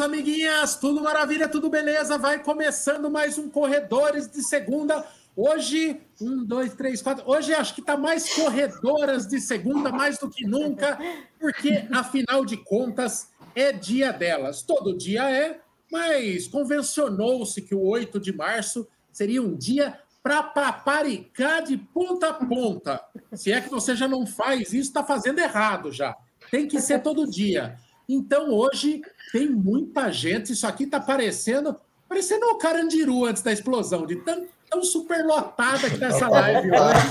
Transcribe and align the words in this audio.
amiguinhas, 0.00 0.76
tudo 0.76 1.02
maravilha, 1.02 1.48
tudo 1.48 1.68
beleza? 1.68 2.18
Vai 2.18 2.42
começando 2.42 3.10
mais 3.10 3.38
um 3.38 3.48
Corredores 3.48 4.30
de 4.30 4.42
Segunda. 4.42 5.04
Hoje, 5.34 6.00
um, 6.20 6.44
dois, 6.44 6.74
três, 6.74 7.02
quatro. 7.02 7.28
Hoje 7.28 7.54
acho 7.54 7.74
que 7.74 7.80
está 7.80 7.96
mais 7.96 8.32
corredoras 8.34 9.26
de 9.26 9.40
segunda, 9.40 9.90
mais 9.90 10.18
do 10.18 10.28
que 10.28 10.46
nunca, 10.46 10.98
porque 11.38 11.86
afinal 11.92 12.44
de 12.44 12.56
contas 12.56 13.30
é 13.54 13.72
dia 13.72 14.12
delas. 14.12 14.62
Todo 14.62 14.96
dia 14.96 15.30
é, 15.30 15.60
mas 15.90 16.46
convencionou-se 16.46 17.62
que 17.62 17.74
o 17.74 17.82
8 17.82 18.20
de 18.20 18.32
março 18.32 18.86
seria 19.12 19.42
um 19.42 19.56
dia 19.56 19.98
para 20.22 20.42
paparicar 20.42 21.62
de 21.62 21.76
ponta 21.76 22.28
a 22.28 22.34
ponta. 22.34 23.00
Se 23.32 23.52
é 23.52 23.60
que 23.60 23.70
você 23.70 23.96
já 23.96 24.06
não 24.06 24.26
faz 24.26 24.72
isso, 24.72 24.88
está 24.88 25.02
fazendo 25.02 25.38
errado 25.38 25.90
já. 25.90 26.16
Tem 26.50 26.68
que 26.68 26.80
ser 26.80 27.02
todo 27.02 27.28
dia. 27.28 27.76
Então, 28.08 28.50
hoje, 28.50 29.02
tem 29.32 29.50
muita 29.50 30.12
gente. 30.12 30.52
Isso 30.52 30.66
aqui 30.66 30.84
está 30.84 31.00
parecendo 31.00 31.76
parecendo 32.08 32.46
o 32.46 32.56
Carandiru 32.56 33.26
antes 33.26 33.42
da 33.42 33.52
explosão, 33.52 34.06
de 34.06 34.16
tão, 34.16 34.46
tão 34.70 34.82
superlotada 34.82 35.88
que 35.88 35.94
está 35.94 36.06
essa 36.06 36.28
live 36.28 36.70
hoje. 36.70 37.08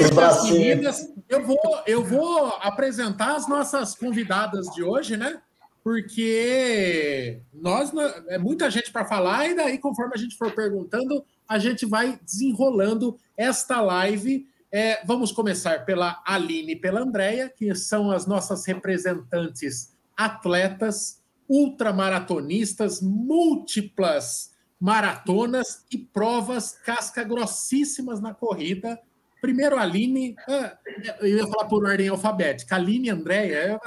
Muitas 0.00 0.44
meninas. 0.44 1.12
Eu 1.28 1.44
vou, 1.44 1.58
eu 1.86 2.04
vou 2.04 2.46
apresentar 2.60 3.34
as 3.34 3.48
nossas 3.48 3.94
convidadas 3.96 4.66
de 4.66 4.82
hoje, 4.82 5.16
né? 5.16 5.40
Porque 5.82 7.40
nós 7.52 7.90
é 8.28 8.38
muita 8.38 8.70
gente 8.70 8.92
para 8.92 9.04
falar, 9.04 9.48
e 9.48 9.56
daí, 9.56 9.78
conforme 9.78 10.12
a 10.14 10.18
gente 10.18 10.36
for 10.36 10.52
perguntando, 10.52 11.24
a 11.48 11.58
gente 11.58 11.84
vai 11.84 12.20
desenrolando 12.24 13.18
esta 13.36 13.80
live. 13.80 14.46
É, 14.70 15.04
vamos 15.04 15.32
começar 15.32 15.84
pela 15.84 16.22
Aline 16.24 16.74
e 16.74 16.76
pela 16.76 17.00
Andréia, 17.00 17.48
que 17.48 17.74
são 17.74 18.12
as 18.12 18.26
nossas 18.26 18.64
representantes 18.64 19.91
atletas, 20.24 21.22
ultramaratonistas, 21.48 23.00
múltiplas 23.00 24.52
maratonas 24.80 25.84
e 25.92 25.98
provas 25.98 26.72
casca 26.84 27.22
grossíssimas 27.22 28.20
na 28.20 28.34
corrida. 28.34 28.98
Primeiro, 29.40 29.78
Aline, 29.78 30.34
ah, 30.48 30.76
eu 31.20 31.38
ia 31.38 31.46
falar 31.46 31.68
por 31.68 31.84
ordem 31.84 32.08
alfabética, 32.08 32.74
Aline 32.74 33.10
Andréia, 33.10 33.78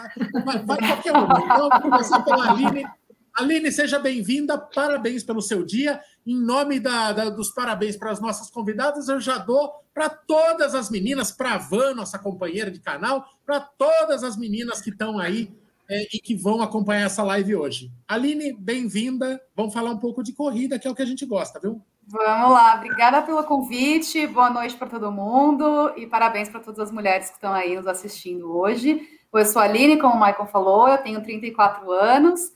vai, 0.45 0.63
qualquer 0.65 1.11
uma. 1.11 1.39
Então, 1.39 1.69
vou 1.69 1.81
começar 1.81 2.21
pela 2.23 2.49
Aline. 2.49 2.85
Aline, 3.33 3.69
seja 3.71 3.99
bem-vinda, 3.99 4.57
parabéns 4.57 5.21
pelo 5.21 5.41
seu 5.41 5.65
dia. 5.65 5.99
Em 6.25 6.39
nome 6.39 6.79
da, 6.79 7.11
da, 7.11 7.29
dos 7.29 7.51
parabéns 7.51 7.97
para 7.97 8.11
as 8.11 8.21
nossas 8.21 8.49
convidadas, 8.49 9.09
eu 9.09 9.19
já 9.19 9.37
dou 9.37 9.73
para 9.93 10.09
todas 10.09 10.73
as 10.73 10.89
meninas, 10.89 11.31
para 11.31 11.55
a 11.55 11.57
Van, 11.57 11.93
nossa 11.93 12.17
companheira 12.17 12.71
de 12.71 12.79
canal, 12.79 13.27
para 13.45 13.59
todas 13.59 14.23
as 14.23 14.37
meninas 14.37 14.79
que 14.79 14.89
estão 14.89 15.19
aí 15.19 15.53
é, 15.89 16.03
e 16.13 16.19
que 16.19 16.35
vão 16.35 16.61
acompanhar 16.61 17.05
essa 17.05 17.23
live 17.23 17.55
hoje. 17.55 17.91
Aline, 18.07 18.53
bem-vinda. 18.53 19.41
Vamos 19.55 19.73
falar 19.73 19.91
um 19.91 19.97
pouco 19.97 20.23
de 20.23 20.33
corrida, 20.33 20.79
que 20.79 20.87
é 20.87 20.91
o 20.91 20.95
que 20.95 21.01
a 21.01 21.05
gente 21.05 21.25
gosta, 21.25 21.59
viu? 21.59 21.81
Vamos 22.07 22.51
lá, 22.51 22.75
obrigada 22.75 23.23
pelo 23.23 23.43
convite, 23.43 24.27
boa 24.27 24.51
noite 24.51 24.75
para 24.75 24.87
todo 24.87 25.11
mundo 25.11 25.91
e 25.97 26.05
parabéns 26.05 26.47
para 26.47 26.59
todas 26.59 26.79
as 26.79 26.91
mulheres 26.91 27.29
que 27.29 27.35
estão 27.35 27.51
aí 27.51 27.75
nos 27.75 27.87
assistindo 27.87 28.55
hoje. 28.55 29.01
Eu 29.33 29.45
sou 29.45 29.59
a 29.59 29.65
Aline, 29.65 29.99
como 29.99 30.13
o 30.13 30.19
Michael 30.19 30.45
falou, 30.45 30.87
eu 30.87 30.99
tenho 30.99 31.23
34 31.23 31.91
anos 31.91 32.53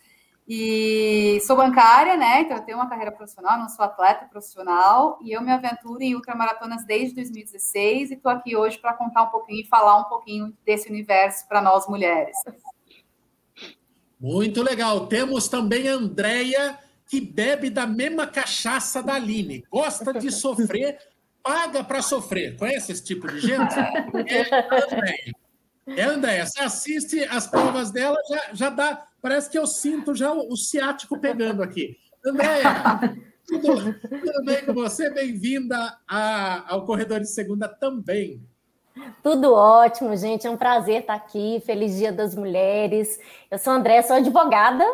e 0.48 1.40
sou 1.46 1.56
bancária, 1.56 2.16
né? 2.16 2.42
Então 2.42 2.58
eu 2.58 2.64
tenho 2.64 2.78
uma 2.78 2.88
carreira 2.88 3.12
profissional, 3.12 3.58
não 3.58 3.68
sou 3.70 3.84
atleta 3.84 4.26
profissional 4.26 5.18
e 5.22 5.32
eu 5.32 5.42
me 5.42 5.52
aventuro 5.52 6.02
em 6.02 6.16
ultramaratonas 6.16 6.86
desde 6.86 7.16
2016 7.16 8.12
e 8.12 8.14
estou 8.14 8.32
aqui 8.32 8.56
hoje 8.56 8.78
para 8.78 8.94
contar 8.94 9.24
um 9.24 9.30
pouquinho 9.30 9.62
e 9.62 9.68
falar 9.68 9.98
um 9.98 10.06
pouquinho 10.06 10.56
desse 10.64 10.90
universo 10.90 11.48
para 11.48 11.60
nós 11.60 11.88
mulheres. 11.88 12.38
Muito 14.20 14.62
legal. 14.62 15.08
Temos 15.08 15.48
também 15.48 15.88
a 15.88 15.94
Andrea, 15.94 16.78
que 17.08 17.22
bebe 17.22 17.70
da 17.70 17.88
mesma 17.88 18.28
cachaça 18.28 19.02
da 19.02 19.14
Aline. 19.14 19.64
Gosta 19.72 20.14
de 20.14 20.30
sofrer, 20.30 21.00
paga 21.42 21.84
para 21.84 22.02
sofrer. 22.02 22.58
Conhece 22.58 22.92
esse 22.92 23.04
tipo 23.04 23.28
de 23.28 23.40
gente? 23.40 23.74
É 23.76 23.82
a 23.82 24.88
Andrea. 24.88 25.36
É, 25.98 26.04
Andréia, 26.04 26.46
você 26.46 26.62
assiste 26.62 27.24
as 27.24 27.48
provas 27.48 27.92
dela, 27.92 28.18
já, 28.30 28.54
já 28.54 28.70
dá. 28.70 29.08
Parece 29.22 29.50
que 29.50 29.58
eu 29.58 29.66
sinto 29.66 30.14
já 30.14 30.32
o, 30.32 30.52
o 30.54 30.56
ciático 30.56 31.20
pegando 31.20 31.64
aqui. 31.64 31.98
Andréia, 32.24 33.18
tudo, 33.48 33.94
tudo 34.00 34.46
bem 34.46 34.66
com 34.66 34.74
você? 34.74 35.10
Bem-vinda 35.10 35.98
ao 36.08 36.86
Corredor 36.86 37.20
de 37.22 37.30
Segunda 37.30 37.68
também. 37.68 38.40
Tudo 39.22 39.54
ótimo, 39.54 40.16
gente. 40.16 40.48
É 40.48 40.50
um 40.50 40.58
prazer 40.58 41.02
estar 41.02 41.14
aqui. 41.14 41.62
Feliz 41.66 41.98
Dia 41.98 42.12
das 42.12 42.36
Mulheres. 42.36 43.20
Eu 43.50 43.58
sou 43.58 43.74
Andréia, 43.74 44.04
sou 44.04 44.16
advogada 44.16 44.86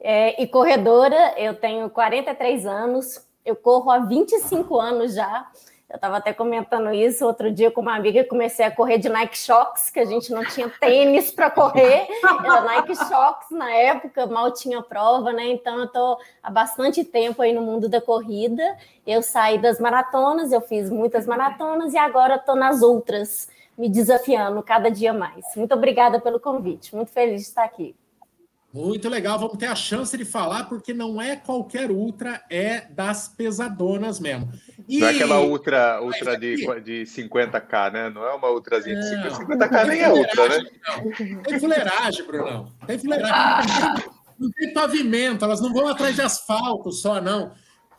é, 0.00 0.40
e 0.42 0.46
corredora. 0.46 1.34
Eu 1.36 1.54
tenho 1.54 1.88
43 1.90 2.66
anos. 2.66 3.26
Eu 3.44 3.56
corro 3.56 3.90
há 3.90 3.98
25 3.98 4.78
anos 4.78 5.14
já. 5.14 5.46
Eu 5.94 5.96
estava 5.96 6.16
até 6.16 6.32
comentando 6.32 6.92
isso 6.92 7.24
outro 7.24 7.52
dia 7.52 7.70
com 7.70 7.80
uma 7.80 7.94
amiga, 7.94 8.24
comecei 8.24 8.66
a 8.66 8.70
correr 8.70 8.98
de 8.98 9.08
Nike 9.08 9.38
Shox, 9.38 9.90
que 9.90 10.00
a 10.00 10.04
gente 10.04 10.32
não 10.32 10.44
tinha 10.44 10.68
tênis 10.68 11.30
para 11.30 11.48
correr, 11.48 12.08
era 12.20 12.62
Nike 12.62 12.96
Shox 12.96 13.52
na 13.52 13.70
época, 13.70 14.26
mal 14.26 14.50
tinha 14.50 14.82
prova, 14.82 15.32
né? 15.32 15.46
Então 15.52 15.78
eu 15.78 15.84
estou 15.84 16.18
há 16.42 16.50
bastante 16.50 17.04
tempo 17.04 17.40
aí 17.40 17.52
no 17.52 17.62
mundo 17.62 17.88
da 17.88 18.00
corrida. 18.00 18.76
Eu 19.06 19.22
saí 19.22 19.56
das 19.56 19.78
maratonas, 19.78 20.50
eu 20.50 20.60
fiz 20.60 20.90
muitas 20.90 21.28
maratonas 21.28 21.94
e 21.94 21.96
agora 21.96 22.34
estou 22.34 22.56
nas 22.56 22.82
outras, 22.82 23.48
me 23.78 23.88
desafiando 23.88 24.60
cada 24.64 24.90
dia 24.90 25.12
mais. 25.12 25.44
Muito 25.54 25.74
obrigada 25.74 26.18
pelo 26.18 26.40
convite, 26.40 26.92
muito 26.92 27.12
feliz 27.12 27.42
de 27.42 27.46
estar 27.46 27.62
aqui. 27.62 27.94
Muito 28.74 29.08
legal, 29.08 29.38
vamos 29.38 29.56
ter 29.56 29.66
a 29.66 29.76
chance 29.76 30.18
de 30.18 30.24
falar, 30.24 30.64
porque 30.64 30.92
não 30.92 31.22
é 31.22 31.36
qualquer 31.36 31.92
ultra, 31.92 32.42
é 32.50 32.80
das 32.90 33.28
pesadonas 33.28 34.18
mesmo. 34.18 34.52
E... 34.88 34.98
Não 34.98 35.06
é 35.06 35.10
aquela 35.12 35.40
ultra, 35.40 36.02
ultra 36.02 36.36
de, 36.36 36.56
de 36.82 37.04
50k, 37.04 37.92
né? 37.92 38.10
Não 38.10 38.26
é 38.26 38.34
uma 38.34 38.50
ultrazinha 38.50 38.96
de 38.96 39.08
50, 39.10 39.30
50k 39.30 39.86
nem 39.86 40.00
é 40.00 40.12
ultra, 40.12 40.48
né? 40.48 40.70
Não. 40.88 41.42
Tem 41.44 41.60
fuleiragem, 41.60 42.26
Brunão. 42.26 42.72
Tem 42.84 42.98
fuleiragem. 42.98 44.10
Não 44.36 44.50
tem 44.50 44.72
pavimento, 44.72 45.44
elas 45.44 45.60
não 45.60 45.72
vão 45.72 45.86
atrás 45.86 46.16
de 46.16 46.22
asfalto 46.22 46.90
só, 46.90 47.20
não. 47.20 47.52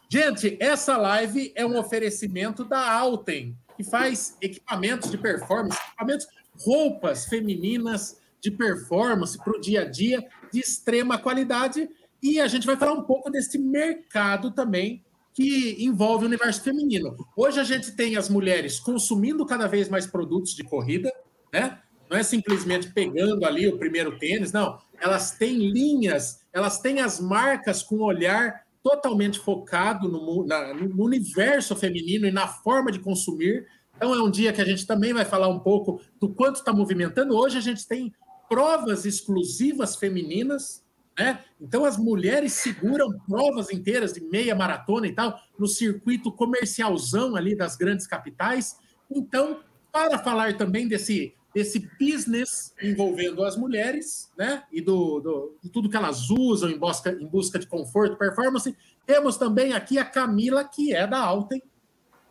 Gente, 0.10 0.58
essa 0.60 0.98
live 0.98 1.54
é 1.56 1.66
um 1.66 1.80
oferecimento 1.80 2.66
da 2.66 2.92
Alten, 2.92 3.58
que 3.78 3.84
faz 3.86 4.36
equipamentos 4.42 5.10
de 5.10 5.18
performance, 5.18 5.80
equipamentos, 5.88 6.28
roupas 6.60 7.28
femininas 7.28 8.20
de 8.42 8.52
performance 8.52 9.38
para 9.38 9.58
o 9.58 9.60
dia 9.60 9.82
a 9.82 9.86
dia 9.86 10.24
de 10.56 10.62
extrema 10.62 11.18
qualidade. 11.18 11.90
E 12.24 12.40
a 12.40 12.48
gente 12.48 12.66
vai 12.66 12.78
falar 12.78 12.94
um 12.94 13.04
pouco 13.04 13.30
desse 13.30 13.58
mercado 13.58 14.52
também 14.52 15.04
que 15.34 15.76
envolve 15.84 16.24
o 16.24 16.28
universo 16.28 16.62
feminino. 16.62 17.14
Hoje 17.36 17.60
a 17.60 17.64
gente 17.64 17.92
tem 17.92 18.16
as 18.16 18.30
mulheres 18.30 18.80
consumindo 18.80 19.46
cada 19.46 19.68
vez 19.68 19.90
mais 19.90 20.08
produtos 20.08 20.56
de 20.56 20.64
corrida, 20.64 21.12
né? 21.54 21.80
Não 22.10 22.18
é 22.18 22.24
simplesmente 22.24 22.94
pegando 22.94 23.44
ali 23.46 23.68
o 23.68 23.78
primeiro 23.78 24.18
tênis, 24.18 24.54
não. 24.54 24.80
Elas 24.98 25.32
têm 25.32 25.58
linhas, 25.58 26.40
elas 26.54 26.80
têm 26.80 27.02
as 27.02 27.20
marcas 27.20 27.84
com 27.84 27.98
olhar 27.98 28.64
totalmente 28.82 29.40
focado 29.40 30.08
no, 30.08 30.46
na, 30.46 30.74
no 30.74 31.04
universo 31.04 31.76
feminino 31.76 32.28
e 32.28 32.32
na 32.32 32.48
forma 32.48 32.92
de 32.92 33.00
consumir. 33.00 33.68
Então 33.98 34.14
é 34.14 34.22
um 34.22 34.32
dia 34.32 34.54
que 34.54 34.62
a 34.62 34.66
gente 34.66 34.86
também 34.88 35.12
vai 35.12 35.26
falar 35.26 35.50
um 35.50 35.60
pouco 35.60 36.00
do 36.18 36.30
quanto 36.30 36.58
está 36.58 36.72
movimentando. 36.72 37.36
Hoje 37.36 37.58
a 37.58 37.62
gente 37.62 37.86
tem 37.86 38.14
provas 38.50 39.06
exclusivas 39.06 39.96
femininas, 39.96 40.84
né? 41.18 41.44
Então 41.60 41.86
as 41.86 41.98
mulheres 41.98 42.54
seguram 42.54 43.18
provas 43.28 43.72
inteiras 43.72 44.14
de 44.14 44.22
meia 44.22 44.56
maratona 44.56 45.08
e 45.08 45.14
tal 45.14 45.40
no 45.58 45.68
circuito 45.68 46.32
comercialzão 46.32 47.36
ali 47.36 47.56
das 47.56 47.76
grandes 47.76 48.06
capitais. 48.06 48.78
Então, 49.10 49.62
para 49.92 50.20
falar 50.20 50.58
também 50.58 50.88
desse 50.88 51.34
desse 51.54 51.90
business 51.98 52.76
envolvendo 52.84 53.42
as 53.42 53.56
mulheres, 53.56 54.30
né? 54.38 54.64
E 54.70 54.82
do, 54.82 55.22
do 55.22 55.58
de 55.64 55.70
tudo 55.70 55.90
que 55.90 55.96
elas 55.96 56.30
usam 56.30 56.70
em 56.70 56.78
busca, 56.78 57.12
em 57.12 57.26
busca 57.26 57.58
de 57.58 57.66
conforto, 57.66 58.18
performance, 58.18 58.76
temos 59.06 59.38
também 59.38 59.72
aqui 59.72 59.98
a 59.98 60.04
Camila, 60.04 60.66
que 60.66 60.94
é 60.94 61.08
da 61.08 61.18
Alten, 61.18 61.64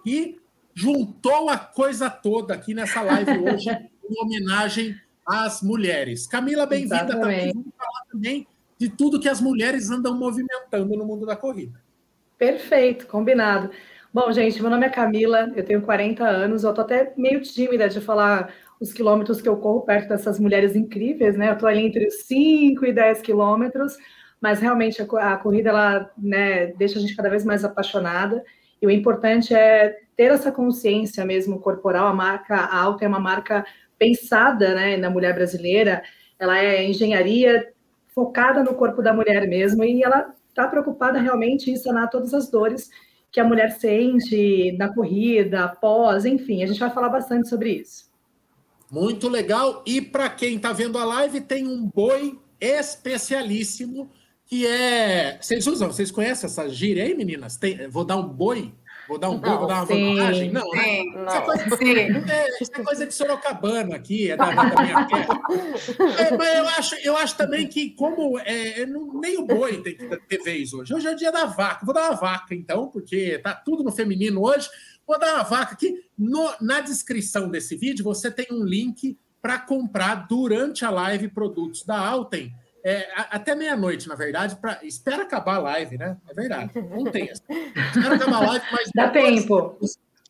que 0.03 0.38
juntou 0.75 1.49
a 1.49 1.56
coisa 1.56 2.11
toda 2.11 2.53
aqui 2.53 2.75
nessa 2.75 3.00
live 3.00 3.31
hoje 3.49 3.71
em 3.71 4.23
homenagem 4.23 5.00
às 5.26 5.62
mulheres. 5.62 6.26
Camila, 6.26 6.67
bem-vinda 6.67 7.06
também. 7.06 7.53
Vamos 7.53 7.73
falar 7.76 8.05
também 8.11 8.47
de 8.79 8.88
tudo 8.88 9.21
que 9.21 9.29
as 9.29 9.41
mulheres 9.41 9.91
andam 9.91 10.17
movimentando 10.17 10.97
no 10.97 11.05
mundo 11.05 11.25
da 11.25 11.37
corrida. 11.37 11.81
Perfeito, 12.37 13.06
combinado. 13.06 13.71
Bom, 14.12 14.31
gente, 14.32 14.61
meu 14.61 14.71
nome 14.71 14.87
é 14.87 14.91
Camila, 14.91 15.53
eu 15.56 15.65
tenho 15.65 15.82
40 15.82 16.25
anos, 16.25 16.62
eu 16.62 16.73
tô 16.73 16.82
até 16.82 17.12
meio 17.17 17.41
tímida 17.41 17.88
de 17.88 18.00
falar 18.00 18.53
os 18.81 18.93
quilômetros 18.93 19.41
que 19.41 19.49
eu 19.49 19.56
corro 19.56 19.81
perto 19.81 20.09
dessas 20.09 20.38
mulheres 20.38 20.76
incríveis, 20.76 21.37
né? 21.37 21.50
Eu 21.50 21.59
tô 21.59 21.67
ali 21.67 21.81
entre 21.81 22.11
5 22.11 22.85
e 22.85 22.93
10 22.93 23.23
quilômetros, 23.23 23.97
mas 24.41 24.61
realmente 24.61 25.03
a, 25.03 25.32
a 25.32 25.37
corrida, 25.37 25.71
ela 25.71 26.11
né, 26.19 26.69
deixa 26.75 26.99
a 26.99 27.00
gente 27.00 27.17
cada 27.17 27.31
vez 27.31 27.44
mais 27.44 27.65
apaixonada, 27.65 28.44
e 28.81 28.87
o 28.87 28.91
importante 28.91 29.55
é 29.55 29.97
ter 30.17 30.31
essa 30.31 30.53
consciência 30.53 31.25
mesmo 31.25 31.59
corporal, 31.59 32.06
a 32.06 32.15
marca 32.15 32.56
alta 32.56 33.05
é 33.05 33.09
uma 33.09 33.19
marca 33.19 33.65
pensada 34.05 34.75
né, 34.75 34.97
na 34.97 35.09
mulher 35.09 35.35
brasileira, 35.35 36.03
ela 36.39 36.59
é 36.59 36.85
engenharia 36.85 37.73
focada 38.15 38.62
no 38.62 38.75
corpo 38.75 39.03
da 39.03 39.12
mulher 39.12 39.49
mesmo, 39.49 39.83
e 39.83 40.03
ela 40.03 40.35
está 40.49 40.69
preocupada 40.69 41.19
realmente 41.19 41.71
em 41.71 41.77
sanar 41.77 42.11
todas 42.11 42.35
as 42.35 42.51
dores 42.51 42.91
que 43.33 43.41
a 43.41 43.45
mulher 43.45 43.73
sente 43.73 44.73
na 44.79 44.93
corrida, 44.93 45.65
após, 45.65 46.25
enfim, 46.25 46.62
a 46.62 46.67
gente 46.67 46.79
vai 46.79 46.91
falar 46.91 47.09
bastante 47.09 47.49
sobre 47.49 47.73
isso. 47.73 48.12
Muito 48.91 49.29
legal. 49.29 49.83
E 49.85 50.01
para 50.01 50.29
quem 50.29 50.57
está 50.57 50.73
vendo 50.73 50.99
a 50.99 51.05
live, 51.05 51.41
tem 51.41 51.67
um 51.67 51.85
boi 51.85 52.39
especialíssimo 52.61 54.09
que 54.47 54.65
é. 54.67 55.37
Vocês 55.41 55.67
usam, 55.67 55.91
vocês 55.91 56.12
conhecem 56.12 56.47
essa 56.47 56.69
gíria 56.69 57.03
aí, 57.03 57.15
meninas? 57.15 57.57
Tem... 57.57 57.89
Vou 57.89 58.05
dar 58.05 58.17
um 58.17 58.29
boi 58.29 58.73
Vou 59.09 59.19
dar 59.19 59.31
um 59.31 59.39
não, 59.39 59.59
vou 59.59 59.67
dar 59.67 59.77
uma 59.77 59.87
sim, 59.87 60.17
vantagem? 60.17 60.53
Não, 60.53 60.71
né? 60.71 60.83
sim, 60.83 61.11
né? 61.11 61.17
não. 61.17 61.27
Isso, 61.27 61.37
é 61.37 61.41
coisa, 61.41 62.33
é, 62.33 62.62
isso 62.62 62.73
é 62.75 62.83
coisa 62.83 63.06
de 63.06 63.15
Sorocabana 63.15 63.97
aqui, 63.97 64.31
é 64.31 64.37
da, 64.37 64.51
da 64.51 64.83
minha 64.83 65.05
terra. 65.05 65.41
É, 66.19 66.37
mas 66.37 66.59
eu 66.59 66.69
acho, 66.69 66.95
eu 66.97 67.17
acho 67.17 67.37
também 67.37 67.67
que, 67.67 67.91
como 67.91 68.39
é, 68.39 68.83
é 68.83 68.87
nem 68.87 69.39
o 69.39 69.45
boi 69.47 69.83
tem 69.83 69.97
que 69.97 70.17
ter 70.17 70.43
vez 70.43 70.73
hoje. 70.73 70.95
Hoje 70.95 71.06
é 71.06 71.11
o 71.11 71.17
dia 71.17 71.31
da 71.31 71.45
vaca. 71.45 71.85
Vou 71.85 71.95
dar 71.95 72.11
uma 72.11 72.17
vaca, 72.17 72.55
então, 72.55 72.89
porque 72.89 73.39
tá 73.39 73.55
tudo 73.55 73.83
no 73.83 73.93
feminino 73.93 74.43
hoje. 74.43 74.69
Vou 75.07 75.19
dar 75.19 75.35
uma 75.35 75.45
vaca 75.45 75.75
aqui. 75.75 76.03
No, 76.17 76.53
na 76.61 76.81
descrição 76.81 77.49
desse 77.50 77.77
vídeo, 77.77 78.05
você 78.05 78.31
tem 78.31 78.47
um 78.50 78.65
link 78.65 79.19
para 79.43 79.59
comprar 79.59 80.27
durante 80.27 80.85
a 80.85 80.91
live 80.91 81.29
produtos 81.29 81.85
da 81.85 81.99
Alten 81.99 82.53
é, 82.85 83.09
até 83.17 83.55
meia-noite, 83.55 84.07
na 84.07 84.15
verdade, 84.15 84.57
pra, 84.57 84.79
espera 84.83 85.23
acabar 85.23 85.55
a 85.55 85.59
live, 85.59 85.97
né? 85.97 86.19
É 86.29 86.35
verdade. 86.35 86.71
Não 86.91 87.05
tem 87.11 87.31
essa. 87.31 87.43
Espera 87.49 88.17
acabar 88.17 88.43
a 88.43 88.47
live, 88.49 88.67
mas. 88.71 88.91
Dá 88.95 89.09
tempo. 89.09 89.79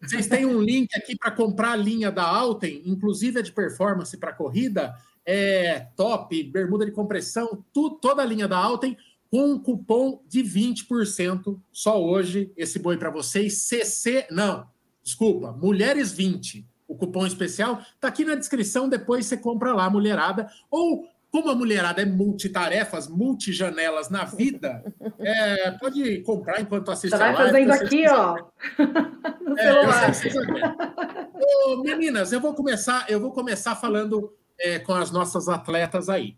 Vocês 0.01 0.29
têm 0.29 0.47
um 0.47 0.61
link 0.61 0.89
aqui 0.95 1.17
para 1.17 1.33
comprar 1.33 1.73
a 1.73 1.77
linha 1.77 2.13
da 2.13 2.23
Alten, 2.23 2.83
inclusive 2.87 3.41
a 3.41 3.43
de 3.43 3.51
performance 3.51 4.17
para 4.17 4.33
corrida, 4.33 4.95
é 5.27 5.87
top, 5.97 6.43
bermuda 6.45 6.85
de 6.85 6.93
compressão, 6.93 7.65
tudo, 7.73 7.97
toda 7.97 8.23
a 8.23 8.27
linha 8.27 8.47
da 8.47 8.59
Alten, 8.59 8.97
com 9.31 9.53
um 9.53 9.59
cupom 9.59 10.23
de 10.29 10.45
20% 10.45 11.59
só 11.73 12.01
hoje. 12.01 12.53
Esse 12.57 12.79
boi 12.79 12.97
para 12.97 13.11
vocês. 13.11 13.55
CC. 13.55 14.29
Não, 14.31 14.69
desculpa, 15.03 15.51
Mulheres 15.51 16.13
20. 16.13 16.65
O 16.87 16.95
cupom 16.95 17.27
especial 17.27 17.81
está 17.95 18.09
aqui 18.09 18.25
na 18.25 18.35
descrição, 18.35 18.89
depois 18.89 19.27
você 19.27 19.37
compra 19.37 19.73
lá, 19.73 19.89
mulherada. 19.91 20.49
Ou 20.71 21.09
como 21.35 21.51
a 21.51 21.55
mulherada 21.57 22.01
é 22.01 22.05
multitarefas, 22.05 23.09
multijanelas 23.09 24.09
na 24.09 24.25
vida, 24.25 24.85
é, 25.19 25.73
pode 25.73 26.21
comprar 26.21 26.61
enquanto 26.61 26.93
assiste 26.93 27.11
Você 27.11 27.19
vai 27.19 27.35
fazendo 27.35 27.73
aqui, 27.73 28.07
ó. 28.09 28.37
no 29.43 29.59
é, 29.59 30.13
celular. 30.13 31.31
Ô, 31.35 31.83
meninas, 31.83 32.31
eu 32.31 32.41
vou 32.41 32.55
começar, 32.55 33.07
eu 33.11 33.19
vou 33.19 33.33
começar 33.33 33.75
falando 33.75 34.33
é, 34.61 34.79
com 34.79 34.95
as 34.95 35.11
nossas 35.11 35.49
atletas 35.49 36.09
aí. 36.09 36.37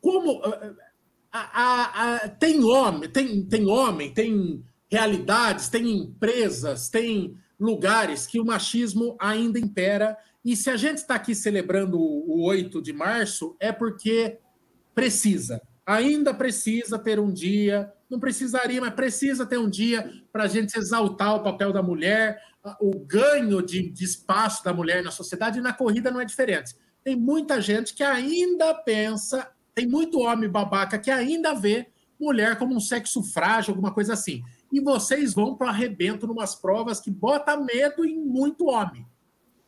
Como 0.00 0.42
a, 1.30 1.38
a, 1.62 2.14
a, 2.16 2.28
tem 2.30 2.64
homem, 2.64 3.08
tem, 3.08 3.46
tem 3.46 3.68
homem, 3.68 4.12
tem 4.12 4.64
realidades, 4.90 5.68
tem 5.68 5.88
empresas, 5.98 6.88
tem 6.88 7.36
lugares 7.60 8.26
que 8.26 8.40
o 8.40 8.44
machismo 8.44 9.16
ainda 9.20 9.56
impera 9.56 10.18
e 10.44 10.56
se 10.56 10.70
a 10.70 10.76
gente 10.76 10.98
está 10.98 11.14
aqui 11.14 11.34
celebrando 11.34 11.98
o 12.00 12.42
8 12.42 12.82
de 12.82 12.92
março, 12.92 13.56
é 13.60 13.70
porque 13.70 14.38
precisa. 14.94 15.62
Ainda 15.86 16.34
precisa 16.34 16.98
ter 16.98 17.20
um 17.20 17.32
dia, 17.32 17.92
não 18.10 18.18
precisaria, 18.18 18.80
mas 18.80 18.94
precisa 18.94 19.46
ter 19.46 19.58
um 19.58 19.70
dia 19.70 20.10
para 20.32 20.44
a 20.44 20.48
gente 20.48 20.76
exaltar 20.76 21.36
o 21.36 21.42
papel 21.42 21.72
da 21.72 21.82
mulher, 21.82 22.40
o 22.80 22.98
ganho 23.00 23.62
de, 23.62 23.88
de 23.88 24.04
espaço 24.04 24.64
da 24.64 24.72
mulher 24.72 25.02
na 25.02 25.10
sociedade, 25.10 25.58
e 25.58 25.62
na 25.62 25.72
corrida 25.72 26.10
não 26.10 26.20
é 26.20 26.24
diferente. 26.24 26.74
Tem 27.04 27.16
muita 27.16 27.60
gente 27.60 27.94
que 27.94 28.02
ainda 28.02 28.74
pensa, 28.74 29.48
tem 29.74 29.86
muito 29.86 30.20
homem 30.20 30.48
babaca 30.48 30.98
que 30.98 31.10
ainda 31.10 31.54
vê 31.54 31.88
mulher 32.18 32.56
como 32.56 32.74
um 32.74 32.80
sexo 32.80 33.22
frágil, 33.22 33.72
alguma 33.72 33.92
coisa 33.92 34.12
assim. 34.12 34.42
E 34.72 34.80
vocês 34.80 35.34
vão 35.34 35.56
para 35.56 35.66
o 35.66 35.70
arrebento 35.70 36.26
numas 36.26 36.54
provas 36.54 37.00
que 37.00 37.10
bota 37.10 37.56
medo 37.56 38.04
em 38.04 38.16
muito 38.16 38.66
homem. 38.66 39.04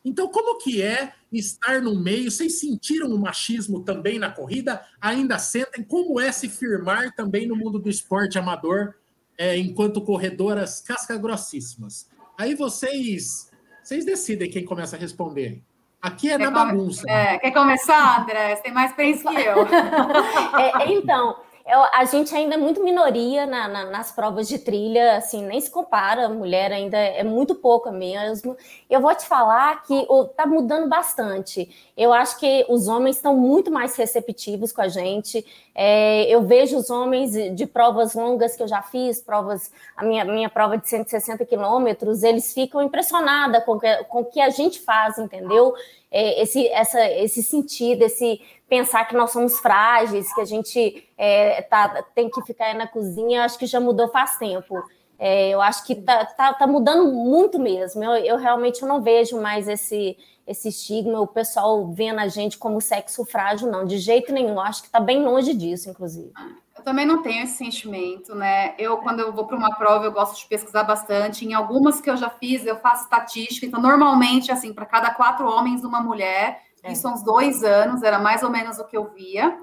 Então, 0.05 0.27
como 0.27 0.59
que 0.59 0.83
é 0.83 1.13
estar 1.31 1.81
no 1.81 1.99
meio? 1.99 2.29
Vocês 2.29 2.59
sentiram 2.59 3.09
o 3.09 3.17
machismo 3.17 3.83
também 3.83 4.19
na 4.19 4.29
corrida? 4.29 4.85
Ainda 5.01 5.39
sentem? 5.39 5.83
Como 5.83 6.21
é 6.21 6.31
se 6.31 6.47
firmar 6.47 7.13
também 7.15 7.47
no 7.47 7.55
mundo 7.55 7.79
do 7.79 7.89
esporte 7.89 8.37
amador 8.37 8.93
é, 9.35 9.57
enquanto 9.57 9.99
corredoras 10.01 10.79
casca-grossíssimas? 10.79 12.07
Aí 12.37 12.53
vocês, 12.53 13.51
vocês 13.83 14.05
decidem 14.05 14.49
quem 14.49 14.63
começa 14.63 14.95
a 14.95 14.99
responder. 14.99 15.63
Aqui 15.99 16.29
é 16.29 16.37
quer 16.37 16.43
na 16.43 16.51
bagunça. 16.51 17.03
É, 17.09 17.39
quer 17.39 17.51
começar, 17.51 18.21
André? 18.21 18.55
Você 18.55 18.61
tem 18.61 18.71
mais 18.71 18.91
experiência 18.91 19.27
que 19.27 19.41
eu. 19.41 19.65
é, 20.59 20.93
então, 20.93 21.35
eu, 21.67 21.79
a 21.93 22.05
gente 22.05 22.33
ainda 22.35 22.53
é 22.53 22.57
muito 22.57 22.83
minoria 22.83 23.47
na, 23.47 23.67
na, 23.67 23.85
nas 23.85 24.11
provas 24.11 24.47
de 24.47 24.59
trilha, 24.59 25.17
assim, 25.17 25.43
nem 25.43 25.59
se 25.59 25.71
compara, 25.71 26.27
a 26.27 26.29
mulher 26.29 26.71
ainda 26.71 26.95
é 26.95 27.23
muito 27.23 27.55
pouca 27.55 27.91
mesmo. 27.91 28.55
Eu 28.87 29.01
vou 29.01 29.15
te 29.15 29.25
falar 29.25 29.81
que 29.81 30.05
está 30.29 30.45
mudando 30.45 30.87
bastante. 30.87 31.67
Eu 31.97 32.13
acho 32.13 32.39
que 32.39 32.63
os 32.69 32.87
homens 32.87 33.15
estão 33.15 33.35
muito 33.35 33.71
mais 33.71 33.95
receptivos 33.95 34.71
com 34.71 34.81
a 34.81 34.87
gente. 34.87 35.43
É, 35.73 36.23
eu 36.29 36.43
vejo 36.43 36.77
os 36.77 36.91
homens 36.91 37.31
de 37.55 37.65
provas 37.65 38.13
longas 38.13 38.55
que 38.55 38.61
eu 38.61 38.67
já 38.67 38.83
fiz, 38.83 39.19
provas, 39.19 39.71
a 39.97 40.05
minha, 40.05 40.23
minha 40.23 40.49
prova 40.49 40.77
de 40.77 40.87
160 40.87 41.43
quilômetros, 41.45 42.21
eles 42.21 42.53
ficam 42.53 42.79
impressionados 42.79 43.63
com, 43.63 43.79
com 44.07 44.21
o 44.21 44.25
que 44.25 44.39
a 44.39 44.51
gente 44.51 44.79
faz, 44.81 45.17
entendeu? 45.17 45.73
É, 46.17 46.41
esse, 46.41 46.65
essa, 46.69 47.11
esse 47.11 47.43
sentido, 47.43 48.03
esse 48.03 48.39
pensar 48.69 49.03
que 49.03 49.13
nós 49.13 49.31
somos 49.31 49.59
frágeis, 49.59 50.33
que 50.33 50.39
a 50.39 50.45
gente 50.45 51.05
é, 51.17 51.61
tá, 51.63 52.05
tem 52.15 52.29
que 52.29 52.41
ficar 52.43 52.73
na 52.73 52.87
cozinha, 52.87 53.43
acho 53.43 53.59
que 53.59 53.65
já 53.65 53.81
mudou 53.81 54.07
faz 54.07 54.37
tempo. 54.37 54.81
É, 55.19 55.49
eu 55.49 55.61
acho 55.61 55.85
que 55.85 55.93
tá, 55.93 56.23
tá, 56.23 56.53
tá, 56.53 56.65
mudando 56.65 57.11
muito 57.11 57.59
mesmo. 57.59 58.01
Eu, 58.01 58.13
eu 58.13 58.37
realmente 58.37 58.85
não 58.85 59.01
vejo 59.01 59.41
mais 59.41 59.67
esse, 59.67 60.17
esse 60.47 60.69
estigma, 60.69 61.19
o 61.19 61.27
pessoal 61.27 61.91
vendo 61.91 62.19
a 62.19 62.27
gente 62.27 62.57
como 62.57 62.79
sexo 62.79 63.25
frágil, 63.25 63.69
não, 63.69 63.85
de 63.85 63.97
jeito 63.97 64.31
nenhum. 64.31 64.59
Acho 64.59 64.81
que 64.81 64.87
está 64.87 64.99
bem 64.99 65.23
longe 65.23 65.53
disso, 65.53 65.89
inclusive. 65.89 66.31
Eu 66.77 66.83
também 66.83 67.05
não 67.05 67.21
tenho 67.21 67.43
esse 67.43 67.57
sentimento, 67.57 68.35
né? 68.35 68.75
Eu, 68.77 68.97
quando 68.97 69.21
eu 69.21 69.33
vou 69.33 69.47
para 69.47 69.57
uma 69.57 69.75
prova, 69.75 70.05
eu 70.05 70.11
gosto 70.11 70.37
de 70.37 70.47
pesquisar 70.47 70.83
bastante. 70.83 71.45
Em 71.45 71.53
algumas 71.53 71.99
que 71.99 72.09
eu 72.09 72.17
já 72.17 72.29
fiz, 72.29 72.65
eu 72.65 72.75
faço 72.77 73.05
estatística. 73.05 73.65
Então, 73.65 73.81
normalmente, 73.81 74.51
assim, 74.51 74.73
para 74.73 74.85
cada 74.85 75.11
quatro 75.11 75.47
homens, 75.47 75.83
uma 75.83 76.01
mulher. 76.01 76.61
É. 76.83 76.91
Isso 76.91 77.07
há 77.07 77.13
uns 77.13 77.23
dois 77.23 77.63
anos, 77.63 78.03
era 78.03 78.19
mais 78.19 78.43
ou 78.43 78.49
menos 78.49 78.77
o 78.77 78.85
que 78.85 78.95
eu 78.95 79.11
via. 79.13 79.57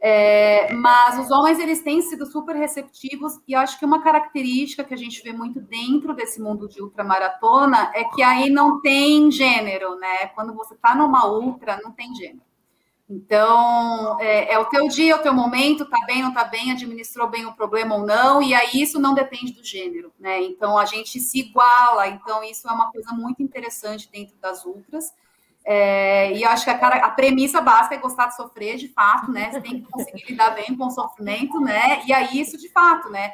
É, 0.00 0.72
mas 0.74 1.18
os 1.18 1.30
homens 1.30 1.58
eles 1.58 1.82
têm 1.82 2.02
sido 2.02 2.26
super 2.26 2.54
receptivos 2.54 3.40
e 3.48 3.54
eu 3.54 3.60
acho 3.60 3.78
que 3.78 3.84
uma 3.84 4.02
característica 4.02 4.84
que 4.84 4.92
a 4.92 4.96
gente 4.96 5.22
vê 5.22 5.32
muito 5.32 5.58
dentro 5.60 6.14
desse 6.14 6.40
mundo 6.40 6.68
de 6.68 6.82
ultramaratona 6.82 7.90
é 7.94 8.04
que 8.04 8.22
aí 8.22 8.50
não 8.50 8.80
tem 8.80 9.30
gênero, 9.30 9.96
né? 9.96 10.26
Quando 10.28 10.54
você 10.54 10.74
está 10.74 10.94
numa 10.94 11.26
ultra, 11.26 11.80
não 11.82 11.92
tem 11.92 12.14
gênero. 12.14 12.46
Então, 13.08 14.20
é, 14.20 14.52
é, 14.52 14.58
o 14.58 14.64
teu 14.64 14.88
dia, 14.88 15.12
é 15.12 15.16
o 15.16 15.22
teu 15.22 15.32
momento, 15.32 15.88
tá 15.88 16.04
bem, 16.06 16.22
não 16.22 16.34
tá 16.34 16.44
bem, 16.44 16.72
administrou 16.72 17.28
bem 17.28 17.46
o 17.46 17.54
problema 17.54 17.94
ou 17.94 18.04
não, 18.04 18.42
e 18.42 18.52
aí 18.52 18.82
isso 18.82 18.98
não 18.98 19.14
depende 19.14 19.52
do 19.52 19.62
gênero, 19.62 20.12
né? 20.18 20.42
Então, 20.42 20.76
a 20.76 20.84
gente 20.84 21.20
se 21.20 21.38
iguala, 21.38 22.08
então 22.08 22.42
isso 22.42 22.68
é 22.68 22.72
uma 22.72 22.90
coisa 22.90 23.12
muito 23.12 23.40
interessante 23.40 24.10
dentro 24.10 24.36
das 24.38 24.64
ultras. 24.64 25.14
É, 25.68 26.32
e 26.32 26.44
eu 26.44 26.48
acho 26.48 26.62
que 26.62 26.70
a, 26.70 26.78
cara, 26.78 27.04
a, 27.04 27.10
premissa 27.10 27.60
básica 27.60 27.96
é 27.96 27.98
gostar 27.98 28.28
de 28.28 28.36
sofrer, 28.36 28.76
de 28.76 28.86
fato, 28.86 29.32
né? 29.32 29.50
Você 29.50 29.60
tem 29.60 29.82
que 29.82 29.90
conseguir 29.90 30.22
lidar 30.30 30.50
bem 30.50 30.76
com 30.76 30.86
o 30.86 30.90
sofrimento, 30.90 31.58
né? 31.60 32.04
E 32.06 32.12
aí, 32.12 32.40
isso 32.40 32.56
de 32.56 32.68
fato, 32.70 33.10
né? 33.10 33.32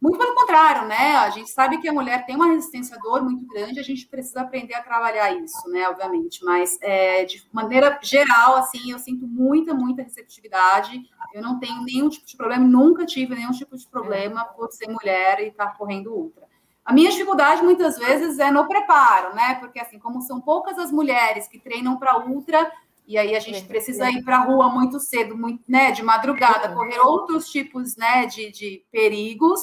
Muito 0.00 0.18
pelo 0.18 0.34
contrário, 0.34 0.88
né? 0.88 1.16
A 1.16 1.28
gente 1.28 1.50
sabe 1.50 1.78
que 1.78 1.88
a 1.88 1.92
mulher 1.92 2.24
tem 2.24 2.36
uma 2.36 2.46
resistência 2.46 2.96
à 2.96 2.98
dor 2.98 3.22
muito 3.22 3.46
grande, 3.46 3.80
a 3.80 3.82
gente 3.82 4.06
precisa 4.06 4.40
aprender 4.40 4.74
a 4.74 4.82
trabalhar 4.82 5.30
isso, 5.32 5.68
né? 5.68 5.86
Obviamente, 5.88 6.42
mas 6.42 6.78
é, 6.80 7.24
de 7.26 7.42
maneira 7.52 7.98
geral, 8.02 8.56
assim, 8.56 8.90
eu 8.90 8.98
sinto 8.98 9.26
muita, 9.26 9.74
muita 9.74 10.02
receptividade. 10.02 11.02
Eu 11.34 11.42
não 11.42 11.58
tenho 11.58 11.82
nenhum 11.82 12.08
tipo 12.08 12.26
de 12.26 12.36
problema, 12.36 12.64
nunca 12.64 13.04
tive 13.04 13.34
nenhum 13.34 13.50
tipo 13.50 13.76
de 13.76 13.86
problema 13.86 14.44
por 14.44 14.70
ser 14.72 14.88
mulher 14.88 15.40
e 15.40 15.48
estar 15.48 15.66
tá 15.66 15.76
correndo 15.76 16.14
ultra. 16.14 16.43
A 16.84 16.92
minha 16.92 17.10
dificuldade 17.10 17.62
muitas 17.62 17.96
vezes 17.98 18.38
é 18.38 18.50
no 18.50 18.68
preparo, 18.68 19.34
né? 19.34 19.54
Porque 19.54 19.80
assim, 19.80 19.98
como 19.98 20.20
são 20.20 20.40
poucas 20.40 20.78
as 20.78 20.92
mulheres 20.92 21.48
que 21.48 21.58
treinam 21.58 21.96
para 21.96 22.18
ultra, 22.26 22.70
e 23.06 23.18
aí 23.18 23.36
a 23.36 23.40
gente 23.40 23.64
precisa 23.64 24.10
ir 24.10 24.22
para 24.22 24.38
a 24.38 24.44
rua 24.44 24.68
muito 24.68 24.98
cedo, 24.98 25.36
muito, 25.36 25.62
né, 25.68 25.92
de 25.92 26.02
madrugada, 26.02 26.74
correr 26.74 26.98
outros 27.00 27.50
tipos, 27.50 27.96
né, 27.96 28.26
de, 28.26 28.50
de 28.50 28.84
perigos. 28.90 29.60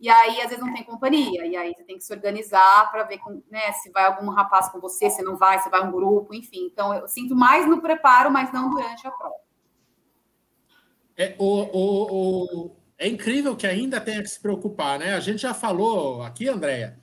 E 0.00 0.08
aí, 0.08 0.40
às 0.40 0.48
vezes, 0.48 0.58
não 0.58 0.72
tem 0.72 0.82
companhia. 0.82 1.46
E 1.46 1.56
aí, 1.56 1.74
você 1.74 1.84
tem 1.84 1.98
que 1.98 2.04
se 2.04 2.12
organizar 2.12 2.90
para 2.90 3.04
ver 3.04 3.18
com, 3.18 3.42
né, 3.50 3.70
se 3.72 3.90
vai 3.90 4.06
algum 4.06 4.30
rapaz 4.30 4.68
com 4.70 4.80
você, 4.80 5.10
se 5.10 5.22
não 5.22 5.36
vai, 5.36 5.60
se 5.60 5.68
vai 5.68 5.86
um 5.86 5.92
grupo, 5.92 6.34
enfim. 6.34 6.68
Então, 6.72 6.94
eu 6.94 7.06
sinto 7.06 7.36
mais 7.36 7.68
no 7.68 7.80
preparo, 7.80 8.30
mas 8.30 8.50
não 8.50 8.70
durante 8.70 9.06
a 9.06 9.10
prova. 9.10 9.34
É, 11.16 11.36
o, 11.38 11.44
o, 11.44 12.66
o, 12.66 12.76
é 13.00 13.08
incrível 13.08 13.56
que 13.56 13.66
ainda 13.66 13.98
tenha 13.98 14.22
que 14.22 14.28
se 14.28 14.38
preocupar, 14.38 14.98
né? 14.98 15.14
A 15.14 15.20
gente 15.20 15.40
já 15.40 15.54
falou 15.54 16.22
aqui, 16.22 16.46
Andréia, 16.46 17.00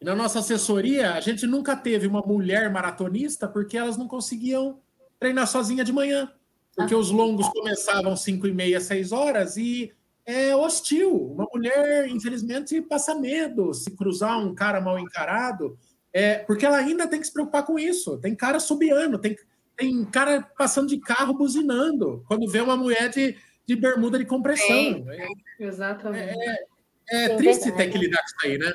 na 0.00 0.14
nossa 0.14 0.38
assessoria, 0.38 1.14
a 1.14 1.20
gente 1.20 1.48
nunca 1.48 1.74
teve 1.76 2.06
uma 2.06 2.22
mulher 2.22 2.70
maratonista 2.70 3.48
porque 3.48 3.76
elas 3.76 3.96
não 3.96 4.06
conseguiam 4.06 4.78
treinar 5.18 5.48
sozinha 5.48 5.84
de 5.84 5.92
manhã. 5.92 6.32
porque 6.74 6.94
os 6.94 7.10
longos 7.10 7.48
começavam 7.48 8.16
5 8.16 8.46
e 8.46 8.52
meia, 8.52 8.80
6 8.80 9.12
horas, 9.12 9.56
e 9.56 9.92
é 10.24 10.54
hostil. 10.56 11.32
Uma 11.32 11.46
mulher, 11.52 12.08
infelizmente, 12.08 12.80
passa 12.80 13.14
medo 13.14 13.74
se 13.74 13.90
cruzar 13.90 14.38
um 14.38 14.54
cara 14.54 14.80
mal 14.80 14.98
encarado, 14.98 15.76
é, 16.12 16.38
porque 16.38 16.64
ela 16.64 16.78
ainda 16.78 17.06
tem 17.06 17.20
que 17.20 17.26
se 17.26 17.32
preocupar 17.32 17.66
com 17.66 17.78
isso. 17.78 18.16
Tem 18.18 18.34
cara 18.34 18.58
subiando, 18.58 19.18
tem, 19.18 19.36
tem 19.76 20.04
cara 20.04 20.40
passando 20.56 20.88
de 20.88 20.98
carro 20.98 21.34
buzinando 21.34 22.24
quando 22.26 22.48
vê 22.48 22.60
uma 22.60 22.76
mulher 22.76 23.10
de, 23.10 23.36
de 23.74 23.80
bermuda 23.80 24.18
de 24.18 24.24
compressão. 24.24 25.04
É, 25.08 25.28
exatamente. 25.58 26.38
É, 26.38 26.64
é, 27.10 27.24
é 27.24 27.36
triste 27.36 27.72
ter 27.72 27.90
que 27.90 27.98
lidar 27.98 28.18
com 28.18 28.26
isso 28.26 28.36
aí, 28.44 28.58
né? 28.58 28.72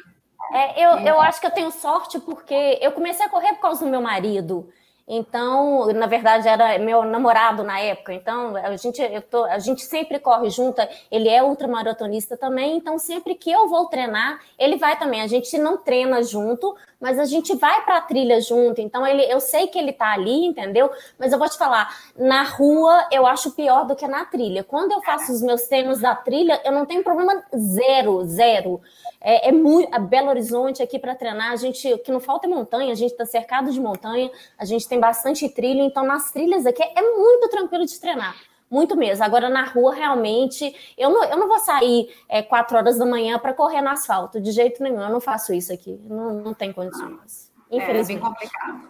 É, 0.53 0.85
eu, 0.85 0.91
eu 0.99 1.21
acho 1.21 1.41
que 1.41 1.47
eu 1.47 1.51
tenho 1.51 1.71
sorte 1.71 2.19
porque 2.19 2.79
eu 2.81 2.91
comecei 2.91 3.25
a 3.25 3.29
correr 3.29 3.53
por 3.55 3.61
causa 3.61 3.83
do 3.83 3.91
meu 3.91 4.01
marido. 4.01 4.69
Então, 5.09 5.85
na 5.93 6.05
verdade, 6.05 6.49
era 6.49 6.77
meu 6.79 7.03
namorado 7.03 7.63
na 7.63 7.79
época. 7.79 8.13
Então, 8.13 8.57
a 8.57 8.75
gente, 8.75 9.01
tô, 9.29 9.45
a 9.45 9.57
gente 9.57 9.83
sempre 9.83 10.19
corre 10.19 10.49
junto. 10.49 10.81
Ele 11.09 11.29
é 11.29 11.41
ultramaratonista 11.41 12.35
também. 12.35 12.75
Então, 12.75 12.99
sempre 12.99 13.33
que 13.33 13.49
eu 13.49 13.69
vou 13.69 13.85
treinar, 13.85 14.41
ele 14.59 14.75
vai 14.75 14.99
também. 14.99 15.21
A 15.21 15.27
gente 15.27 15.57
não 15.57 15.77
treina 15.77 16.21
junto, 16.23 16.75
mas 16.99 17.19
a 17.19 17.25
gente 17.25 17.55
vai 17.55 17.83
para 17.85 17.97
a 17.97 18.01
trilha 18.01 18.41
junto. 18.41 18.81
Então, 18.81 19.05
ele, 19.05 19.23
eu 19.23 19.39
sei 19.39 19.67
que 19.67 19.77
ele 19.77 19.91
está 19.91 20.13
ali, 20.13 20.45
entendeu? 20.45 20.89
Mas 21.17 21.31
eu 21.31 21.39
vou 21.39 21.47
te 21.47 21.57
falar, 21.57 21.95
na 22.15 22.43
rua 22.43 23.07
eu 23.11 23.25
acho 23.25 23.51
pior 23.51 23.85
do 23.85 23.95
que 23.95 24.07
na 24.07 24.25
trilha. 24.25 24.63
Quando 24.63 24.91
eu 24.91 25.01
faço 25.01 25.31
os 25.31 25.41
meus 25.41 25.63
treinos 25.63 25.99
da 25.99 26.15
trilha, 26.15 26.59
eu 26.65 26.71
não 26.71 26.85
tenho 26.85 27.03
problema 27.03 27.43
zero, 27.55 28.25
zero. 28.25 28.81
É, 29.21 29.49
é 29.49 29.51
muito 29.51 29.93
a 29.93 29.99
Belo 29.99 30.29
Horizonte 30.29 30.81
aqui 30.81 30.97
para 30.97 31.15
treinar. 31.15 31.51
A 31.51 31.55
gente, 31.55 31.91
o 31.93 31.99
que 31.99 32.11
não 32.11 32.19
falta 32.19 32.47
é 32.47 32.49
montanha. 32.49 32.91
A 32.91 32.95
gente 32.95 33.11
está 33.11 33.25
cercado 33.25 33.71
de 33.71 33.79
montanha. 33.79 34.31
A 34.57 34.65
gente 34.65 34.87
tem 34.87 34.99
bastante 34.99 35.47
trilha. 35.49 35.81
Então, 35.81 36.05
nas 36.05 36.31
trilhas 36.31 36.65
aqui 36.65 36.83
é 36.83 37.01
muito 37.01 37.49
tranquilo 37.49 37.85
de 37.85 37.99
treinar. 37.99 38.35
Muito 38.69 38.95
mesmo. 38.97 39.23
Agora, 39.23 39.49
na 39.49 39.63
rua, 39.63 39.93
realmente, 39.93 40.75
eu 40.97 41.09
não, 41.09 41.23
eu 41.23 41.37
não 41.37 41.47
vou 41.47 41.59
sair 41.59 42.09
é, 42.27 42.41
quatro 42.41 42.75
horas 42.77 42.97
da 42.97 43.05
manhã 43.05 43.39
para 43.39 43.53
correr 43.53 43.81
no 43.81 43.89
asfalto, 43.89 44.41
de 44.41 44.51
jeito 44.51 44.83
nenhum. 44.83 45.01
Eu 45.01 45.09
não 45.09 45.21
faço 45.21 45.53
isso 45.53 45.71
aqui. 45.71 45.99
Não, 46.03 46.33
não 46.33 46.53
tem 46.53 46.73
condições. 46.73 47.51
Infelizmente. 47.71 48.19
É, 48.19 48.21
bem 48.21 48.29
complicado. 48.29 48.89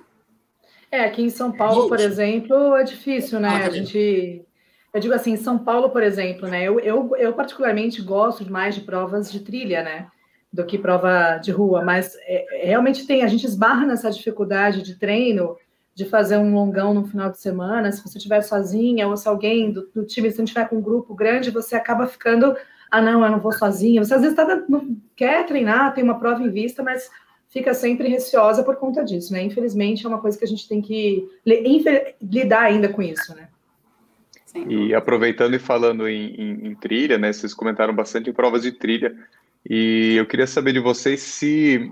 É, 0.92 1.06
aqui 1.06 1.24
em 1.24 1.30
São 1.30 1.52
Paulo, 1.52 1.88
por 1.88 2.00
exemplo, 2.00 2.76
é 2.76 2.84
difícil, 2.84 3.40
né? 3.40 3.66
A 3.66 3.70
gente. 3.70 4.44
Eu 4.94 5.00
digo 5.00 5.14
assim, 5.14 5.34
em 5.34 5.38
São 5.38 5.60
Paulo, 5.60 5.90
por 5.90 6.02
exemplo, 6.02 6.48
né? 6.48 6.64
Eu, 6.64 6.80
eu, 6.80 7.16
eu 7.18 7.34
particularmente 7.34 8.02
gosto 8.02 8.50
mais 8.50 8.74
de 8.74 8.82
provas 8.82 9.32
de 9.32 9.42
trilha, 9.42 9.84
né? 9.84 10.08
do 10.52 10.66
que 10.66 10.78
prova 10.78 11.38
de 11.38 11.52
rua, 11.52 11.84
mas 11.84 12.16
é, 12.22 12.64
realmente 12.64 13.06
tem, 13.06 13.24
a 13.24 13.28
gente 13.28 13.46
esbarra 13.46 13.86
nessa 13.86 14.10
dificuldade 14.10 14.82
de 14.82 14.96
treino, 14.96 15.58
de 15.98 16.06
fazer 16.06 16.38
um 16.38 16.54
longão 16.54 16.94
no 16.94 17.08
final 17.08 17.32
de 17.32 17.40
semana, 17.40 17.92
se 17.92 18.04
você 18.04 18.20
estiver 18.20 18.44
sozinha, 18.44 19.08
ou 19.08 19.18
se 19.18 19.28
alguém 19.28 19.72
do, 19.72 19.90
do 19.96 20.06
time, 20.06 20.30
se 20.30 20.38
não 20.38 20.46
estiver 20.46 20.70
com 20.70 20.76
um 20.76 20.82
grupo 20.82 21.16
grande, 21.16 21.50
você 21.50 21.76
acaba 21.76 22.06
ficando, 22.06 22.56
ah, 22.92 23.02
não, 23.02 23.26
eu 23.26 23.32
não 23.32 23.40
vou 23.40 23.52
sozinha. 23.52 24.06
Você 24.06 24.14
às 24.14 24.22
vezes 24.22 24.36
tá, 24.36 24.64
não, 24.70 24.96
quer 25.16 25.44
treinar, 25.48 25.96
tem 25.96 26.04
uma 26.04 26.20
prova 26.20 26.44
em 26.44 26.52
vista, 26.52 26.84
mas 26.84 27.10
fica 27.50 27.74
sempre 27.74 28.08
receosa 28.10 28.64
por 28.64 28.76
conta 28.76 29.04
disso, 29.04 29.34
né? 29.34 29.42
Infelizmente, 29.42 30.06
é 30.06 30.10
uma 30.10 30.22
coisa 30.22 30.38
que 30.38 30.46
a 30.46 30.48
gente 30.48 30.70
tem 30.70 30.84
que 30.84 31.28
lidar 32.22 32.62
ainda 32.62 32.90
com 32.90 33.02
isso, 33.02 33.36
né? 33.36 33.48
E 34.70 34.94
aproveitando 34.94 35.56
e 35.56 35.60
falando 35.60 36.08
em, 36.08 36.28
em, 36.36 36.68
em, 36.68 36.76
trilha, 36.76 37.18
né? 37.18 37.34
Vocês 37.34 37.56
comentaram 37.56 37.96
bastante 37.96 38.30
em 38.30 38.34
provas 38.34 38.62
de 38.62 38.72
trilha. 38.72 39.18
E 39.68 40.14
eu 40.16 40.28
queria 40.28 40.46
saber 40.46 40.74
de 40.74 40.80
vocês 40.80 41.22
se 41.22 41.92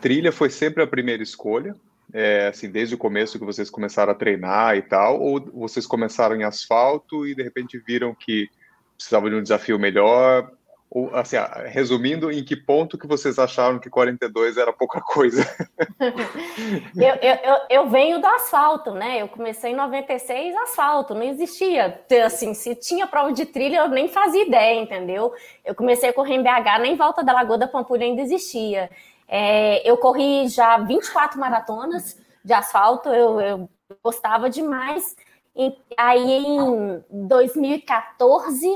trilha 0.00 0.32
foi 0.32 0.50
sempre 0.50 0.82
a 0.82 0.86
primeira 0.86 1.22
escolha, 1.22 1.76
é, 2.12 2.48
assim, 2.48 2.70
desde 2.70 2.94
o 2.94 2.98
começo 2.98 3.38
que 3.38 3.44
vocês 3.44 3.70
começaram 3.70 4.12
a 4.12 4.14
treinar 4.14 4.76
e 4.76 4.82
tal, 4.82 5.20
ou 5.20 5.40
vocês 5.52 5.86
começaram 5.86 6.36
em 6.36 6.44
asfalto 6.44 7.26
e 7.26 7.34
de 7.34 7.42
repente 7.42 7.78
viram 7.78 8.14
que 8.14 8.48
precisavam 8.96 9.30
de 9.30 9.36
um 9.36 9.42
desafio 9.42 9.78
melhor? 9.78 10.50
Ou, 10.92 11.14
assim, 11.14 11.36
resumindo, 11.66 12.32
em 12.32 12.42
que 12.42 12.56
ponto 12.56 12.98
que 12.98 13.06
vocês 13.06 13.38
acharam 13.38 13.78
que 13.78 13.88
42 13.88 14.56
era 14.56 14.72
pouca 14.72 15.00
coisa? 15.06 15.48
eu, 16.96 17.14
eu, 17.22 17.56
eu, 17.70 17.88
venho 17.88 18.20
do 18.20 18.26
asfalto, 18.26 18.92
né? 18.92 19.22
Eu 19.22 19.28
comecei 19.28 19.70
em 19.70 19.76
96, 19.76 20.52
asfalto, 20.56 21.14
não 21.14 21.22
existia. 21.22 22.02
Assim, 22.24 22.54
se 22.54 22.74
tinha 22.74 23.06
prova 23.06 23.32
de 23.32 23.46
trilha, 23.46 23.78
eu 23.78 23.88
nem 23.88 24.08
fazia 24.08 24.44
ideia, 24.44 24.80
entendeu? 24.80 25.32
Eu 25.64 25.76
comecei 25.76 26.08
a 26.08 26.12
correr 26.12 26.34
em 26.34 26.42
BH, 26.42 26.80
nem 26.80 26.96
volta 26.96 27.22
da 27.22 27.32
Lagoa 27.32 27.56
da 27.56 27.68
Pampulha 27.68 28.04
ainda 28.04 28.22
existia. 28.22 28.90
É, 29.32 29.88
eu 29.88 29.96
corri 29.96 30.48
já 30.48 30.76
24 30.78 31.38
maratonas 31.38 32.18
de 32.44 32.52
asfalto, 32.52 33.08
eu, 33.10 33.40
eu 33.40 33.70
gostava 34.02 34.50
demais. 34.50 35.14
E 35.54 35.72
aí, 35.96 36.46
em 36.46 37.00
2014, 37.10 38.68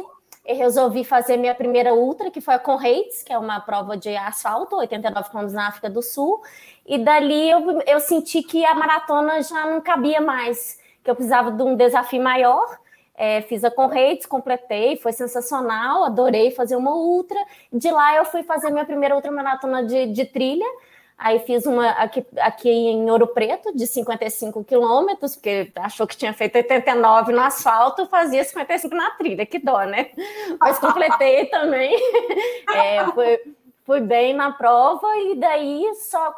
eu 0.46 0.56
resolvi 0.56 1.02
fazer 1.02 1.36
minha 1.38 1.54
primeira 1.56 1.92
ultra, 1.92 2.30
que 2.30 2.40
foi 2.40 2.54
a 2.54 2.58
Conrads, 2.58 3.24
que 3.24 3.32
é 3.32 3.38
uma 3.38 3.58
prova 3.60 3.96
de 3.96 4.14
asfalto, 4.14 4.76
89 4.76 5.28
km 5.30 5.52
na 5.52 5.68
África 5.68 5.90
do 5.90 6.02
Sul. 6.02 6.40
E 6.86 6.98
dali 6.98 7.50
eu, 7.50 7.80
eu 7.80 7.98
senti 7.98 8.40
que 8.40 8.64
a 8.64 8.74
maratona 8.76 9.42
já 9.42 9.66
não 9.66 9.80
cabia 9.80 10.20
mais, 10.20 10.78
que 11.02 11.10
eu 11.10 11.16
precisava 11.16 11.50
de 11.50 11.62
um 11.64 11.74
desafio 11.74 12.22
maior. 12.22 12.78
É, 13.16 13.42
fiz 13.42 13.62
a 13.62 13.70
Conrads, 13.70 14.26
completei, 14.26 14.96
foi 14.96 15.12
sensacional, 15.12 16.04
adorei 16.04 16.50
fazer 16.50 16.76
uma 16.76 16.94
ultra. 16.94 17.38
De 17.72 17.90
lá 17.90 18.16
eu 18.16 18.24
fui 18.24 18.42
fazer 18.42 18.70
minha 18.70 18.84
primeira 18.84 19.14
ultramaratona 19.14 19.84
de, 19.84 20.06
de 20.06 20.24
trilha, 20.24 20.66
Aí 21.16 21.38
fiz 21.40 21.64
uma 21.64 21.90
aqui, 21.90 22.26
aqui 22.38 22.68
em 22.68 23.08
Ouro 23.08 23.28
Preto, 23.28 23.74
de 23.74 23.86
55 23.86 24.64
quilômetros, 24.64 25.36
porque 25.36 25.70
achou 25.76 26.06
que 26.06 26.16
tinha 26.16 26.32
feito 26.32 26.56
89 26.56 27.32
no 27.32 27.40
asfalto, 27.40 28.06
fazia 28.06 28.42
55 28.42 28.94
na 28.94 29.10
trilha, 29.12 29.46
que 29.46 29.60
dó, 29.60 29.80
né? 29.84 30.10
Mas 30.58 30.78
completei 30.78 31.46
também. 31.46 31.94
É, 32.74 33.04
foi, 33.12 33.40
fui 33.84 34.00
bem 34.00 34.34
na 34.34 34.50
prova 34.50 35.06
e 35.16 35.36
daí 35.36 35.94
só 35.94 36.32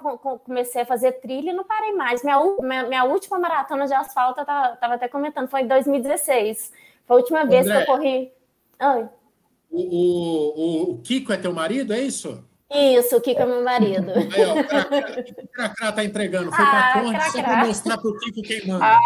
comecei 0.45 0.83
a 0.83 0.87
fazer 0.87 1.13
trilha 1.13 1.51
e 1.51 1.55
não 1.55 1.65
parei 1.65 1.93
mais. 1.93 2.23
Minha, 2.23 2.39
minha, 2.61 2.85
minha 2.85 3.05
última 3.05 3.39
maratona 3.39 3.87
de 3.87 3.95
asfalto, 3.95 4.41
eu 4.41 4.43
estava 4.43 4.95
até 4.95 5.09
comentando, 5.09 5.49
foi 5.49 5.63
em 5.63 5.69
2016. 5.69 6.73
Foi 7.07 7.17
a 7.17 7.21
última 7.21 7.47
vez 7.47 7.65
André, 7.65 7.85
que 7.85 7.91
eu 7.91 7.95
corri. 7.95 8.33
Oi. 8.81 9.09
O, 9.71 9.81
o, 9.81 10.91
o 10.93 10.99
Kiko 11.03 11.33
é 11.33 11.37
teu 11.37 11.53
marido, 11.53 11.93
é 11.93 12.01
isso? 12.01 12.45
Isso, 12.69 13.17
o 13.17 13.21
Kiko 13.21 13.43
é 13.43 13.47
meu 13.47 13.63
marido. 13.63 14.11
Aí, 14.11 14.45
ó, 14.45 15.43
o 15.45 15.49
Cracrá 15.53 15.93
tá 15.93 16.05
entregando. 16.05 16.51
Foi 16.51 16.65
ah, 16.65 17.01
Conde 17.01 17.31
só 17.31 17.43
para 17.43 17.65
mostrar 17.65 17.97
para 17.99 18.11
o 18.11 18.19
Kiko 18.19 18.43
quem 18.43 18.67
manda. 18.67 18.85
Ah, 18.85 18.99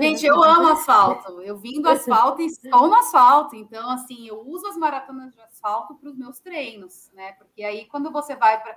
Gente, 0.00 0.26
eu 0.26 0.42
amo 0.42 0.68
asfalto. 0.68 1.40
Eu 1.42 1.56
vim 1.56 1.80
do 1.80 1.88
asfalto 1.88 2.42
e 2.42 2.46
estou 2.46 2.88
no 2.88 2.94
asfalto. 2.94 3.54
Então, 3.54 3.88
assim, 3.90 4.26
eu 4.26 4.42
uso 4.44 4.66
as 4.66 4.76
maratonas 4.76 5.32
de 5.32 5.40
asfalto 5.40 5.94
para 5.94 6.10
os 6.10 6.18
meus 6.18 6.40
treinos, 6.40 7.10
né? 7.14 7.32
Porque 7.38 7.62
aí, 7.62 7.86
quando 7.86 8.10
você 8.10 8.34
vai 8.34 8.60
para. 8.60 8.76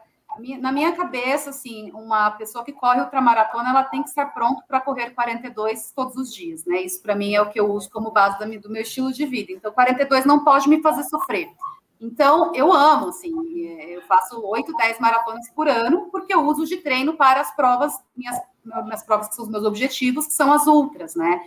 Na 0.59 0.71
minha 0.71 0.91
cabeça, 0.95 1.49
assim, 1.49 1.89
uma 1.91 2.29
pessoa 2.29 2.63
que 2.63 2.71
corre 2.71 3.01
ultramaratona, 3.01 3.71
ela 3.71 3.83
tem 3.83 4.03
que 4.03 4.09
estar 4.09 4.27
pronto 4.27 4.61
para 4.67 4.79
correr 4.79 5.09
42 5.09 5.91
todos 5.91 6.15
os 6.15 6.31
dias, 6.31 6.65
né? 6.65 6.83
Isso 6.83 7.01
para 7.01 7.15
mim 7.15 7.33
é 7.33 7.41
o 7.41 7.49
que 7.49 7.59
eu 7.59 7.67
uso 7.73 7.89
como 7.89 8.11
base 8.11 8.37
do 8.37 8.69
meu 8.69 8.83
estilo 8.83 9.11
de 9.11 9.25
vida. 9.25 9.51
Então, 9.51 9.71
42 9.71 10.25
não 10.25 10.43
pode 10.43 10.69
me 10.69 10.83
fazer 10.83 11.03
sofrer. 11.05 11.49
Então, 12.01 12.53
eu 12.55 12.71
amo, 12.71 13.09
assim, 13.09 13.33
é, 13.67 13.97
eu 13.97 14.01
faço 14.03 14.41
8, 14.41 14.71
10 14.73 14.99
maratonas 14.99 15.49
por 15.49 15.67
ano, 15.67 16.07
porque 16.11 16.33
eu 16.33 16.45
uso 16.45 16.65
de 16.65 16.77
treino 16.77 17.17
para 17.17 17.41
as 17.41 17.53
provas, 17.55 17.93
minhas, 18.15 18.37
minhas 18.63 19.03
provas 19.03 19.27
que 19.27 19.35
são 19.35 19.45
os 19.45 19.51
meus 19.51 19.65
objetivos, 19.65 20.27
que 20.27 20.33
são 20.33 20.51
as 20.53 20.65
ultras, 20.65 21.15
né? 21.15 21.41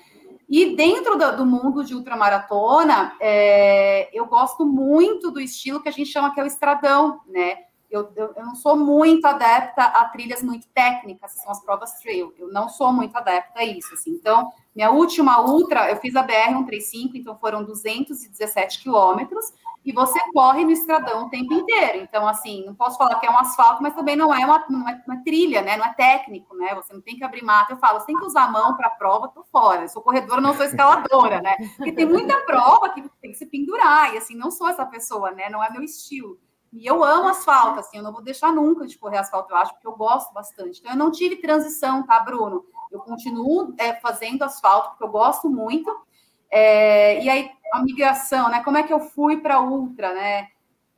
E 0.49 0.77
dentro 0.77 1.17
do, 1.17 1.37
do 1.39 1.47
mundo 1.47 1.83
de 1.83 1.95
ultramaratona, 1.95 3.17
é, 3.19 4.11
eu 4.13 4.27
gosto 4.27 4.67
muito 4.67 5.31
do 5.31 5.41
estilo 5.41 5.83
que 5.83 5.89
a 5.89 5.93
gente 5.93 6.11
chama 6.11 6.35
que 6.35 6.41
é 6.41 6.43
o 6.43 6.47
estradão, 6.47 7.23
né? 7.27 7.57
Eu, 7.91 8.11
eu, 8.17 8.33
eu, 8.37 8.45
não 8.45 8.55
sou 8.55 8.75
muito 8.77 9.27
adepta 9.27 9.83
a 9.83 10.07
trilhas 10.07 10.43
muito 10.43 10.67
técnicas, 10.69 11.35
que 11.35 11.41
são 11.41 11.53
as 11.53 11.63
provas 11.63 12.01
trail. 12.01 12.35
Eu 12.39 12.49
não 12.51 12.69
sou 12.69 12.91
muito 12.91 13.17
adepta 13.17 13.61
a 13.61 13.65
isso, 13.65 13.93
assim. 13.93 14.11
Então, 14.13 14.51
minha 14.75 14.91
última 14.91 15.41
ultra, 15.43 15.91
eu 15.91 15.97
fiz 15.97 16.17
a 16.17 16.27
BR-135, 16.27 17.11
então 17.15 17.37
foram 17.39 17.65
217 17.65 18.83
quilômetros, 18.83 19.53
e 19.85 19.93
você 19.93 20.19
corre 20.33 20.65
no 20.65 20.71
estradão 20.71 21.27
o 21.27 21.31
tempo 21.31 21.53
inteiro. 21.53 21.99
Então, 21.99 22.27
assim, 22.27 22.65
não 22.65 22.75
posso 22.75 22.97
falar 22.97 23.19
que 23.19 23.27
é 23.27 23.31
um 23.31 23.39
asfalto, 23.39 23.83
mas 23.83 23.95
também 23.95 24.15
não 24.15 24.33
é 24.33 24.45
uma, 24.45 24.65
não 24.69 24.89
é 24.89 25.03
uma 25.07 25.23
trilha, 25.25 25.61
né? 25.63 25.77
Não 25.77 25.85
é 25.85 25.93
técnico, 25.95 26.55
né? 26.57 26.75
Você 26.77 26.93
não 26.93 27.01
tem 27.01 27.17
que 27.17 27.25
abrir 27.25 27.43
mata. 27.43 27.73
Eu 27.73 27.79
falo, 27.79 27.99
você 27.99 28.07
tem 28.07 28.17
que 28.17 28.25
usar 28.25 28.45
a 28.45 28.51
mão 28.51 28.77
para 28.77 28.87
a 28.87 28.91
prova, 28.91 29.29
tô 29.29 29.43
fora. 29.45 29.83
Eu 29.83 29.89
sou 29.89 30.03
corredora, 30.03 30.41
não 30.41 30.55
sou 30.55 30.65
escaladora, 30.65 31.41
né? 31.41 31.57
Porque 31.77 31.93
tem 31.93 32.07
muita 32.07 32.41
prova 32.43 32.91
que 32.91 33.03
tem 33.21 33.33
que 33.33 33.39
se 33.39 33.47
pendurar, 33.47 34.15
e 34.15 34.19
assim, 34.19 34.37
não 34.37 34.51
sou 34.51 34.69
essa 34.69 34.87
pessoa, 34.87 35.33
né? 35.33 35.49
Não 35.51 35.63
é 35.63 35.71
meu 35.71 35.83
estilo. 35.83 36.39
E 36.73 36.87
eu 36.87 37.05
amo 37.05 37.29
asfalto, 37.29 37.81
assim, 37.81 37.99
eu 37.99 38.03
não 38.03 38.13
vou 38.13 38.23
deixar 38.23 38.51
nunca 38.51 38.87
de 38.87 38.97
correr 38.97 39.19
asfalto, 39.19 39.53
eu 39.53 39.57
acho, 39.57 39.75
porque 39.75 39.87
eu 39.87 39.97
gosto 39.97 40.33
bastante. 40.33 40.81
Então, 40.81 40.93
eu 40.93 40.97
não 40.97 41.11
tive 41.11 41.37
transição, 41.37 42.07
tá, 42.07 42.19
Bruno? 42.21 42.65
Eu 42.91 43.01
continuo 43.01 43.75
é, 43.79 43.95
fazendo 44.01 44.43
asfalto, 44.43 44.91
porque 44.91 45.05
eu 45.05 45.09
gosto 45.09 45.51
muito. 45.51 45.91
É, 46.53 47.25
e 47.25 47.31
aí, 47.31 47.51
a 47.73 47.83
migração, 47.83 48.51
né? 48.51 48.63
Como 48.63 48.77
é 48.77 48.83
que 48.83 48.93
eu 48.93 49.01
fui 49.01 49.39
para 49.39 49.61
ultra, 49.61 50.13
né? 50.15 50.49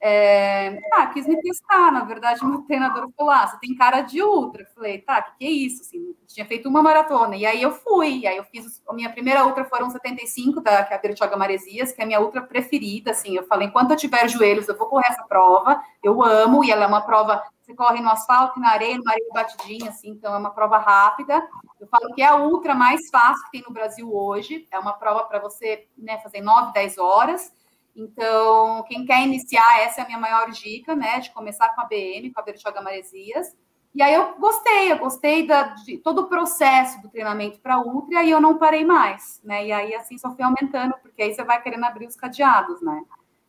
É, 0.07 0.81
ah, 0.93 1.07
quis 1.07 1.27
me 1.27 1.41
testar, 1.41 1.91
na 1.91 2.05
verdade, 2.05 2.45
meu 2.45 2.61
treinador 2.63 3.09
falou, 3.17 3.33
ah, 3.33 3.47
você 3.47 3.59
tem 3.59 3.75
cara 3.75 4.03
de 4.03 4.23
ultra. 4.23 4.61
Eu 4.63 4.67
falei, 4.75 4.99
tá, 4.99 5.23
que, 5.23 5.39
que 5.39 5.47
é 5.47 5.51
isso? 5.51 5.81
Assim, 5.81 6.15
tinha 6.27 6.45
feito 6.45 6.69
uma 6.69 6.83
maratona, 6.83 7.37
e 7.37 7.47
aí 7.47 7.63
eu 7.63 7.73
fui, 7.73 8.19
e 8.19 8.27
aí 8.27 8.37
eu 8.37 8.45
fiz, 8.45 8.83
a 8.87 8.93
minha 8.93 9.09
primeira 9.11 9.47
ultra 9.47 9.65
foram 9.65 9.89
75, 9.89 10.61
da, 10.61 10.85
que 10.85 10.93
é 10.93 10.97
a 10.97 11.01
Bertioga 11.01 11.39
Maresias, 11.39 11.93
que 11.93 12.03
é 12.03 12.05
a 12.05 12.07
minha 12.07 12.21
ultra 12.21 12.43
preferida, 12.43 13.13
assim, 13.13 13.35
eu 13.35 13.47
falei, 13.47 13.69
enquanto 13.69 13.93
eu 13.93 13.97
tiver 13.97 14.29
joelhos, 14.29 14.69
eu 14.69 14.77
vou 14.77 14.89
correr 14.89 15.07
essa 15.09 15.23
prova, 15.23 15.81
eu 16.03 16.23
amo, 16.23 16.63
e 16.63 16.71
ela 16.71 16.85
é 16.85 16.87
uma 16.87 17.01
prova, 17.01 17.43
você 17.63 17.75
corre 17.75 18.03
no 18.03 18.11
asfalto, 18.11 18.61
na 18.61 18.73
areia, 18.73 18.99
no 18.99 19.09
areia 19.09 19.33
batidinha, 19.33 19.89
assim, 19.89 20.11
então 20.11 20.35
é 20.35 20.39
uma 20.39 20.51
prova 20.51 20.77
rápida, 20.77 21.43
eu 21.85 21.89
falo 21.89 22.15
que 22.15 22.23
é 22.23 22.27
a 22.27 22.37
ultra 22.37 22.75
mais 22.75 23.09
fácil 23.11 23.45
que 23.45 23.53
tem 23.53 23.63
no 23.67 23.73
Brasil 23.73 24.15
hoje, 24.15 24.67
é 24.71 24.79
uma 24.79 24.95
prova 24.95 25.25
para 25.25 25.39
você, 25.39 25.87
né, 25.97 26.19
fazer 26.19 26.41
9, 26.41 26.73
10 26.73 26.99
horas, 26.99 27.53
então, 27.97 28.83
quem 28.89 29.07
quer 29.07 29.23
iniciar, 29.23 29.81
essa 29.83 30.01
é 30.01 30.05
a 30.05 30.07
minha 30.07 30.19
maior 30.19 30.51
dica, 30.51 30.97
né? 30.97 31.21
De 31.21 31.31
começar 31.31 31.69
com 31.75 31.81
a 31.81 31.85
BM, 31.85 32.33
com 32.33 32.41
a 32.41 32.43
Bertioga 32.43 32.83
Maresias. 32.83 33.57
E 33.95 34.03
aí 34.03 34.13
eu 34.13 34.35
gostei, 34.37 34.91
eu 34.91 34.99
gostei 34.99 35.47
da, 35.47 35.63
de 35.63 35.99
todo 35.99 36.23
o 36.23 36.27
processo 36.27 37.01
do 37.01 37.09
treinamento 37.09 37.61
para 37.61 37.79
Ultra, 37.79 38.15
e 38.15 38.17
aí 38.17 38.31
eu 38.31 38.41
não 38.41 38.59
parei 38.59 38.85
mais, 38.85 39.41
né? 39.45 39.67
E 39.67 39.71
aí 39.71 39.95
assim 39.95 40.19
só 40.19 40.35
fui 40.35 40.43
aumentando, 40.43 40.95
porque 41.01 41.23
aí 41.23 41.33
você 41.33 41.45
vai 41.45 41.63
querendo 41.63 41.85
abrir 41.85 42.09
os 42.09 42.17
cadeados, 42.17 42.83
né? 42.83 43.05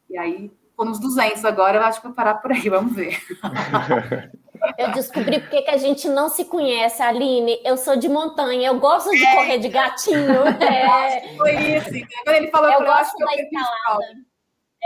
E 0.07 0.15
aí, 0.15 0.51
tô 0.77 0.85
nos 0.85 0.99
200 0.99 1.43
agora, 1.43 1.77
eu 1.77 1.83
acho 1.83 1.99
que 1.99 2.05
vou 2.05 2.15
parar 2.15 2.35
por 2.35 2.51
aí, 2.51 2.69
vamos 2.69 2.93
ver. 2.93 3.19
Eu 4.77 4.91
descobri 4.91 5.39
porque 5.39 5.62
que 5.62 5.69
a 5.69 5.77
gente 5.77 6.07
não 6.07 6.29
se 6.29 6.45
conhece, 6.45 7.01
Aline. 7.01 7.59
Eu 7.63 7.77
sou 7.77 7.95
de 7.95 8.07
montanha, 8.07 8.67
eu 8.67 8.79
gosto 8.79 9.12
de 9.12 9.24
é. 9.24 9.35
correr 9.35 9.57
de 9.59 9.69
gatinho. 9.69 10.45
É. 10.65 11.35
Foi 11.38 11.53
isso. 11.53 11.89
Quando 12.24 12.35
ele 12.35 12.47
falou 12.50 12.69
eu 12.69 12.85
gosto 12.85 13.17
da 13.17 13.33
escalada. 13.35 14.25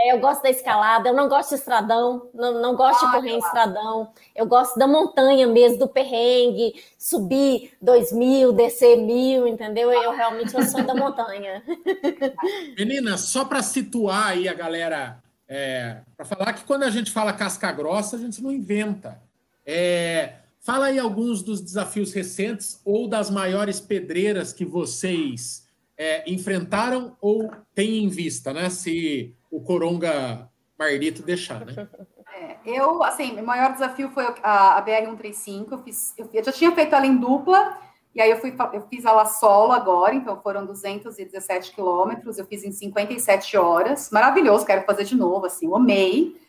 É, 0.02 0.12
eu 0.12 0.18
gosto 0.18 0.42
da 0.42 0.48
escalada, 0.48 1.08
eu 1.10 1.14
não 1.14 1.28
gosto 1.28 1.50
de 1.50 1.56
estradão, 1.56 2.30
não, 2.32 2.60
não 2.60 2.74
gosto 2.74 3.04
ah, 3.04 3.08
de 3.08 3.14
correr 3.16 3.32
em 3.32 3.38
estradão. 3.38 4.12
Eu 4.34 4.46
gosto 4.46 4.78
da 4.78 4.86
montanha 4.86 5.46
mesmo, 5.46 5.78
do 5.78 5.88
perrengue, 5.88 6.72
subir 6.98 7.76
dois 7.82 8.10
mil, 8.10 8.50
descer 8.50 8.96
mil, 8.96 9.46
entendeu? 9.46 9.92
Eu 9.92 10.12
realmente 10.12 10.54
eu 10.54 10.62
sou 10.62 10.82
da 10.82 10.94
montanha. 10.94 11.62
Menina, 12.78 13.18
só 13.18 13.44
para 13.44 13.62
situar 13.62 14.28
aí 14.28 14.48
a 14.48 14.54
galera, 14.54 15.22
é, 15.46 15.98
para 16.16 16.24
falar 16.24 16.54
que 16.54 16.64
quando 16.64 16.84
a 16.84 16.90
gente 16.90 17.10
fala 17.10 17.34
casca 17.34 17.70
grossa, 17.70 18.16
a 18.16 18.18
gente 18.18 18.42
não 18.42 18.50
inventa. 18.50 19.20
É, 19.64 20.34
fala 20.60 20.86
aí 20.86 20.98
alguns 20.98 21.42
dos 21.42 21.60
desafios 21.60 22.12
recentes 22.12 22.80
ou 22.84 23.08
das 23.08 23.30
maiores 23.30 23.80
pedreiras 23.80 24.52
que 24.52 24.64
vocês 24.64 25.68
é, 25.96 26.30
enfrentaram 26.30 27.16
ou 27.20 27.50
têm 27.74 28.04
em 28.04 28.08
vista, 28.08 28.52
né? 28.52 28.70
Se 28.70 29.34
o 29.50 29.60
Coronga 29.60 30.48
Marlito 30.78 31.22
deixar, 31.22 31.64
né? 31.66 31.88
É, 32.32 32.56
eu, 32.64 33.02
assim, 33.02 33.38
o 33.38 33.44
maior 33.44 33.72
desafio 33.72 34.10
foi 34.10 34.24
a, 34.42 34.78
a 34.78 34.82
BR-135. 34.84 35.72
Eu, 35.72 35.84
eu, 36.16 36.30
eu, 36.32 36.44
já 36.44 36.52
tinha 36.52 36.72
feito 36.72 36.94
ela 36.94 37.06
em 37.06 37.16
dupla, 37.16 37.76
e 38.14 38.20
aí 38.20 38.30
eu, 38.30 38.38
fui, 38.38 38.54
eu 38.72 38.82
fiz 38.88 39.04
ela 39.04 39.26
solo 39.26 39.72
agora, 39.72 40.14
então 40.14 40.40
foram 40.40 40.64
217 40.64 41.72
quilômetros, 41.72 42.38
eu 42.38 42.46
fiz 42.46 42.64
em 42.64 42.72
57 42.72 43.56
horas. 43.56 44.10
Maravilhoso, 44.10 44.64
quero 44.64 44.86
fazer 44.86 45.04
de 45.04 45.16
novo, 45.16 45.46
assim, 45.46 45.66
eu 45.66 45.76
amei. 45.76 46.40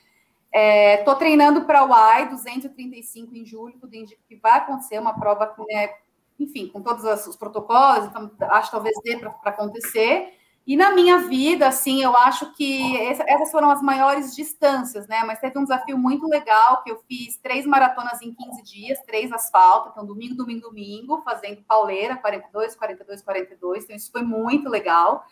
Estou 0.54 1.14
é, 1.14 1.18
treinando 1.18 1.66
para 1.66 1.86
o 1.86 1.94
AI 1.94 2.30
235 2.30 3.36
em 3.36 3.46
julho, 3.46 3.80
tudo 3.80 3.96
indica 3.96 4.20
que 4.28 4.36
vai 4.36 4.58
acontecer 4.58 5.00
uma 5.00 5.18
prova, 5.18 5.48
com, 5.48 5.66
né, 5.66 5.90
enfim, 6.38 6.68
com 6.68 6.82
todos 6.82 7.06
os 7.26 7.38
protocolos, 7.38 8.08
então 8.08 8.30
acho 8.50 8.68
que 8.68 8.72
talvez 8.72 8.96
dê 9.04 9.18
para 9.18 9.32
acontecer. 9.46 10.34
E 10.66 10.76
na 10.78 10.92
minha 10.92 11.18
vida, 11.20 11.68
assim, 11.68 12.04
eu 12.04 12.16
acho 12.16 12.54
que 12.54 12.96
essas 12.98 13.50
foram 13.50 13.72
as 13.72 13.82
maiores 13.82 14.36
distâncias, 14.36 15.08
né? 15.08 15.24
Mas 15.26 15.40
teve 15.40 15.58
um 15.58 15.64
desafio 15.64 15.98
muito 15.98 16.28
legal 16.28 16.84
que 16.84 16.92
eu 16.92 17.02
fiz 17.08 17.38
três 17.38 17.66
maratonas 17.66 18.22
em 18.22 18.32
15 18.32 18.62
dias, 18.62 19.00
três 19.06 19.32
asfalto, 19.32 19.90
então 19.90 20.06
domingo, 20.06 20.36
domingo, 20.36 20.62
domingo, 20.62 21.22
fazendo 21.24 21.64
pauleira, 21.64 22.16
42, 22.16 22.76
42, 22.76 23.24
42. 23.24 23.84
Então 23.84 23.96
isso 23.96 24.12
foi 24.12 24.22
muito 24.22 24.70
legal. 24.70 25.26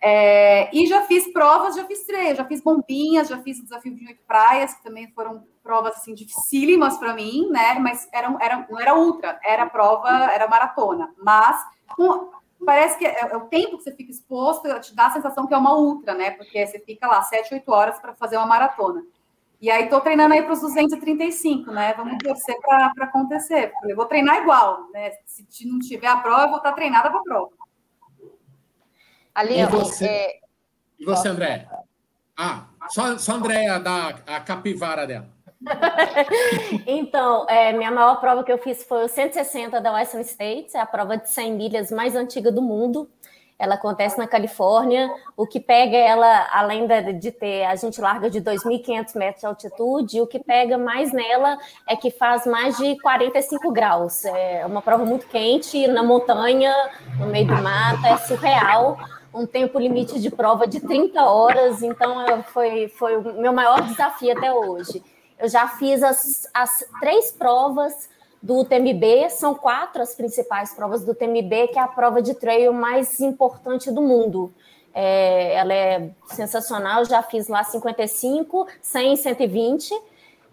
É, 0.00 0.74
e 0.74 0.86
já 0.86 1.02
fiz 1.02 1.32
provas, 1.32 1.74
já 1.74 1.84
fiz 1.84 2.04
três, 2.04 2.36
já 2.36 2.44
fiz 2.44 2.60
bombinhas, 2.62 3.28
já 3.28 3.38
fiz 3.38 3.58
o 3.58 3.64
desafio 3.64 3.94
de 3.94 4.06
oito 4.06 4.22
praias, 4.26 4.74
que 4.74 4.82
também 4.82 5.10
foram 5.12 5.44
provas 5.62 5.96
assim 5.96 6.14
dificílimas 6.14 6.96
para 6.98 7.14
mim, 7.14 7.48
né? 7.50 7.74
Mas 7.80 8.08
era, 8.12 8.34
era, 8.40 8.66
não 8.70 8.80
era 8.80 8.96
ultra, 8.96 9.38
era 9.44 9.66
prova, 9.66 10.08
era 10.08 10.46
maratona. 10.46 11.12
Mas 11.20 11.60
com, 11.96 12.30
parece 12.64 12.96
que 12.96 13.06
é, 13.06 13.20
é, 13.20 13.36
o 13.36 13.46
tempo 13.46 13.76
que 13.76 13.82
você 13.82 13.92
fica 13.92 14.10
exposto 14.10 14.68
te 14.80 14.94
dá 14.94 15.06
a 15.06 15.12
sensação 15.12 15.46
que 15.46 15.54
é 15.54 15.56
uma 15.56 15.76
ultra, 15.76 16.14
né? 16.14 16.30
Porque 16.30 16.64
você 16.64 16.78
fica 16.78 17.08
lá 17.08 17.20
7, 17.22 17.54
8 17.54 17.72
horas 17.72 17.98
para 17.98 18.14
fazer 18.14 18.36
uma 18.36 18.46
maratona. 18.46 19.04
E 19.60 19.68
aí 19.68 19.88
tô 19.88 20.00
treinando 20.00 20.34
aí 20.34 20.42
para 20.42 20.52
os 20.52 20.60
235, 20.60 21.72
né? 21.72 21.92
Vamos 21.94 22.16
torcer 22.18 22.56
para 22.60 22.92
acontecer. 23.00 23.72
Eu 23.88 23.96
vou 23.96 24.06
treinar 24.06 24.40
igual, 24.40 24.88
né? 24.92 25.10
Se 25.26 25.66
não 25.66 25.80
tiver 25.80 26.06
a 26.06 26.18
prova, 26.18 26.44
eu 26.44 26.48
vou 26.48 26.58
estar 26.58 26.72
treinada 26.72 27.10
para 27.10 27.18
a 27.18 27.22
prova. 27.24 27.57
Ali, 29.38 29.60
e 29.60 29.66
você, 29.66 30.04
é... 30.04 30.40
e 30.98 31.04
você 31.04 31.28
André? 31.28 31.68
Ah, 32.36 32.64
só, 32.88 33.16
só 33.18 33.32
a 33.32 33.34
Andréia 33.36 33.78
da 33.78 34.08
a 34.26 34.40
capivara 34.40 35.06
dela. 35.06 35.28
então, 36.84 37.46
é, 37.48 37.72
minha 37.72 37.92
maior 37.92 38.16
prova 38.16 38.42
que 38.42 38.50
eu 38.50 38.58
fiz 38.58 38.82
foi 38.82 39.04
o 39.04 39.08
160 39.08 39.80
da 39.80 39.92
Western 39.92 40.24
States, 40.24 40.74
é 40.74 40.80
a 40.80 40.86
prova 40.86 41.16
de 41.16 41.30
100 41.30 41.52
milhas 41.52 41.92
mais 41.92 42.16
antiga 42.16 42.50
do 42.50 42.60
mundo. 42.60 43.08
Ela 43.56 43.76
acontece 43.76 44.18
na 44.18 44.26
Califórnia. 44.26 45.08
O 45.36 45.46
que 45.46 45.60
pega 45.60 45.96
ela, 45.96 46.48
além 46.52 46.88
de 47.20 47.30
ter, 47.30 47.64
a 47.64 47.76
gente 47.76 48.00
larga 48.00 48.28
de 48.28 48.40
2.500 48.40 49.16
metros 49.16 49.40
de 49.40 49.46
altitude, 49.46 50.20
o 50.20 50.26
que 50.26 50.40
pega 50.40 50.76
mais 50.76 51.12
nela 51.12 51.58
é 51.88 51.94
que 51.94 52.10
faz 52.10 52.44
mais 52.44 52.76
de 52.76 53.00
45 53.00 53.70
graus. 53.70 54.24
É 54.24 54.66
uma 54.66 54.82
prova 54.82 55.04
muito 55.04 55.28
quente, 55.28 55.86
na 55.86 56.02
montanha, 56.02 56.74
no 57.20 57.26
meio 57.26 57.46
do 57.46 57.54
mato, 57.54 58.04
é 58.04 58.16
surreal. 58.18 58.96
Um 59.32 59.46
tempo 59.46 59.78
limite 59.78 60.18
de 60.20 60.30
prova 60.30 60.66
de 60.66 60.80
30 60.80 61.22
horas, 61.22 61.82
então 61.82 62.42
foi, 62.44 62.88
foi 62.88 63.16
o 63.16 63.40
meu 63.40 63.52
maior 63.52 63.82
desafio 63.82 64.32
até 64.32 64.52
hoje. 64.52 65.02
Eu 65.38 65.48
já 65.48 65.68
fiz 65.68 66.02
as, 66.02 66.48
as 66.52 66.84
três 67.00 67.30
provas 67.30 68.08
do 68.42 68.64
TMB, 68.64 69.30
são 69.30 69.54
quatro 69.54 70.00
as 70.00 70.14
principais 70.14 70.72
provas 70.72 71.04
do 71.04 71.14
TMB, 71.14 71.68
que 71.68 71.78
é 71.78 71.82
a 71.82 71.88
prova 71.88 72.22
de 72.22 72.34
trail 72.34 72.72
mais 72.72 73.20
importante 73.20 73.90
do 73.90 74.00
mundo. 74.00 74.52
É, 74.94 75.54
ela 75.54 75.74
é 75.74 76.10
sensacional, 76.26 77.04
já 77.04 77.22
fiz 77.22 77.48
lá 77.48 77.62
55, 77.62 78.66
100, 78.80 79.16
120. 79.16 79.94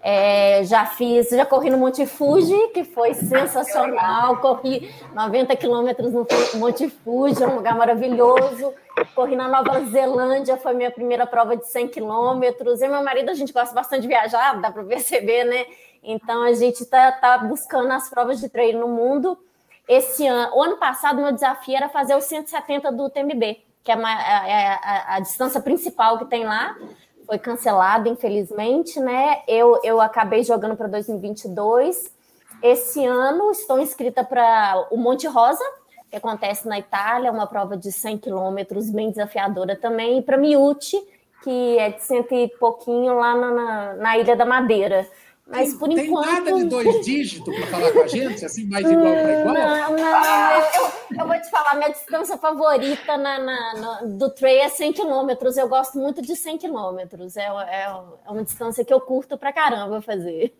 É, 0.08 0.64
já 0.66 0.86
fiz, 0.86 1.30
já 1.30 1.48
corri 1.48 1.72
no 1.72 1.80
Monte 1.80 2.06
Fuji, 2.06 2.68
que 2.76 2.84
foi 2.84 3.16
sensacional. 3.16 4.38
Corri 4.38 4.94
90 5.16 5.56
quilômetros 5.56 6.14
no 6.14 6.28
Monte 6.60 6.88
Fuji, 6.88 7.42
é 7.42 7.48
um 7.48 7.56
lugar 7.56 7.76
maravilhoso. 7.76 8.72
Corri 9.16 9.36
na 9.36 9.48
Nova 9.48 9.84
Zelândia, 9.86 10.58
foi 10.58 10.76
minha 10.76 10.92
primeira 10.92 11.26
prova 11.26 11.58
de 11.58 11.68
100 11.68 11.88
quilômetros. 11.88 12.84
E 12.84 12.88
meu 12.88 13.04
marido, 13.04 13.32
a 13.32 13.34
gente 13.34 13.52
gosta 13.52 13.74
bastante 13.74 14.04
de 14.04 14.08
viajar, 14.08 14.62
dá 14.62 14.70
para 14.70 14.84
perceber, 14.86 15.44
né? 15.44 15.66
Então 16.04 16.44
a 16.44 16.54
gente 16.54 16.82
está 16.82 17.12
tá 17.14 17.40
buscando 17.40 17.92
as 17.92 18.08
provas 18.08 18.40
de 18.40 18.48
treino 18.48 18.82
no 18.82 18.88
mundo. 18.88 19.36
Esse 19.88 20.28
ano, 20.28 20.56
o 20.56 20.62
ano 20.62 20.78
passado, 20.78 21.20
meu 21.20 21.32
desafio 21.32 21.78
era 21.78 21.90
fazer 21.90 22.16
os 22.16 22.26
170 22.26 22.92
do 22.92 23.10
TMB, 23.10 23.58
que 23.84 23.92
é, 23.92 23.96
uma, 23.96 24.12
é, 24.12 24.52
é 24.52 24.68
a, 24.68 25.16
a 25.16 25.20
distância 25.20 25.60
principal 25.60 26.20
que 26.20 26.26
tem 26.26 26.46
lá 26.46 26.76
foi 27.26 27.40
cancelado, 27.40 28.08
infelizmente, 28.08 29.00
né? 29.00 29.42
Eu, 29.48 29.80
eu 29.84 30.00
acabei 30.00 30.44
jogando 30.44 30.76
para 30.76 30.88
2022. 30.88 32.14
Esse 32.62 33.06
ano 33.06 33.52
estou 33.52 33.80
inscrita 33.80 34.24
para 34.24 34.88
o 34.92 34.98
Monte 34.98 35.28
Rosa, 35.28 35.64
que 36.10 36.16
acontece 36.16 36.68
na 36.68 36.80
Itália, 36.80 37.32
uma 37.32 37.48
prova 37.48 37.76
de 37.76 37.92
100 37.92 38.20
quilômetros, 38.20 38.90
bem 38.90 39.10
desafiadora 39.10 39.76
também, 39.76 40.20
e 40.20 40.22
para 40.22 40.38
Miute, 40.38 40.98
que 41.44 41.78
é 41.78 41.92
de 41.92 42.04
cento 42.04 42.34
e 42.34 42.48
pouquinho 42.60 43.16
lá 43.18 43.36
na, 43.36 43.52
na, 43.52 43.94
na 43.94 44.18
Ilha 44.18 44.36
da 44.36 44.46
Madeira. 44.46 45.08
Mas 45.48 45.70
tem, 45.70 45.78
por 45.78 45.90
tem 45.90 46.08
enquanto. 46.08 46.26
Tem 46.26 46.34
nada 46.34 46.54
de 46.56 46.64
dois 46.64 47.06
dígitos 47.06 47.56
para 47.56 47.68
falar 47.68 47.92
com 47.92 48.02
a 48.02 48.08
gente, 48.08 48.44
assim, 48.44 48.68
mais 48.68 48.90
igual 48.90 49.14
para 49.14 49.40
igual? 49.42 49.54
Não, 49.54 49.96
não. 49.96 50.16
Ah. 50.16 50.72
Eu, 50.76 51.20
eu, 51.20 51.28
vou 51.28 51.40
te 51.40 51.50
falar, 51.52 51.76
minha 51.76 51.90
distância 51.90 52.36
favorita 52.38 53.16
na, 53.16 53.40
na, 53.40 54.02
do 54.02 54.32
trail 54.32 54.62
é 54.62 54.70
100 54.70 54.94
quilômetros. 54.94 55.56
Eu 55.56 55.70
gosto 55.70 56.00
muito 56.00 56.20
de 56.20 56.36
100 56.36 56.58
quilômetros. 56.58 57.38
É, 57.38 57.44
é, 57.44 57.84
é 57.84 58.32
uma 58.32 58.44
distância 58.44 58.84
que 58.84 58.92
eu 58.92 59.00
curto 59.00 59.38
para 59.38 59.54
caramba 59.54 60.02
fazer. 60.02 60.56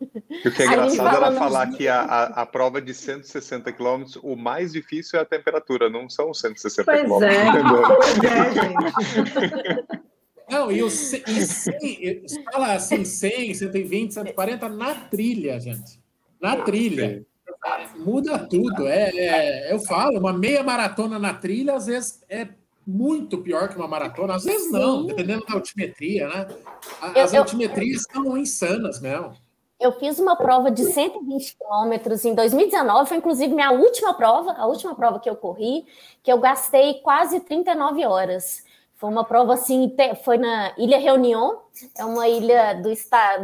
O 0.46 0.52
que 0.52 0.62
é 0.62 0.66
engraçado 0.68 1.18
era 1.18 1.32
falar 1.32 1.72
que 1.72 1.88
a, 1.88 2.02
a, 2.02 2.24
a, 2.42 2.46
prova 2.46 2.80
de 2.80 2.94
160 2.94 3.72
quilômetros, 3.72 4.20
o 4.22 4.36
mais 4.36 4.72
difícil 4.72 5.18
é 5.18 5.24
a 5.24 5.26
temperatura, 5.26 5.90
não 5.90 6.08
são 6.08 6.32
160 6.32 6.86
pois 6.86 7.02
quilômetros. 7.02 7.36
É. 7.36 7.52
Pois 7.96 8.24
é, 8.24 8.54
gente. 8.54 10.06
Não, 10.50 10.72
e, 10.72 10.84
o, 10.84 10.88
e 10.88 10.92
100, 10.92 12.26
fala 12.52 12.74
assim, 12.74 13.04
100, 13.04 13.54
120, 13.56 14.14
140 14.14 14.70
na 14.70 14.96
trilha, 14.96 15.60
gente. 15.60 16.00
Na 16.40 16.58
trilha. 16.58 17.26
Muda 17.98 18.38
tudo. 18.40 18.88
É, 18.88 19.10
é, 19.16 19.74
eu 19.74 19.80
falo, 19.80 20.20
uma 20.20 20.34
meia 20.34 20.64
maratona 20.64 21.18
na 21.18 21.34
trilha, 21.34 21.74
às 21.76 21.88
vezes, 21.88 22.22
é 22.30 22.48
muito 22.86 23.40
pior 23.40 23.70
que 23.70 23.76
uma 23.76 23.88
maratona. 23.88 24.36
Às 24.36 24.44
vezes 24.44 24.72
não, 24.72 25.02
Sim. 25.02 25.08
dependendo 25.08 25.46
da 25.46 25.56
altimetria, 25.56 26.28
né? 26.28 26.48
As 27.02 27.34
eu, 27.34 27.42
altimetrias 27.42 28.04
eu... 28.14 28.24
são 28.24 28.38
insanas 28.38 29.02
mesmo. 29.02 29.34
Eu 29.80 29.92
fiz 29.94 30.20
uma 30.20 30.36
prova 30.36 30.72
de 30.72 30.86
120 30.86 31.58
quilômetros 31.58 32.24
em 32.24 32.34
2019, 32.34 33.10
foi 33.10 33.18
inclusive 33.18 33.54
minha 33.54 33.72
última 33.72 34.14
prova, 34.14 34.54
a 34.54 34.66
última 34.66 34.96
prova 34.96 35.20
que 35.20 35.30
eu 35.30 35.36
corri, 35.36 35.86
que 36.24 36.32
eu 36.32 36.40
gastei 36.40 36.96
quase 37.02 37.42
39 37.42 38.06
horas. 38.06 38.64
Foi 38.96 39.10
uma 39.10 39.26
prova 39.26 39.54
assim, 39.54 39.94
foi 40.24 40.38
na 40.38 40.72
Ilha 40.78 40.98
Reunion, 40.98 41.58
é 41.98 42.06
uma 42.06 42.28
ilha 42.28 42.74
do 42.76 42.90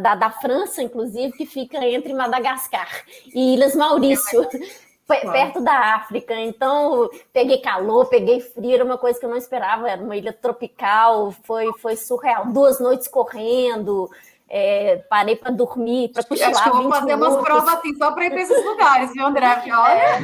da, 0.00 0.14
da 0.14 0.30
França, 0.30 0.82
inclusive, 0.82 1.36
que 1.36 1.44
fica 1.44 1.84
entre 1.86 2.14
Madagascar 2.14 3.04
e 3.34 3.54
Ilhas 3.54 3.76
Maurício, 3.76 4.48
perto 5.06 5.60
da 5.60 5.96
África. 5.96 6.34
Então, 6.34 7.10
peguei 7.32 7.58
calor, 7.58 8.06
peguei 8.06 8.40
frio, 8.40 8.74
era 8.74 8.84
uma 8.84 8.96
coisa 8.96 9.20
que 9.20 9.26
eu 9.26 9.30
não 9.30 9.36
esperava, 9.36 9.90
era 9.90 10.02
uma 10.02 10.16
ilha 10.16 10.32
tropical, 10.32 11.32
foi, 11.42 11.70
foi 11.78 11.96
surreal. 11.96 12.46
Duas 12.46 12.80
noites 12.80 13.06
correndo, 13.06 14.10
é, 14.54 14.96
parei 15.08 15.34
para 15.34 15.50
dormir, 15.50 16.10
para 16.10 16.22
cochilar 16.22 16.50
Acho 16.50 16.62
que 16.62 16.68
eu 16.68 16.82
vou 16.82 16.90
fazer 16.90 17.16
minutos. 17.16 17.34
umas 17.34 17.44
provas 17.44 17.74
assim 17.74 17.94
só 17.96 18.12
para 18.12 18.26
ir 18.26 18.30
para 18.30 18.42
esses 18.42 18.64
lugares, 18.64 19.12
viu, 19.12 19.26
André? 19.26 19.48
Porque, 19.56 19.72
olha, 19.72 20.02
é. 20.02 20.20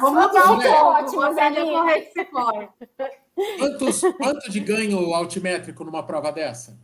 vamos 0.00 0.32
dar 0.32 0.50
um 0.50 0.86
ótimo, 0.86 1.22
correr 1.72 2.00
que 2.00 2.12
você 2.12 2.24
corre. 2.24 2.68
Quantos, 3.58 4.00
quanto 4.18 4.50
de 4.50 4.60
ganho 4.60 5.14
altimétrico 5.14 5.84
numa 5.84 6.02
prova 6.02 6.30
dessa? 6.30 6.76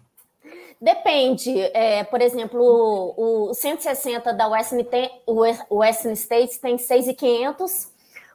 Depende. 0.80 1.58
É, 1.74 2.04
por 2.04 2.20
exemplo, 2.20 2.60
o, 2.60 3.50
o 3.50 3.54
160 3.54 4.32
da 4.32 4.48
Western, 4.48 4.86
o 5.26 5.78
Western 5.78 6.16
States 6.16 6.58
tem 6.58 6.78
6,500, 6.78 7.88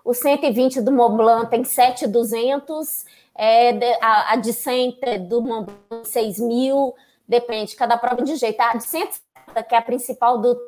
o 0.03 0.13
120 0.13 0.81
do 0.81 0.91
Mont 0.91 1.15
Blanc 1.15 1.49
tem 1.49 1.63
7,200, 1.63 3.05
é, 3.35 3.95
a, 4.01 4.33
a 4.33 4.35
de 4.35 4.53
100 4.53 4.99
do 5.27 5.41
Mont 5.41 5.71
Blanc 5.89 6.07
6 6.07 6.39
mil, 6.39 6.95
Depende, 7.31 7.77
cada 7.77 7.97
prova 7.97 8.21
de 8.23 8.35
jeito. 8.35 8.59
A 8.59 8.75
de 8.75 8.83
150, 8.83 9.63
que 9.63 9.73
é 9.73 9.77
a 9.77 9.81
principal 9.81 10.37
do 10.37 10.59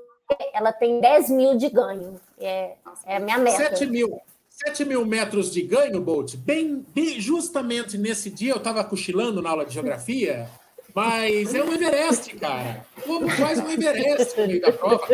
ela 0.53 0.71
tem 0.71 1.01
10 1.01 1.29
mil 1.29 1.58
de 1.58 1.67
ganho. 1.67 2.15
É, 2.39 2.75
é 3.06 3.17
a 3.17 3.19
minha 3.19 3.38
meta. 3.38 3.58
7 3.58 3.86
mil. 3.86 4.21
7 4.67 4.86
mil 4.86 5.06
metros 5.06 5.52
de 5.52 5.62
ganho, 5.62 5.99
Bolt. 6.02 6.36
Bem, 6.38 6.86
bem 6.93 7.19
justamente 7.19 7.97
nesse 7.97 8.30
dia 8.30 8.54
eu 8.54 8.58
estava 8.58 8.84
cochilando 8.84 9.41
na 9.41 9.49
aula 9.49 9.65
de 9.65 9.73
geografia, 9.73 10.49
mas 10.95 11.54
é 11.54 11.63
um 11.63 11.73
Everest, 11.73 12.36
cara. 12.38 12.86
Como 13.06 13.30
faz 13.30 13.60
um 13.60 13.69
Everest 13.69 14.39
no 14.39 14.47
meio 14.47 14.62
da 14.62 14.71
prova? 14.71 15.08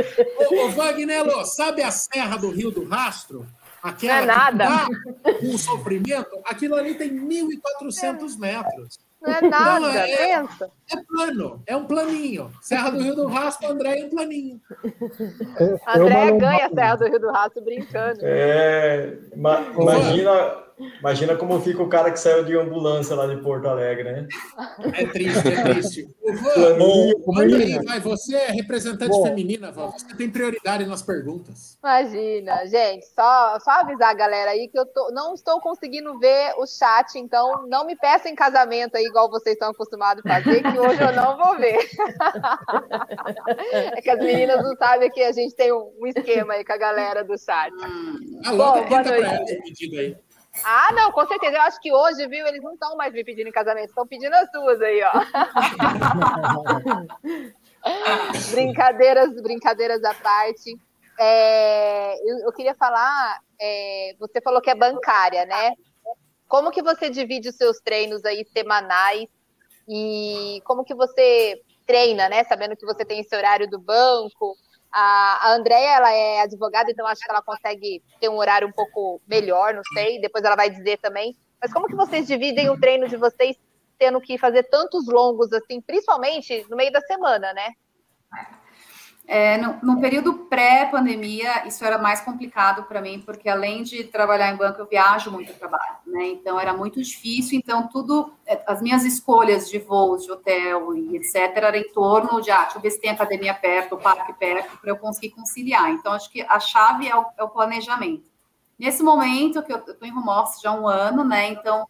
Ô, 0.51 0.65
ô 0.65 0.69
Vagnello, 0.69 1.45
sabe 1.45 1.81
a 1.81 1.89
Serra 1.91 2.37
do 2.37 2.49
Rio 2.49 2.69
do 2.71 2.85
Rastro? 2.87 3.47
Aquela 3.81 4.17
Não 4.17 4.23
é 4.23 4.25
nada. 4.25 4.65
que 4.65 5.31
dá 5.41 5.47
um 5.47 5.57
sofrimento? 5.57 6.29
Aquilo 6.45 6.75
ali 6.75 6.95
tem 6.95 7.09
1.400 7.09 8.37
metros. 8.37 8.99
Não 9.21 9.33
é 9.33 9.41
nada, 9.41 9.79
não, 9.81 9.89
é, 9.89 10.17
pensa. 10.17 10.71
É 10.91 10.95
plano, 11.03 11.61
é 11.67 11.75
um 11.75 11.85
planinho. 11.85 12.51
Serra 12.61 12.89
do 12.89 13.01
Rio 13.01 13.15
do 13.15 13.27
Rastro, 13.27 13.69
André 13.69 13.99
é 13.99 14.05
um 14.05 14.09
planinho. 14.09 14.61
André 15.87 16.31
ganha 16.31 16.65
a 16.67 16.69
Serra 16.69 16.95
do 16.95 17.05
Rio 17.05 17.19
do 17.19 17.31
Rastro 17.31 17.61
brincando. 17.61 18.19
É, 18.23 19.17
ma 19.35 19.61
imagina, 19.77 20.31
imagina 20.99 21.35
como 21.35 21.59
fica 21.61 21.81
o 21.81 21.89
cara 21.89 22.11
que 22.11 22.19
saiu 22.19 22.43
de 22.43 22.55
ambulância 22.55 23.15
lá 23.15 23.27
de 23.27 23.41
Porto 23.41 23.67
Alegre, 23.67 24.03
né? 24.03 24.27
É 24.93 25.05
triste, 25.05 25.47
é 25.47 25.63
triste. 25.63 26.09
Ivan, 26.23 27.41
aí, 27.41 27.83
vai, 27.83 27.99
você 27.99 28.35
é 28.35 28.51
representante 28.51 29.11
Bom. 29.11 29.23
feminina, 29.23 29.71
você 29.71 30.15
tem 30.15 30.29
prioridade 30.29 30.85
nas 30.85 31.01
perguntas. 31.01 31.77
Imagina, 31.83 32.65
gente, 32.67 33.05
só, 33.07 33.59
só 33.59 33.71
avisar 33.71 34.09
a 34.09 34.13
galera 34.13 34.51
aí 34.51 34.67
que 34.67 34.77
eu 34.77 34.85
tô, 34.85 35.11
não 35.11 35.33
estou 35.33 35.59
conseguindo 35.59 36.17
ver 36.19 36.53
o 36.57 36.65
chat, 36.65 37.15
então 37.15 37.67
não 37.67 37.85
me 37.85 37.95
peçam 37.95 38.31
em 38.31 38.35
casamento 38.35 38.95
aí, 38.95 39.05
igual 39.05 39.29
vocês 39.29 39.53
estão 39.53 39.71
acostumados 39.71 40.23
a 40.25 40.29
fazer, 40.29 40.61
que 40.61 40.79
hoje 40.79 41.01
eu 41.01 41.13
não 41.13 41.37
vou 41.37 41.57
ver. 41.57 41.79
é 43.95 44.01
que 44.01 44.09
as 44.09 44.19
meninas 44.19 44.63
não 44.63 44.75
sabem 44.75 45.09
que 45.09 45.21
a 45.21 45.31
gente 45.31 45.55
tem 45.55 45.71
um, 45.71 46.05
esquema 46.05 46.53
aí 46.53 46.65
com 46.65 46.73
a 46.73 46.77
galera 46.77 47.23
do 47.23 47.37
chat. 47.37 47.73
Hum. 47.73 48.41
Bom, 48.45 48.85
boa 48.85 49.03
noite. 49.03 50.19
Ah, 50.63 50.91
não, 50.93 51.11
com 51.11 51.25
certeza. 51.27 51.57
Eu 51.57 51.61
acho 51.61 51.79
que 51.79 51.91
hoje, 51.91 52.27
viu, 52.27 52.45
eles 52.47 52.61
não 52.61 52.73
estão 52.73 52.95
mais 52.95 53.13
me 53.13 53.23
pedindo 53.23 53.47
em 53.47 53.51
casamento, 53.51 53.89
estão 53.89 54.07
pedindo 54.07 54.33
as 54.33 54.49
suas 54.51 54.81
aí, 54.81 55.01
ó. 55.03 55.11
brincadeiras, 58.51 59.41
brincadeiras 59.41 60.03
à 60.03 60.13
parte. 60.13 60.77
É, 61.19 62.15
eu, 62.29 62.39
eu, 62.45 62.53
queria 62.53 62.75
falar, 62.75 63.39
é, 63.59 64.15
você 64.19 64.41
falou 64.41 64.61
que 64.61 64.69
é 64.69 64.75
bancária, 64.75 65.45
né? 65.45 65.73
Como 66.47 66.71
que 66.71 66.81
você 66.81 67.09
divide 67.09 67.49
os 67.49 67.55
seus 67.55 67.79
treinos 67.79 68.23
aí 68.25 68.45
semanais 68.53 69.27
e 69.87 70.61
como 70.65 70.83
que 70.83 70.95
você 70.95 71.61
treina, 71.85 72.29
né? 72.29 72.43
Sabendo 72.45 72.75
que 72.75 72.85
você 72.85 73.03
tem 73.03 73.19
esse 73.19 73.35
horário 73.35 73.69
do 73.69 73.79
banco, 73.79 74.55
a, 74.91 75.47
a 75.47 75.53
Andrea, 75.53 75.97
ela 75.97 76.11
é 76.11 76.41
advogada, 76.41 76.91
então 76.91 77.05
acho 77.05 77.21
que 77.21 77.29
ela 77.29 77.41
consegue 77.41 78.01
ter 78.19 78.29
um 78.29 78.37
horário 78.37 78.67
um 78.67 78.71
pouco 78.71 79.21
melhor, 79.27 79.73
não 79.73 79.83
sei. 79.93 80.19
Depois 80.19 80.43
ela 80.43 80.55
vai 80.55 80.69
dizer 80.69 80.97
também. 80.97 81.35
Mas 81.61 81.71
como 81.73 81.87
que 81.87 81.95
vocês 81.95 82.27
dividem 82.27 82.69
o 82.69 82.79
treino 82.79 83.07
de 83.07 83.17
vocês 83.17 83.57
tendo 83.97 84.21
que 84.21 84.37
fazer 84.37 84.63
tantos 84.63 85.07
longos 85.07 85.51
assim, 85.51 85.81
principalmente 85.81 86.65
no 86.69 86.77
meio 86.77 86.91
da 86.91 87.01
semana, 87.01 87.53
né? 87.53 87.73
É, 89.31 89.59
no, 89.59 89.77
no, 89.83 90.01
período 90.01 90.33
pré-pandemia, 90.33 91.67
isso 91.67 91.85
era 91.85 91.99
mais 91.99 92.19
complicado 92.19 92.81
para 92.85 92.99
mim, 92.99 93.21
porque 93.23 93.47
além 93.47 93.83
de 93.83 94.03
trabalhar 94.05 94.51
em 94.51 94.57
banco, 94.57 94.81
eu 94.81 94.87
viajo 94.87 95.29
muito 95.29 95.53
trabalho, 95.53 95.97
né? 96.07 96.29
Então 96.29 96.59
era 96.59 96.73
muito 96.73 96.99
difícil. 96.99 97.59
Então, 97.59 97.87
tudo, 97.87 98.33
é, 98.43 98.59
as 98.65 98.81
minhas 98.81 99.05
escolhas 99.05 99.69
de 99.69 99.77
voos, 99.77 100.23
de 100.23 100.31
hotel 100.31 100.95
e 100.95 101.15
etc., 101.15 101.35
era 101.35 101.77
em 101.77 101.87
torno 101.93 102.41
de, 102.41 102.49
ah, 102.49 102.63
deixa 102.63 102.79
eu 102.79 102.81
ver 102.81 102.89
se 102.89 102.99
tem 102.99 103.11
academia 103.11 103.53
perto, 103.53 103.93
o 103.93 103.97
parque 103.99 104.33
perto, 104.33 104.79
para 104.79 104.89
eu 104.89 104.97
conseguir 104.97 105.29
conciliar. 105.29 105.91
Então, 105.91 106.11
acho 106.11 106.31
que 106.31 106.41
a 106.41 106.59
chave 106.59 107.07
é 107.07 107.15
o, 107.15 107.23
é 107.37 107.43
o 107.43 107.49
planejamento. 107.49 108.27
Nesse 108.79 109.03
momento, 109.03 109.61
que 109.61 109.71
eu 109.71 109.77
estou 109.77 110.07
em 110.07 110.11
home 110.11 110.29
office 110.29 110.59
já 110.59 110.71
há 110.71 110.73
um 110.73 110.87
ano, 110.87 111.23
né? 111.23 111.49
Então, 111.49 111.87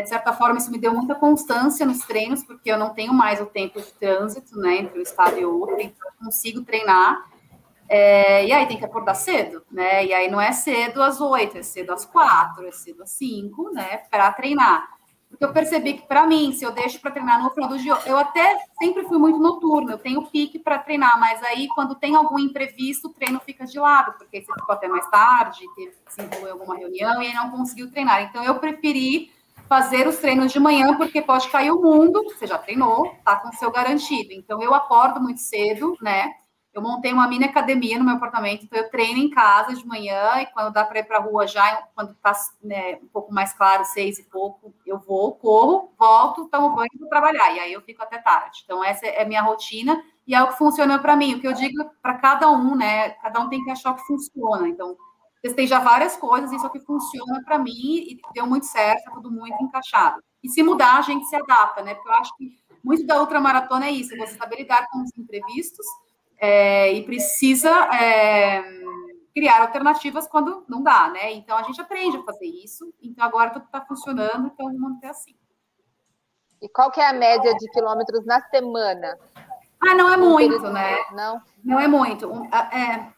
de 0.00 0.08
certa 0.08 0.32
forma, 0.32 0.56
isso 0.56 0.70
me 0.70 0.78
deu 0.78 0.94
muita 0.94 1.14
constância 1.14 1.84
nos 1.84 1.98
treinos, 1.98 2.42
porque 2.42 2.70
eu 2.70 2.78
não 2.78 2.94
tenho 2.94 3.12
mais 3.12 3.40
o 3.40 3.46
tempo 3.46 3.80
de 3.80 3.92
trânsito, 3.92 4.56
né, 4.58 4.76
entre 4.78 4.98
um 4.98 5.02
estado 5.02 5.38
e 5.38 5.44
outro, 5.44 5.76
então 5.78 6.08
eu 6.08 6.24
consigo 6.24 6.62
treinar. 6.62 7.30
É, 7.88 8.46
e 8.46 8.52
aí 8.52 8.66
tem 8.66 8.78
que 8.78 8.86
acordar 8.86 9.12
cedo, 9.12 9.62
né? 9.70 10.06
E 10.06 10.14
aí 10.14 10.30
não 10.30 10.40
é 10.40 10.50
cedo 10.50 11.02
às 11.02 11.20
oito, 11.20 11.58
é 11.58 11.62
cedo 11.62 11.92
às 11.92 12.06
quatro, 12.06 12.66
é 12.66 12.70
cedo 12.70 13.02
às 13.02 13.10
cinco, 13.10 13.70
né? 13.70 13.98
Para 14.10 14.32
treinar. 14.32 14.88
Porque 15.28 15.44
eu 15.44 15.52
percebi 15.52 15.94
que, 15.94 16.06
para 16.06 16.26
mim, 16.26 16.52
se 16.52 16.64
eu 16.64 16.72
deixo 16.72 17.00
para 17.00 17.10
treinar 17.10 17.42
no 17.42 17.50
final 17.50 17.68
do 17.68 17.78
dia, 17.78 17.98
eu 18.06 18.16
até 18.18 18.58
sempre 18.78 19.02
fui 19.04 19.18
muito 19.18 19.38
noturno, 19.38 19.90
eu 19.90 19.98
tenho 19.98 20.26
pique 20.26 20.58
para 20.58 20.78
treinar, 20.78 21.18
mas 21.18 21.42
aí 21.42 21.68
quando 21.74 21.94
tem 21.94 22.14
algum 22.14 22.38
imprevisto, 22.38 23.08
o 23.08 23.12
treino 23.12 23.40
fica 23.40 23.66
de 23.66 23.78
lado, 23.78 24.12
porque 24.18 24.42
você 24.42 24.52
ficou 24.52 24.74
até 24.74 24.88
mais 24.88 25.06
tarde, 25.10 25.60
teve 25.74 25.92
se 26.08 26.48
alguma 26.50 26.76
reunião 26.76 27.22
e 27.22 27.32
não 27.34 27.50
conseguiu 27.50 27.90
treinar. 27.90 28.22
Então 28.22 28.44
eu 28.44 28.54
preferi 28.56 29.30
fazer 29.72 30.06
os 30.06 30.18
treinos 30.18 30.52
de 30.52 30.60
manhã, 30.60 30.94
porque 30.98 31.22
pode 31.22 31.48
cair 31.48 31.70
o 31.70 31.80
mundo, 31.80 32.22
você 32.24 32.46
já 32.46 32.58
treinou, 32.58 33.16
tá 33.24 33.36
com 33.36 33.48
o 33.48 33.52
seu 33.54 33.70
garantido. 33.70 34.34
Então, 34.34 34.62
eu 34.62 34.74
acordo 34.74 35.18
muito 35.18 35.40
cedo, 35.40 35.96
né? 36.02 36.30
Eu 36.74 36.82
montei 36.82 37.10
uma 37.10 37.26
mini 37.26 37.46
academia 37.46 37.98
no 37.98 38.04
meu 38.04 38.16
apartamento, 38.16 38.66
então 38.66 38.78
eu 38.78 38.90
treino 38.90 39.18
em 39.18 39.30
casa 39.30 39.74
de 39.74 39.86
manhã 39.86 40.42
e 40.42 40.46
quando 40.52 40.74
dá 40.74 40.84
para 40.84 40.98
ir 40.98 41.04
para 41.04 41.16
a 41.16 41.22
rua 41.22 41.46
já, 41.46 41.88
quando 41.94 42.14
tá 42.16 42.34
né, 42.62 42.98
um 43.02 43.08
pouco 43.08 43.32
mais 43.32 43.54
claro, 43.54 43.82
seis 43.86 44.18
e 44.18 44.24
pouco, 44.24 44.74
eu 44.86 44.98
vou, 44.98 45.32
corro, 45.36 45.94
volto, 45.98 46.50
tomo 46.50 46.76
banho 46.76 46.90
e 46.94 46.98
vou 46.98 47.08
trabalhar. 47.08 47.54
E 47.54 47.60
aí 47.60 47.72
eu 47.72 47.80
fico 47.80 48.02
até 48.02 48.18
tarde. 48.18 48.60
Então, 48.64 48.84
essa 48.84 49.06
é 49.06 49.22
a 49.22 49.26
minha 49.26 49.40
rotina 49.40 50.02
e 50.26 50.34
é 50.34 50.42
o 50.42 50.48
que 50.48 50.58
funciona 50.58 50.98
para 50.98 51.16
mim. 51.16 51.36
O 51.36 51.40
que 51.40 51.48
eu 51.48 51.54
digo 51.54 51.82
para 52.02 52.18
cada 52.18 52.50
um, 52.50 52.76
né? 52.76 53.08
Cada 53.22 53.40
um 53.40 53.48
tem 53.48 53.64
que 53.64 53.70
achar 53.70 53.92
o 53.92 53.94
que 53.94 54.06
funciona. 54.06 54.68
Então, 54.68 54.98
testei 55.42 55.66
já 55.66 55.80
várias 55.80 56.16
coisas, 56.16 56.52
isso 56.52 56.66
aqui 56.66 56.78
funciona 56.80 57.42
para 57.44 57.58
mim 57.58 58.06
e 58.08 58.20
deu 58.32 58.46
muito 58.46 58.66
certo, 58.66 59.04
tá 59.04 59.10
tudo 59.10 59.30
muito 59.30 59.60
encaixado. 59.62 60.22
E 60.42 60.48
se 60.48 60.62
mudar, 60.62 60.98
a 60.98 61.02
gente 61.02 61.26
se 61.26 61.34
adapta, 61.34 61.82
né? 61.82 61.94
Porque 61.94 62.08
eu 62.08 62.14
acho 62.14 62.36
que 62.36 62.62
muito 62.82 63.04
da 63.04 63.20
outra 63.20 63.40
maratona 63.40 63.86
é 63.86 63.90
isso, 63.90 64.16
você 64.16 64.36
saber 64.36 64.56
lidar 64.56 64.88
com 64.90 65.02
os 65.02 65.10
imprevistos 65.16 65.86
é, 66.38 66.92
e 66.92 67.04
precisa 67.04 67.70
é, 67.94 68.62
criar 69.34 69.60
alternativas 69.60 70.26
quando 70.28 70.64
não 70.68 70.82
dá, 70.82 71.08
né? 71.10 71.32
Então 71.32 71.56
a 71.56 71.62
gente 71.62 71.80
aprende 71.80 72.16
a 72.16 72.22
fazer 72.22 72.46
isso, 72.46 72.92
então 73.02 73.24
agora 73.24 73.50
tudo 73.50 73.66
está 73.66 73.80
funcionando, 73.80 74.46
então 74.46 74.66
vamos 74.66 74.80
manter 74.80 75.08
assim. 75.08 75.34
E 76.60 76.68
qual 76.68 76.90
que 76.92 77.00
é 77.00 77.08
a 77.08 77.12
média 77.12 77.52
de 77.54 77.68
quilômetros 77.70 78.24
na 78.24 78.40
semana? 78.48 79.18
Ah, 79.80 79.94
não 79.96 80.12
é 80.12 80.16
muito, 80.16 80.70
né? 80.70 80.96
Não? 81.12 81.40
Não 81.64 81.80
é 81.80 81.88
muito. 81.88 82.30
É, 82.72 83.12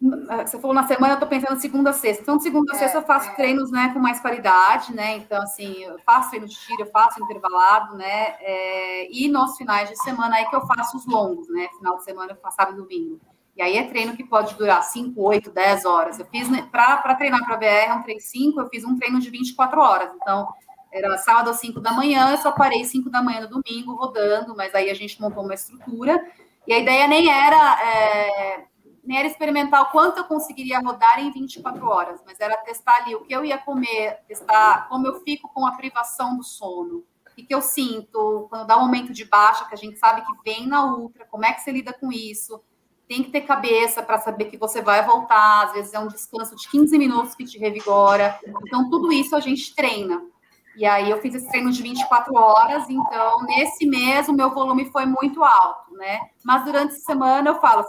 você 0.00 0.58
falou 0.58 0.74
na 0.74 0.86
semana, 0.86 1.14
eu 1.14 1.20
tô 1.20 1.26
pensando 1.26 1.58
segunda 1.58 1.90
a 1.90 1.92
sexta. 1.92 2.22
Então, 2.22 2.36
de 2.36 2.42
segunda 2.42 2.72
a 2.72 2.76
é, 2.76 2.78
sexta 2.78 2.98
eu 2.98 3.02
faço 3.02 3.30
é. 3.30 3.34
treinos, 3.34 3.70
né, 3.70 3.90
com 3.92 3.98
mais 3.98 4.20
qualidade, 4.20 4.94
né? 4.94 5.16
Então, 5.16 5.42
assim, 5.42 5.82
eu 5.82 5.98
faço 6.00 6.30
treino 6.30 6.46
de 6.46 6.54
tiro, 6.54 6.82
eu 6.82 6.90
faço 6.90 7.22
intervalado, 7.22 7.96
né? 7.96 8.36
É, 8.40 9.10
e 9.10 9.28
nos 9.28 9.56
finais 9.56 9.88
de 9.88 9.96
semana 10.02 10.36
aí 10.36 10.46
que 10.46 10.56
eu 10.56 10.66
faço 10.66 10.96
os 10.96 11.06
longos, 11.06 11.48
né? 11.48 11.68
Final 11.78 11.96
de 11.96 12.04
semana 12.04 12.32
eu 12.32 12.36
faço 12.36 12.56
sábado 12.56 12.78
e 12.78 12.82
domingo. 12.82 13.20
E 13.56 13.62
aí 13.62 13.78
é 13.78 13.84
treino 13.84 14.14
que 14.14 14.22
pode 14.22 14.54
durar 14.54 14.82
5, 14.82 15.18
8, 15.18 15.50
10 15.50 15.84
horas. 15.86 16.18
Eu 16.18 16.26
fiz, 16.26 16.48
né, 16.50 16.68
para 16.70 17.14
treinar 17.14 17.42
para 17.46 17.56
BR, 17.56 17.98
um 17.98 18.02
treino 18.02 18.20
5, 18.20 18.60
eu 18.60 18.68
fiz 18.68 18.84
um 18.84 18.98
treino 18.98 19.18
de 19.18 19.30
24 19.30 19.80
horas. 19.80 20.10
Então, 20.14 20.46
era 20.92 21.16
sábado 21.16 21.50
às 21.50 21.60
5 21.60 21.80
da 21.80 21.92
manhã, 21.92 22.32
eu 22.32 22.38
só 22.38 22.52
parei 22.52 22.84
5 22.84 23.08
da 23.08 23.22
manhã 23.22 23.40
no 23.40 23.48
domingo 23.48 23.94
rodando, 23.94 24.54
mas 24.54 24.74
aí 24.74 24.90
a 24.90 24.94
gente 24.94 25.20
montou 25.20 25.42
uma 25.42 25.54
estrutura. 25.54 26.22
E 26.66 26.72
a 26.72 26.78
ideia 26.78 27.06
nem 27.06 27.30
era, 27.30 27.80
é, 27.80 28.64
nem 29.06 29.18
era 29.18 29.28
experimentar 29.28 29.82
o 29.82 29.86
quanto 29.86 30.18
eu 30.18 30.24
conseguiria 30.24 30.80
rodar 30.80 31.20
em 31.20 31.30
24 31.30 31.86
horas, 31.86 32.20
mas 32.26 32.38
era 32.40 32.56
testar 32.58 32.96
ali 32.96 33.14
o 33.14 33.22
que 33.22 33.32
eu 33.32 33.44
ia 33.44 33.56
comer, 33.56 34.18
testar 34.26 34.88
como 34.88 35.06
eu 35.06 35.20
fico 35.20 35.48
com 35.54 35.66
a 35.66 35.72
privação 35.72 36.36
do 36.36 36.42
sono. 36.42 37.04
O 37.24 37.46
que 37.46 37.46
eu 37.54 37.62
sinto 37.62 38.46
quando 38.48 38.66
dá 38.66 38.76
um 38.76 38.80
momento 38.80 39.12
de 39.12 39.24
baixa, 39.24 39.66
que 39.66 39.74
a 39.74 39.78
gente 39.78 39.98
sabe 39.98 40.22
que 40.22 40.32
vem 40.44 40.66
na 40.66 40.84
ultra, 40.84 41.26
como 41.26 41.44
é 41.44 41.52
que 41.52 41.60
você 41.60 41.70
lida 41.70 41.92
com 41.92 42.10
isso? 42.10 42.60
Tem 43.06 43.22
que 43.22 43.30
ter 43.30 43.42
cabeça 43.42 44.02
para 44.02 44.18
saber 44.18 44.46
que 44.46 44.56
você 44.56 44.82
vai 44.82 45.04
voltar, 45.04 45.66
às 45.66 45.72
vezes 45.72 45.94
é 45.94 45.98
um 45.98 46.08
descanso 46.08 46.56
de 46.56 46.68
15 46.68 46.98
minutos 46.98 47.34
que 47.34 47.44
te 47.44 47.58
revigora. 47.58 48.40
Então, 48.66 48.90
tudo 48.90 49.12
isso 49.12 49.36
a 49.36 49.40
gente 49.40 49.74
treina. 49.74 50.20
E 50.76 50.84
aí 50.84 51.10
eu 51.10 51.18
fiz 51.22 51.34
esse 51.34 51.48
treino 51.48 51.72
de 51.72 51.82
24 51.82 52.34
horas, 52.34 52.84
então 52.90 53.42
nesse 53.44 53.86
mês 53.86 54.28
o 54.28 54.34
meu 54.34 54.50
volume 54.50 54.90
foi 54.90 55.06
muito 55.06 55.42
alto, 55.42 55.94
né? 55.94 56.20
Mas 56.44 56.66
durante 56.66 56.92
a 56.92 56.98
semana 56.98 57.48
eu 57.48 57.58
falo, 57.60 57.82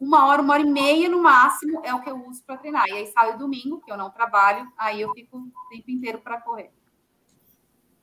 uma 0.00 0.26
hora, 0.26 0.42
uma 0.42 0.54
hora 0.54 0.62
e 0.62 0.70
meia 0.70 1.08
no 1.08 1.22
máximo 1.22 1.80
é 1.84 1.94
o 1.94 2.00
que 2.00 2.10
eu 2.10 2.26
uso 2.26 2.42
para 2.44 2.58
treinar. 2.58 2.86
E 2.88 2.92
aí 2.92 3.06
sábado 3.06 3.36
e 3.36 3.38
domingo, 3.38 3.80
que 3.80 3.90
eu 3.90 3.96
não 3.96 4.10
trabalho, 4.10 4.70
aí 4.76 5.00
eu 5.00 5.12
fico 5.12 5.38
o 5.38 5.68
tempo 5.70 5.90
inteiro 5.90 6.18
para 6.18 6.40
correr. 6.40 6.70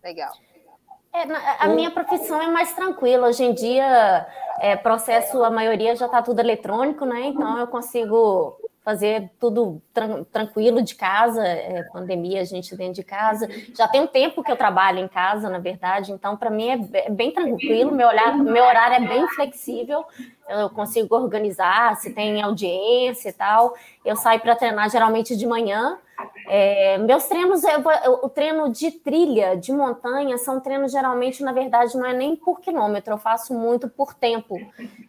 Legal. 0.03 0.33
É, 1.13 1.23
a 1.59 1.67
minha 1.67 1.91
profissão 1.91 2.41
é 2.41 2.47
mais 2.47 2.73
tranquila. 2.73 3.27
Hoje 3.27 3.43
em 3.43 3.53
dia, 3.53 4.27
é, 4.59 4.75
processo, 4.75 5.43
a 5.43 5.51
maioria 5.51 5.95
já 5.95 6.07
está 6.07 6.23
tudo 6.23 6.39
eletrônico, 6.39 7.05
né? 7.05 7.27
Então 7.27 7.59
eu 7.59 7.67
consigo 7.67 8.57
fazer 8.83 9.31
tudo 9.39 9.81
tran 9.93 10.23
tranquilo 10.25 10.81
de 10.81 10.93
casa, 10.93 11.41
é, 11.41 11.83
pandemia, 11.93 12.41
a 12.41 12.43
gente 12.43 12.75
dentro 12.75 12.95
de 12.95 13.03
casa. 13.03 13.47
Já 13.75 13.87
tem 13.87 14.01
um 14.01 14.07
tempo 14.07 14.43
que 14.43 14.51
eu 14.51 14.57
trabalho 14.57 14.99
em 14.99 15.07
casa, 15.07 15.49
na 15.49 15.59
verdade, 15.59 16.11
então 16.11 16.35
para 16.35 16.49
mim 16.49 16.69
é, 16.69 17.05
é, 17.05 17.09
bem 17.09 17.31
tranquilo, 17.31 17.93
meu, 17.93 18.07
olhar, 18.07 18.37
meu 18.37 18.63
horário 18.63 19.05
é 19.05 19.07
bem 19.07 19.25
flexível, 19.29 20.05
eu 20.49 20.69
consigo 20.69 21.15
organizar, 21.15 21.95
se 21.95 22.13
tem 22.13 22.41
audiência 22.41 23.29
e 23.29 23.33
tal. 23.33 23.73
Eu 24.03 24.17
saio 24.17 24.41
para 24.41 24.55
treinar 24.55 24.89
geralmente 24.89 25.35
de 25.37 25.47
manhã. 25.47 25.97
É, 26.47 26.97
meus 26.97 27.25
treinos, 27.25 27.63
eu, 27.63 27.81
eu, 28.03 28.19
o 28.23 28.29
treino 28.29 28.69
de 28.69 28.91
trilha, 28.91 29.55
de 29.55 29.71
montanha, 29.71 30.37
são 30.37 30.59
treinos 30.59 30.91
geralmente, 30.91 31.41
na 31.41 31.53
verdade, 31.53 31.97
não 31.97 32.05
é 32.05 32.13
nem 32.13 32.35
por 32.35 32.59
quilômetro, 32.59 33.13
eu 33.13 33.17
faço 33.17 33.53
muito 33.53 33.87
por 33.87 34.13
tempo. 34.13 34.55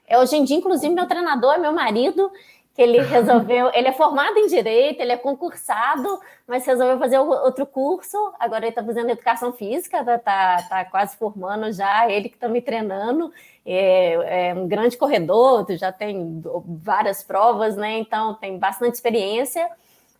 É, 0.06 0.18
hoje 0.18 0.36
em 0.36 0.44
dia, 0.44 0.56
inclusive, 0.56 0.94
meu 0.94 1.06
treinador 1.06 1.54
é 1.54 1.58
meu 1.58 1.72
marido, 1.72 2.30
que 2.74 2.82
ele 2.82 3.00
resolveu. 3.00 3.70
Ele 3.72 3.88
é 3.88 3.92
formado 3.92 4.36
em 4.36 4.48
direito, 4.48 5.00
ele 5.00 5.12
é 5.12 5.16
concursado, 5.16 6.20
mas 6.46 6.66
resolveu 6.66 6.98
fazer 6.98 7.18
outro 7.18 7.64
curso. 7.64 8.16
Agora 8.38 8.64
ele 8.64 8.70
está 8.70 8.84
fazendo 8.84 9.10
educação 9.10 9.52
física, 9.52 10.00
está 10.00 10.18
tá, 10.18 10.62
tá 10.68 10.84
quase 10.84 11.16
formando 11.16 11.72
já. 11.72 12.10
Ele 12.10 12.28
que 12.28 12.34
está 12.34 12.48
me 12.48 12.60
treinando. 12.60 13.32
É, 13.64 14.48
é, 14.48 14.54
um 14.54 14.68
grande 14.68 14.96
corredor, 14.96 15.64
já 15.70 15.90
tem 15.90 16.42
várias 16.66 17.22
provas, 17.22 17.76
né? 17.76 17.98
Então 17.98 18.34
tem 18.34 18.58
bastante 18.58 18.94
experiência. 18.94 19.70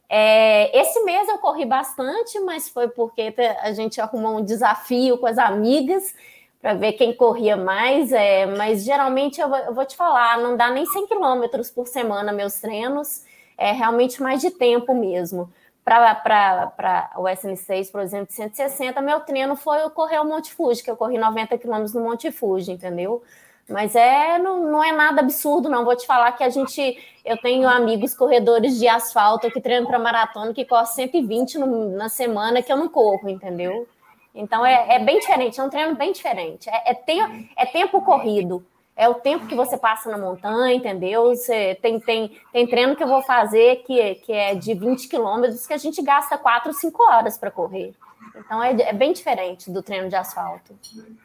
É, 0.09 0.79
esse 0.79 1.01
mês 1.03 1.29
eu 1.29 1.39
corri 1.39 1.65
bastante, 1.65 2.39
mas 2.41 2.69
foi 2.69 2.89
porque 2.89 3.35
a 3.61 3.73
gente 3.73 4.01
arrumou 4.01 4.39
um 4.39 4.45
desafio 4.45 5.19
com 5.19 5.27
as 5.27 5.39
amigas 5.39 6.15
para 6.65 6.73
ver 6.73 6.95
quem 6.95 7.13
corria 7.13 7.59
mais, 7.59 8.11
é, 8.11 8.47
mas 8.47 8.85
geralmente 8.85 9.39
eu, 9.39 9.55
eu, 9.55 9.75
vou 9.75 9.85
te 9.85 9.95
falar, 9.95 10.39
não 10.39 10.57
dá 10.57 10.71
nem 10.71 10.87
100 10.87 11.09
quilômetros 11.09 11.71
por 11.71 11.87
semana 11.87 12.33
meus 12.33 12.55
treinos, 12.55 13.23
é 13.59 13.71
realmente 13.71 14.23
mais 14.23 14.41
de 14.41 14.51
tempo 14.51 14.95
mesmo. 14.95 15.53
Para 15.85 17.13
o 17.19 17.25
SN6, 17.25 17.93
por 17.93 18.01
exemplo, 18.01 18.29
de 18.29 18.33
160, 18.33 18.99
meu 19.03 19.21
treino 19.21 19.55
foi 19.57 19.79
correr 19.91 20.19
o 20.21 20.25
Monte 20.25 20.55
Fuji, 20.55 20.83
que 20.83 20.91
eu 20.91 20.97
corri 20.97 21.19
90 21.19 21.59
quilômetros 21.59 21.93
no 21.93 22.01
Monte 22.01 22.33
Fuji, 22.33 22.73
entendeu? 22.73 23.23
Mas 23.69 23.95
é 23.95 24.39
não, 24.39 24.65
não 24.65 24.83
é 24.83 24.91
nada 24.91 25.21
absurdo, 25.21 25.69
não. 25.69 25.85
Vou 25.85 25.95
te 25.95 26.07
falar 26.07 26.33
que 26.33 26.43
a 26.43 26.49
gente. 26.49 26.99
Eu 27.23 27.37
tenho 27.37 27.69
amigos 27.69 28.15
corredores 28.15 28.79
de 28.79 28.89
asfalto 28.89 29.51
que 29.51 29.61
treinam 29.61 29.87
para 29.87 29.99
maratona 29.99 30.55
que 30.55 30.65
correm 30.65 30.87
120 30.87 31.59
no, 31.59 31.91
na 31.91 32.09
semana 32.09 32.63
que 32.63 32.73
eu 32.73 32.77
não 32.79 32.89
corro, 32.89 33.29
entendeu? 33.29 33.87
Então 34.35 34.67
é, 34.67 34.97
é 34.97 34.99
bem 34.99 35.21
diferente, 35.21 35.61
é 35.61 35.63
um 35.63 35.71
treino 35.71 35.95
bem 35.95 36.13
diferente. 36.13 36.69
É, 36.69 36.91
é, 36.91 36.95
tempo, 36.95 37.49
é 37.57 37.67
tempo 37.67 38.01
corrido. 38.03 38.65
É 38.97 39.09
o 39.09 39.15
tempo 39.15 39.47
que 39.47 39.57
você 39.57 39.77
passa 39.77 40.09
na 40.09 40.17
montanha, 40.17 40.75
entendeu? 40.75 41.35
Você 41.35 41.77
tem, 41.83 41.99
tem, 41.99 42.39
tem 42.53 42.67
treino 42.67 42.95
que 42.95 43.03
eu 43.03 43.09
vou 43.09 43.23
fazer 43.23 43.83
que, 43.85 44.15
que 44.17 44.33
é 44.33 44.55
de 44.55 44.73
20 44.73 45.09
quilômetros 45.09 45.67
que 45.67 45.73
a 45.73 45.79
gente 45.79 46.01
gasta 46.01 46.39
4, 46.39 46.73
5 46.73 47.03
horas 47.03 47.37
para 47.37 47.51
correr. 47.51 47.93
Então 48.37 48.63
é, 48.63 48.73
é, 48.73 48.93
bem 48.93 49.13
diferente 49.13 49.71
do 49.71 49.83
treino 49.83 50.09
de 50.09 50.17
asfalto. 50.17 50.77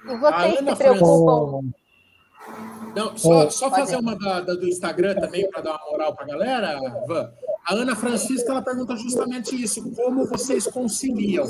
E 0.05 0.15
vocês 0.15 0.57
se 0.57 0.75
preocupam. 0.75 1.61
Não, 2.95 3.15
só, 3.15 3.49
só 3.49 3.69
fazer 3.69 3.97
uma 3.97 4.17
da, 4.17 4.41
da, 4.41 4.53
do 4.53 4.67
Instagram 4.67 5.15
também 5.15 5.47
para 5.49 5.61
dar 5.61 5.75
uma 5.75 5.91
moral 5.91 6.15
para 6.15 6.25
a 6.25 6.27
galera, 6.27 6.79
Van. 7.05 7.31
A 7.65 7.73
Ana 7.75 7.95
Francisca 7.95 8.51
ela 8.51 8.63
pergunta 8.63 8.95
justamente 8.95 9.61
isso: 9.61 9.93
como 9.95 10.25
vocês 10.25 10.65
conciliam? 10.65 11.45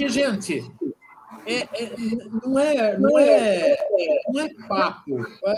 Porque, 0.00 0.08
gente, 0.08 0.72
é, 1.44 1.58
é, 1.58 1.96
não, 2.42 2.58
é, 2.58 2.98
não, 2.98 3.18
é, 3.18 3.76
não 4.32 4.40
é 4.40 4.48
papo. 4.66 5.26
É, 5.44 5.52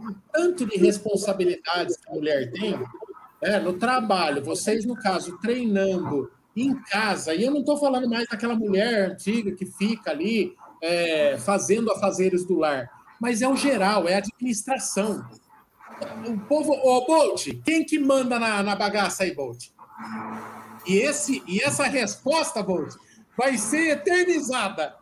o 0.00 0.14
tanto 0.32 0.64
de 0.64 0.78
responsabilidades 0.78 1.96
que 1.96 2.08
a 2.08 2.14
mulher 2.14 2.48
tem 2.52 2.80
é, 3.42 3.58
no 3.58 3.72
trabalho, 3.72 4.44
vocês, 4.44 4.86
no 4.86 4.94
caso, 4.94 5.36
treinando 5.38 6.30
em 6.54 6.76
casa, 6.76 7.34
e 7.34 7.42
eu 7.42 7.50
não 7.50 7.58
estou 7.58 7.76
falando 7.76 8.08
mais 8.08 8.28
daquela 8.28 8.54
mulher 8.54 9.10
antiga 9.10 9.50
que 9.50 9.66
fica 9.66 10.12
ali 10.12 10.54
é, 10.80 11.36
fazendo 11.36 11.90
afazeres 11.90 12.44
do 12.44 12.56
lar, 12.56 12.88
mas 13.20 13.42
é 13.42 13.48
o 13.48 13.56
geral, 13.56 14.06
é 14.06 14.14
a 14.14 14.18
administração. 14.18 15.28
O 16.24 16.38
povo, 16.46 16.72
ô 16.72 17.04
Bolt, 17.04 17.48
quem 17.64 17.84
que 17.84 17.98
manda 17.98 18.38
na, 18.38 18.62
na 18.62 18.76
bagaça 18.76 19.24
aí, 19.24 19.34
Bolt? 19.34 19.70
E, 20.86 20.98
esse, 20.98 21.42
e 21.48 21.60
essa 21.60 21.82
resposta, 21.82 22.62
Bolt, 22.62 22.94
vai 23.38 23.56
ser 23.56 23.92
eternizada. 23.92 24.96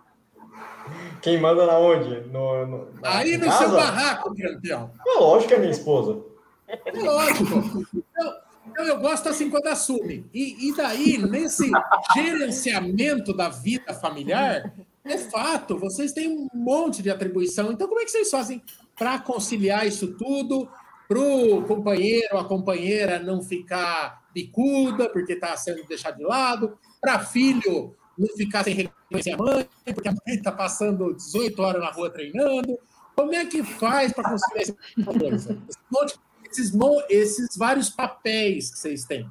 Quem 1.22 1.40
manda 1.40 1.66
na 1.66 1.79
onde? 1.79 2.20
No, 2.29 2.66
no 2.66 2.88
Aí 3.03 3.38
no 3.38 3.46
casa? 3.46 3.59
seu 3.59 3.70
barraco, 3.70 4.35
campeão. 4.37 4.90
É 5.07 5.18
lógico 5.18 5.49
que 5.49 5.55
é 5.55 5.59
minha 5.59 5.70
esposa. 5.72 6.22
É 6.68 6.92
lógico. 7.01 7.87
Então, 7.94 8.35
então 8.66 8.85
eu 8.85 9.01
gosto 9.01 9.31
assim 9.31 9.49
quando 9.49 9.68
assume. 9.68 10.27
E, 10.35 10.68
e 10.68 10.77
daí, 10.77 11.16
nesse 11.16 11.70
gerenciamento 12.14 13.33
da 13.35 13.49
vida 13.49 13.94
familiar, 13.94 14.70
é 15.03 15.16
fato, 15.16 15.79
vocês 15.79 16.12
têm 16.12 16.29
um 16.29 16.49
monte 16.53 17.03
de 17.03 17.11
atribuição. 17.11 17.72
Então, 17.72 17.88
como 17.88 18.01
é 18.01 18.05
que 18.05 18.11
vocês 18.11 18.31
fazem 18.31 18.62
para 18.94 19.18
conciliar 19.18 19.87
isso 19.87 20.14
tudo? 20.14 20.68
Para 21.09 21.20
o 21.20 21.62
companheiro 21.62 22.29
ou 22.33 22.40
a 22.40 22.44
companheira 22.44 23.18
não 23.18 23.40
ficar 23.40 24.25
bicuda 24.35 25.09
porque 25.09 25.33
está 25.33 25.57
sendo 25.57 25.83
deixado 25.85 26.18
de 26.18 26.25
lado, 26.25 26.77
para 27.01 27.20
filho 27.20 27.94
não 28.18 28.29
ficar 28.37 28.64
sem 28.64 28.74
reconhecer 28.74 29.33
a 29.33 29.37
mãe, 29.37 29.68
porque 29.85 30.09
a 30.09 30.12
mãe 30.12 30.37
está 30.37 30.52
passando 30.52 31.14
18 31.14 31.62
horas 31.62 31.83
na 31.83 31.90
rua 31.90 32.11
treinando. 32.11 32.79
Como 33.14 33.35
é 33.35 33.44
que 33.46 33.62
faz 33.62 34.12
para 34.12 34.31
conseguir? 34.31 34.76
Esses, 36.50 36.72
esses 37.09 37.57
vários 37.57 37.88
papéis 37.88 38.70
que 38.70 38.79
vocês 38.79 39.05
têm. 39.05 39.29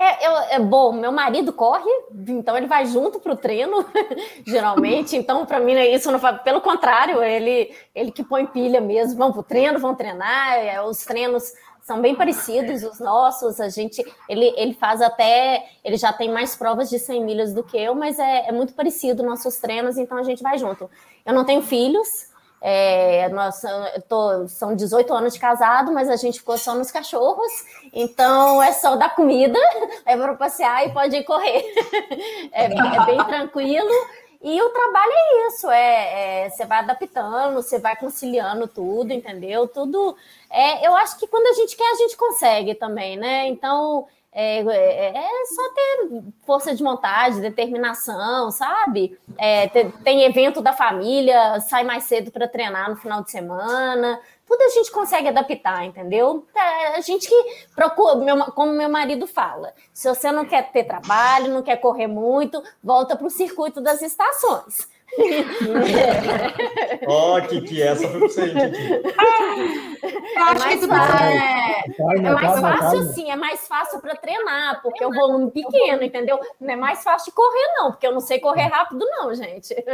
É, 0.00 0.26
eu, 0.26 0.32
é 0.50 0.60
bom, 0.60 0.92
meu 0.92 1.10
marido 1.10 1.52
corre, 1.52 1.90
então 2.28 2.56
ele 2.56 2.68
vai 2.68 2.86
junto 2.86 3.18
para 3.18 3.32
o 3.32 3.36
treino, 3.36 3.84
geralmente. 4.46 5.16
Então, 5.16 5.44
para 5.44 5.58
mim, 5.58 5.74
isso 5.92 6.12
não 6.12 6.20
faz. 6.20 6.40
Pelo 6.42 6.60
contrário, 6.60 7.20
ele, 7.20 7.74
ele 7.92 8.12
que 8.12 8.22
põe 8.22 8.46
pilha 8.46 8.80
mesmo. 8.80 9.18
Vão 9.18 9.32
para 9.32 9.40
o 9.40 9.42
treino, 9.42 9.80
vão 9.80 9.96
treinar. 9.96 10.54
É, 10.54 10.80
os 10.80 11.04
treinos 11.04 11.52
são 11.88 12.02
bem 12.02 12.14
parecidos 12.14 12.82
os 12.82 13.00
nossos. 13.00 13.58
A 13.58 13.70
gente, 13.70 14.04
ele, 14.28 14.52
ele 14.58 14.74
faz 14.74 15.00
até, 15.00 15.64
ele 15.82 15.96
já 15.96 16.12
tem 16.12 16.30
mais 16.30 16.54
provas 16.54 16.90
de 16.90 16.98
100 16.98 17.24
milhas 17.24 17.54
do 17.54 17.64
que 17.64 17.78
eu, 17.78 17.94
mas 17.94 18.18
é, 18.18 18.48
é 18.48 18.52
muito 18.52 18.74
parecido 18.74 19.22
nossos 19.22 19.56
treinos, 19.56 19.96
então 19.96 20.18
a 20.18 20.22
gente 20.22 20.42
vai 20.42 20.58
junto. 20.58 20.90
Eu 21.24 21.32
não 21.32 21.46
tenho 21.46 21.62
filhos, 21.62 22.28
é, 22.60 23.30
nós, 23.30 23.62
tô, 24.06 24.46
são 24.48 24.76
18 24.76 25.14
anos 25.14 25.32
de 25.32 25.40
casado, 25.40 25.90
mas 25.90 26.10
a 26.10 26.16
gente 26.16 26.40
ficou 26.40 26.58
só 26.58 26.74
nos 26.74 26.90
cachorros, 26.90 27.50
então 27.90 28.62
é 28.62 28.72
só 28.72 28.94
dar 28.94 29.14
comida, 29.14 29.58
é 30.04 30.14
para 30.14 30.34
passear 30.34 30.86
e 30.86 30.92
pode 30.92 31.16
ir 31.16 31.24
correr. 31.24 31.64
É, 32.52 32.64
é 32.64 33.06
bem 33.06 33.24
tranquilo. 33.24 33.90
E 34.40 34.62
o 34.62 34.70
trabalho 34.70 35.12
é 35.12 35.46
isso, 35.48 35.68
é, 35.68 36.44
é, 36.44 36.50
você 36.50 36.64
vai 36.64 36.78
adaptando, 36.78 37.54
você 37.54 37.78
vai 37.78 37.96
conciliando 37.96 38.68
tudo, 38.68 39.12
entendeu? 39.12 39.66
Tudo. 39.66 40.16
É, 40.48 40.86
eu 40.86 40.94
acho 40.94 41.18
que 41.18 41.26
quando 41.26 41.46
a 41.48 41.54
gente 41.54 41.76
quer, 41.76 41.90
a 41.90 41.96
gente 41.96 42.16
consegue 42.16 42.74
também, 42.74 43.16
né? 43.16 43.48
Então, 43.48 44.06
É, 44.40 44.60
é, 44.60 45.16
é, 45.16 45.44
só 45.46 45.68
ter 45.74 46.22
força 46.46 46.72
de 46.72 46.80
vontade, 46.80 47.40
determinação, 47.40 48.52
sabe? 48.52 49.18
É, 49.36 49.66
tem, 49.66 49.90
tem 49.90 50.22
evento 50.22 50.62
da 50.62 50.72
família, 50.72 51.58
sai 51.58 51.82
mais 51.82 52.04
cedo 52.04 52.30
para 52.30 52.46
treinar 52.46 52.88
no 52.88 52.94
final 52.94 53.20
de 53.20 53.32
semana. 53.32 54.20
Tudo 54.46 54.62
a 54.62 54.68
gente 54.68 54.92
consegue 54.92 55.26
adaptar, 55.26 55.84
entendeu? 55.84 56.46
É, 56.54 56.98
a 56.98 57.00
gente 57.00 57.28
que 57.28 57.66
procura, 57.74 58.14
meu, 58.14 58.38
como 58.52 58.70
meu 58.70 58.88
marido 58.88 59.26
fala, 59.26 59.74
se 59.92 60.08
você 60.08 60.30
não 60.30 60.44
quer 60.44 60.70
ter 60.70 60.84
trabalho, 60.84 61.52
não 61.52 61.62
quer 61.62 61.78
correr 61.78 62.06
muito, 62.06 62.62
volta 62.80 63.16
para 63.16 63.26
o 63.26 63.30
circuito 63.30 63.80
das 63.80 64.02
estações. 64.02 64.88
Ó, 67.06 67.38
oh, 67.38 67.42
Kiki, 67.48 67.82
essa 67.82 68.08
foi 68.08 68.18
pra 68.20 68.28
você, 68.28 68.48
Kiki. 68.50 68.58
É 70.36 70.54
mais 70.54 70.86
fácil, 70.86 70.92
é, 70.92 71.84
é 71.98 72.30
mais 72.30 72.60
fácil 72.60 73.02
sim, 73.12 73.30
é 73.30 73.36
mais 73.36 73.66
fácil 73.66 74.00
para 74.00 74.14
treinar, 74.16 74.80
porque 74.82 75.04
o 75.04 75.12
volume 75.12 75.50
pequeno, 75.50 76.02
entendeu? 76.02 76.38
Não 76.60 76.70
é 76.70 76.76
mais 76.76 77.02
fácil 77.02 77.30
de 77.30 77.36
correr, 77.36 77.74
não, 77.76 77.90
porque 77.90 78.06
eu 78.06 78.12
não 78.12 78.20
sei 78.20 78.38
correr 78.38 78.66
rápido, 78.66 79.04
não, 79.06 79.34
gente. 79.34 79.74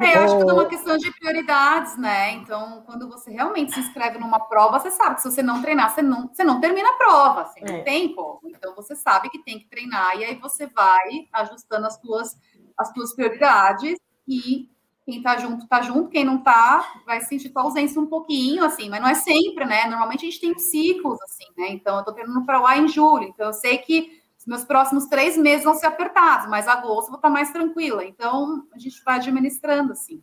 É, 0.00 0.16
eu 0.16 0.24
acho 0.24 0.36
que 0.36 0.50
é 0.50 0.52
uma 0.52 0.66
questão 0.66 0.96
de 0.96 1.10
prioridades, 1.12 1.96
né? 1.98 2.32
Então, 2.32 2.82
quando 2.86 3.08
você 3.08 3.30
realmente 3.30 3.72
se 3.72 3.80
inscreve 3.80 4.18
numa 4.18 4.40
prova, 4.40 4.78
você 4.78 4.90
sabe 4.90 5.16
que 5.16 5.22
se 5.22 5.30
você 5.30 5.42
não 5.42 5.60
treinar, 5.60 5.90
você 5.90 6.02
não, 6.02 6.28
você 6.28 6.42
não 6.42 6.60
termina 6.60 6.88
a 6.90 6.94
prova, 6.94 7.42
assim, 7.42 7.60
não 7.60 7.76
é. 7.76 7.82
tem 7.82 8.14
como. 8.14 8.40
Então, 8.46 8.74
você 8.74 8.96
sabe 8.96 9.28
que 9.28 9.42
tem 9.42 9.58
que 9.58 9.68
treinar, 9.68 10.16
e 10.16 10.24
aí 10.24 10.34
você 10.36 10.66
vai 10.66 11.28
ajustando 11.32 11.86
as 11.86 12.00
suas 12.00 12.36
as 12.78 12.92
tuas 12.92 13.14
prioridades 13.14 13.96
e 14.26 14.68
quem 15.04 15.22
tá 15.22 15.36
junto, 15.36 15.66
tá 15.66 15.82
junto, 15.82 16.08
quem 16.08 16.24
não 16.24 16.38
tá, 16.38 17.02
vai 17.04 17.20
sentir 17.20 17.50
tua 17.50 17.62
ausência 17.62 18.00
um 18.00 18.06
pouquinho, 18.06 18.64
assim, 18.64 18.88
mas 18.88 19.00
não 19.00 19.08
é 19.08 19.14
sempre, 19.14 19.64
né? 19.64 19.86
Normalmente 19.86 20.26
a 20.26 20.30
gente 20.30 20.40
tem 20.40 20.56
ciclos, 20.58 21.20
assim, 21.22 21.46
né? 21.58 21.68
Então, 21.70 21.98
eu 21.98 22.04
tô 22.04 22.12
treinando 22.12 22.44
para 22.46 22.60
lá 22.60 22.78
em 22.78 22.86
julho, 22.86 23.24
então 23.24 23.46
eu 23.46 23.52
sei 23.52 23.78
que 23.78 24.20
os 24.38 24.46
meus 24.46 24.64
próximos 24.64 25.06
três 25.06 25.36
meses 25.36 25.64
vão 25.64 25.74
ser 25.74 25.86
apertados, 25.86 26.48
mas 26.48 26.68
agosto 26.68 27.06
eu 27.06 27.10
vou 27.10 27.16
estar 27.16 27.28
tá 27.28 27.30
mais 27.30 27.50
tranquila. 27.50 28.04
Então, 28.04 28.64
a 28.72 28.78
gente 28.78 29.02
vai 29.04 29.16
administrando, 29.16 29.92
assim. 29.92 30.22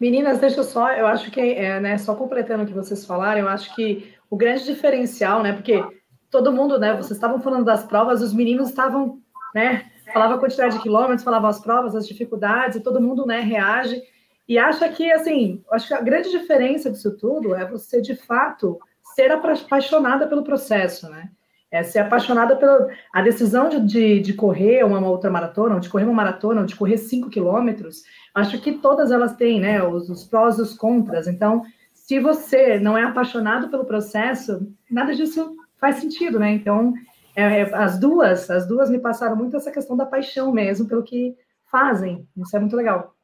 Meninas, 0.00 0.40
deixa 0.40 0.58
eu 0.58 0.64
só, 0.64 0.90
eu 0.90 1.06
acho 1.06 1.30
que, 1.30 1.40
é, 1.40 1.78
né, 1.78 1.98
só 1.98 2.16
completando 2.16 2.64
o 2.64 2.66
que 2.66 2.72
vocês 2.72 3.06
falaram, 3.06 3.42
eu 3.42 3.48
acho 3.48 3.72
que 3.76 4.12
o 4.28 4.36
grande 4.36 4.64
diferencial, 4.64 5.42
né, 5.42 5.52
porque 5.52 5.80
todo 6.28 6.50
mundo, 6.50 6.78
né, 6.78 6.94
vocês 6.94 7.12
estavam 7.12 7.40
falando 7.40 7.64
das 7.64 7.84
provas, 7.84 8.20
os 8.22 8.32
meninos 8.32 8.70
estavam, 8.70 9.20
né, 9.54 9.91
falava 10.12 10.34
a 10.34 10.38
quantidade 10.38 10.76
de 10.76 10.82
quilômetros, 10.82 11.24
falava 11.24 11.48
as 11.48 11.60
provas, 11.60 11.96
as 11.96 12.06
dificuldades, 12.06 12.76
e 12.76 12.82
todo 12.82 13.00
mundo 13.00 13.26
né, 13.26 13.40
reage 13.40 14.02
e 14.48 14.58
acha 14.58 14.88
que, 14.88 15.10
assim, 15.10 15.62
acho 15.70 15.88
que 15.88 15.94
a 15.94 16.00
grande 16.00 16.30
diferença 16.30 16.90
disso 16.90 17.16
tudo 17.16 17.54
é 17.54 17.66
você, 17.66 18.00
de 18.00 18.14
fato, 18.14 18.78
ser 19.14 19.30
apaixonada 19.30 20.26
pelo 20.26 20.42
processo, 20.42 21.08
né? 21.08 21.30
É 21.70 21.82
ser 21.82 22.00
apaixonada 22.00 22.54
pela 22.56 22.86
a 23.14 23.22
decisão 23.22 23.70
de, 23.70 23.80
de, 23.80 24.20
de 24.20 24.34
correr 24.34 24.84
uma, 24.84 24.98
uma 24.98 25.08
outra 25.08 25.30
maratona, 25.30 25.76
ou 25.76 25.80
de 25.80 25.88
correr 25.88 26.04
uma 26.04 26.12
maratona, 26.12 26.60
ou 26.60 26.66
de 26.66 26.76
correr 26.76 26.98
cinco 26.98 27.30
quilômetros, 27.30 28.02
acho 28.34 28.60
que 28.60 28.72
todas 28.72 29.10
elas 29.10 29.34
têm, 29.36 29.58
né, 29.58 29.82
os, 29.82 30.10
os 30.10 30.24
prós 30.24 30.58
e 30.58 30.62
os 30.62 30.74
contras. 30.74 31.26
Então, 31.26 31.62
se 31.94 32.20
você 32.20 32.78
não 32.78 32.98
é 32.98 33.04
apaixonado 33.04 33.70
pelo 33.70 33.86
processo, 33.86 34.70
nada 34.90 35.14
disso 35.14 35.56
faz 35.78 35.96
sentido, 35.96 36.38
né? 36.38 36.52
Então, 36.52 36.92
é, 37.34 37.60
é, 37.60 37.74
as 37.74 37.98
duas, 37.98 38.50
as 38.50 38.66
duas 38.66 38.90
me 38.90 38.98
passaram 38.98 39.36
muito 39.36 39.56
essa 39.56 39.70
questão 39.70 39.96
da 39.96 40.06
paixão 40.06 40.52
mesmo 40.52 40.86
pelo 40.86 41.02
que 41.02 41.34
fazem. 41.70 42.26
Isso 42.36 42.56
é 42.56 42.60
muito 42.60 42.76
legal. 42.76 43.14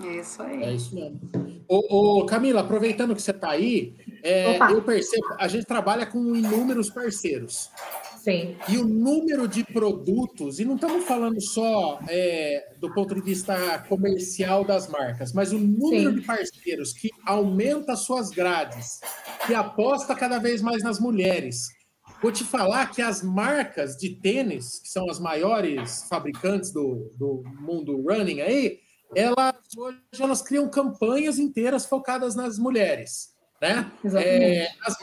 Isso 0.00 0.42
aí. 0.42 0.62
É 0.62 0.72
isso 0.74 0.94
mesmo. 0.94 1.20
Ô, 1.66 2.20
ô 2.20 2.26
Camila, 2.26 2.60
aproveitando 2.60 3.14
que 3.14 3.22
você 3.22 3.30
está 3.30 3.50
aí, 3.50 3.94
é, 4.22 4.58
eu 4.72 4.82
percebo, 4.82 5.26
a 5.38 5.48
gente 5.48 5.66
trabalha 5.66 6.06
com 6.06 6.36
inúmeros 6.36 6.90
parceiros. 6.90 7.70
Sim. 8.18 8.56
E 8.68 8.76
o 8.76 8.84
número 8.84 9.48
de 9.48 9.64
produtos, 9.64 10.60
e 10.60 10.64
não 10.64 10.74
estamos 10.74 11.04
falando 11.04 11.40
só 11.40 11.98
é, 12.08 12.74
do 12.78 12.92
ponto 12.92 13.14
de 13.14 13.22
vista 13.22 13.78
comercial 13.88 14.64
das 14.64 14.88
marcas, 14.88 15.32
mas 15.32 15.52
o 15.52 15.58
número 15.58 16.10
Sim. 16.10 16.16
de 16.16 16.22
parceiros 16.22 16.92
que 16.92 17.08
aumenta 17.24 17.96
suas 17.96 18.30
grades, 18.30 19.00
que 19.46 19.54
aposta 19.54 20.14
cada 20.14 20.38
vez 20.38 20.60
mais 20.60 20.82
nas 20.82 21.00
mulheres, 21.00 21.68
Vou 22.20 22.32
te 22.32 22.44
falar 22.44 22.90
que 22.90 23.00
as 23.00 23.22
marcas 23.22 23.96
de 23.96 24.10
tênis, 24.10 24.80
que 24.80 24.88
são 24.88 25.08
as 25.08 25.20
maiores 25.20 26.04
fabricantes 26.08 26.72
do, 26.72 27.12
do 27.16 27.42
mundo 27.60 28.02
running 28.02 28.40
aí, 28.40 28.80
elas 29.14 29.54
hoje 29.76 29.98
elas 30.20 30.42
criam 30.42 30.68
campanhas 30.68 31.38
inteiras 31.38 31.86
focadas 31.86 32.34
nas 32.34 32.58
mulheres. 32.58 33.36
Né? 33.60 33.90
É, 34.14 34.68
as, 34.86 34.96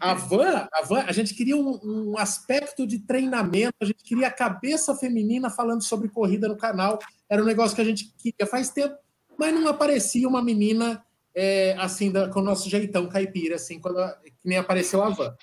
a, 0.00 0.14
van, 0.14 0.68
a 0.72 0.82
van, 0.82 1.04
a 1.06 1.12
gente 1.12 1.34
queria 1.34 1.56
um, 1.56 1.78
um, 1.82 2.18
aspecto 2.18 2.86
de 2.86 3.00
treinamento, 3.00 3.74
a 3.82 3.84
gente 3.84 4.02
queria 4.02 4.28
a 4.28 4.32
cabeça 4.32 4.94
feminina 4.94 5.50
falando 5.50 5.82
sobre 5.82 6.08
corrida 6.08 6.48
no 6.48 6.56
canal. 6.56 6.98
Era 7.28 7.42
um 7.42 7.46
negócio 7.46 7.74
que 7.74 7.82
a 7.82 7.84
gente 7.84 8.10
queria 8.16 8.46
faz 8.46 8.70
tempo, 8.70 8.96
mas 9.38 9.52
não 9.52 9.68
aparecia 9.68 10.26
uma 10.26 10.42
menina 10.42 11.04
é, 11.34 11.74
assim, 11.78 12.10
da, 12.10 12.28
com 12.28 12.40
o 12.40 12.44
nosso 12.44 12.68
jeitão 12.68 13.08
caipira, 13.08 13.56
assim, 13.56 13.78
quando 13.78 13.98
que 14.24 14.32
nem 14.42 14.58
apareceu 14.58 15.02
a 15.02 15.10
van. 15.10 15.34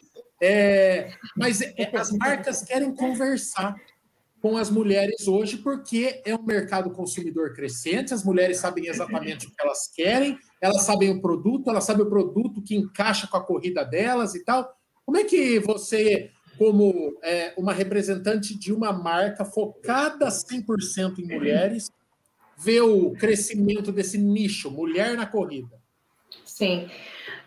É, 0.41 1.12
mas 1.36 1.62
é, 1.62 1.91
as 1.93 2.12
marcas 2.12 2.63
querem 2.63 2.93
conversar 2.95 3.75
com 4.41 4.58
as 4.58 4.69
mulheres 4.69 5.28
hoje, 5.28 5.58
porque 5.58 6.21
é 6.25 6.34
um 6.34 6.43
mercado 6.43 6.89
consumidor 6.91 7.54
crescente, 7.54 8.13
as 8.13 8.23
mulheres 8.23 8.58
sabem 8.58 8.88
exatamente 8.88 9.47
o 9.47 9.49
que 9.49 9.62
elas 9.62 9.88
querem, 9.93 10.38
elas 10.62 10.84
sabem 10.84 11.10
o 11.10 11.21
produto, 11.21 11.69
elas 11.69 11.84
sabem 11.84 12.06
o 12.06 12.10
produto 12.10 12.62
que 12.62 12.75
encaixa 12.75 13.28
com 13.28 13.38
a 13.38 13.43
corrida 13.43 13.84
delas 13.84 14.36
e 14.36 14.43
tal. 14.43 14.73
Como 15.06 15.17
é 15.17 15.25
que 15.25 15.60
você, 15.60 16.32
como 16.58 17.17
é, 17.21 17.54
uma 17.58 17.73
representante 17.73 18.58
de 18.58 18.71
uma 18.71 18.93
marca 18.93 19.43
focada 19.43 20.28
100% 20.28 21.19
em 21.19 21.28
mulheres, 21.28 21.91
vê 22.58 22.80
o 22.80 23.12
crescimento 23.12 23.91
desse 23.91 24.17
nicho, 24.17 24.71
mulher 24.71 25.17
na 25.17 25.25
corrida? 25.25 25.80
Sim. 26.45 26.89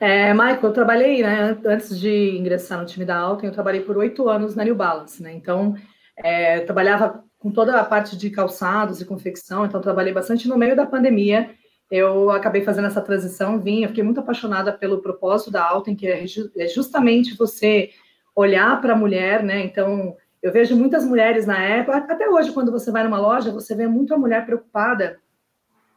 É, 0.03 0.35
Michael, 0.35 0.59
eu 0.65 0.73
trabalhei, 0.73 1.23
né, 1.23 1.57
antes 1.65 1.97
de 1.97 2.37
ingressar 2.37 2.81
no 2.81 2.85
time 2.85 3.05
da 3.05 3.17
Alten, 3.17 3.49
eu 3.49 3.55
trabalhei 3.55 3.83
por 3.83 3.97
oito 3.97 4.29
anos 4.29 4.57
na 4.57 4.65
New 4.65 4.75
Balance, 4.75 5.23
né, 5.23 5.33
então 5.33 5.77
é, 6.17 6.59
trabalhava 6.62 7.23
com 7.38 7.53
toda 7.53 7.79
a 7.79 7.85
parte 7.85 8.17
de 8.17 8.29
calçados 8.29 9.01
e 9.01 9.05
confecção, 9.05 9.65
então 9.65 9.81
trabalhei 9.81 10.12
bastante 10.12 10.49
no 10.49 10.59
meio 10.59 10.75
da 10.75 10.85
pandemia, 10.85 11.51
eu 11.88 12.33
acabei 12.33 12.65
fazendo 12.65 12.88
essa 12.88 13.01
transição, 13.01 13.61
vim, 13.61 13.85
eu 13.85 13.91
fiquei 13.91 14.03
muito 14.03 14.19
apaixonada 14.19 14.73
pelo 14.73 15.01
propósito 15.01 15.53
da 15.53 15.65
Alten, 15.65 15.95
que 15.95 16.09
é, 16.09 16.25
é 16.25 16.67
justamente 16.67 17.37
você 17.37 17.91
olhar 18.35 18.81
para 18.81 18.95
a 18.95 18.99
mulher, 18.99 19.45
né, 19.45 19.61
então 19.61 20.17
eu 20.43 20.51
vejo 20.51 20.75
muitas 20.75 21.05
mulheres 21.05 21.47
na 21.47 21.62
época, 21.62 21.99
até 21.99 22.29
hoje, 22.29 22.51
quando 22.51 22.73
você 22.73 22.91
vai 22.91 23.05
numa 23.05 23.21
loja, 23.21 23.53
você 23.53 23.73
vê 23.73 23.87
muita 23.87 24.19
mulher 24.19 24.45
preocupada 24.45 25.21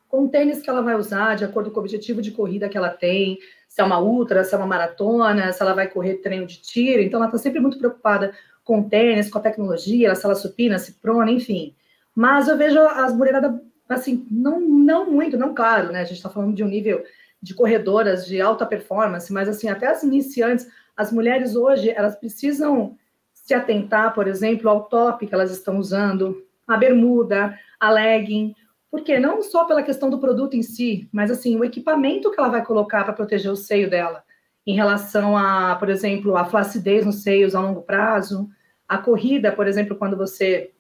com 0.08 0.26
o 0.26 0.30
tênis 0.30 0.62
que 0.62 0.70
ela 0.70 0.84
vai 0.84 0.96
usar, 0.96 1.34
de 1.34 1.44
acordo 1.44 1.72
com 1.72 1.80
o 1.80 1.82
objetivo 1.82 2.22
de 2.22 2.30
corrida 2.30 2.70
que 2.70 2.78
ela 2.78 2.89
tem, 2.89 3.39
se 3.76 3.82
é 3.82 3.84
uma 3.84 4.00
ultra, 4.00 4.42
se 4.46 4.56
é 4.56 4.58
uma 4.58 4.66
maratona, 4.66 5.52
se 5.52 5.62
ela 5.62 5.74
vai 5.74 5.86
correr 5.90 6.22
treino 6.22 6.46
de 6.46 6.62
tiro. 6.62 7.02
Então, 7.02 7.20
ela 7.20 7.28
está 7.28 7.38
sempre 7.38 7.60
muito 7.60 7.78
preocupada 7.78 8.34
com 8.64 8.80
o 8.80 8.90
tênis, 8.90 9.30
com 9.30 9.38
a 9.38 9.42
tecnologia, 9.42 10.16
se 10.16 10.26
ela 10.26 10.34
supina, 10.34 10.80
se 10.80 10.94
prona, 10.94 11.30
enfim. 11.30 11.76
Mas 12.16 12.48
eu 12.48 12.58
vejo 12.58 12.80
as 12.80 13.14
mulheradas, 13.14 13.54
assim, 13.90 14.26
não, 14.32 14.62
não 14.62 15.12
muito, 15.12 15.38
não 15.38 15.54
claro, 15.54 15.92
né? 15.92 16.00
A 16.00 16.04
gente 16.06 16.16
está 16.16 16.30
falando 16.30 16.56
de 16.56 16.64
um 16.64 16.70
nível 16.70 17.04
de 17.42 17.54
corredoras 17.54 18.26
de 18.26 18.40
alta 18.40 18.66
performance, 18.66 19.32
mas, 19.34 19.50
assim, 19.50 19.68
até 19.68 19.88
as 19.88 20.04
iniciantes, 20.04 20.66
as 20.96 21.12
mulheres 21.12 21.58
hoje, 21.58 21.90
elas 21.90 22.16
precisam 22.16 22.98
se 23.34 23.54
atentar, 23.54 24.14
por 24.14 24.26
exemplo, 24.26 24.70
ao 24.70 24.86
top 24.86 25.28
que 25.28 25.36
elas 25.36 25.52
estão 25.52 25.80
usando, 25.80 26.42
a 26.66 26.78
bermuda, 26.78 27.60
a 27.78 27.92
legging, 27.92 28.56
porque 28.95 29.19
não 29.19 29.41
só 29.41 29.65
pela 29.65 29.84
questão 29.84 30.10
do 30.10 30.19
produto 30.19 30.55
em 30.55 30.62
si, 30.62 31.10
mas 31.12 31.29
assim, 31.29 31.58
o 31.60 31.65
equipamento 31.65 32.31
que 32.31 32.39
ela 32.39 32.47
vai 32.47 32.63
colocar 32.63 33.03
para 33.03 33.12
proteger 33.12 33.51
o 33.51 33.55
seio 33.55 33.89
dela, 33.89 34.23
em 34.65 34.73
relação 34.73 35.38
a, 35.38 35.75
por 35.75 35.89
exemplo, 35.89 36.38
a 36.38 36.45
flacidez 36.45 37.05
nos 37.05 37.21
seios 37.21 37.53
a 37.53 37.60
longo 37.60 37.81
prazo, 37.81 38.49
a 38.88 38.97
corrida, 38.97 39.51
por 39.51 39.67
exemplo, 39.67 39.97
quando 39.97 40.15
você 40.15 40.71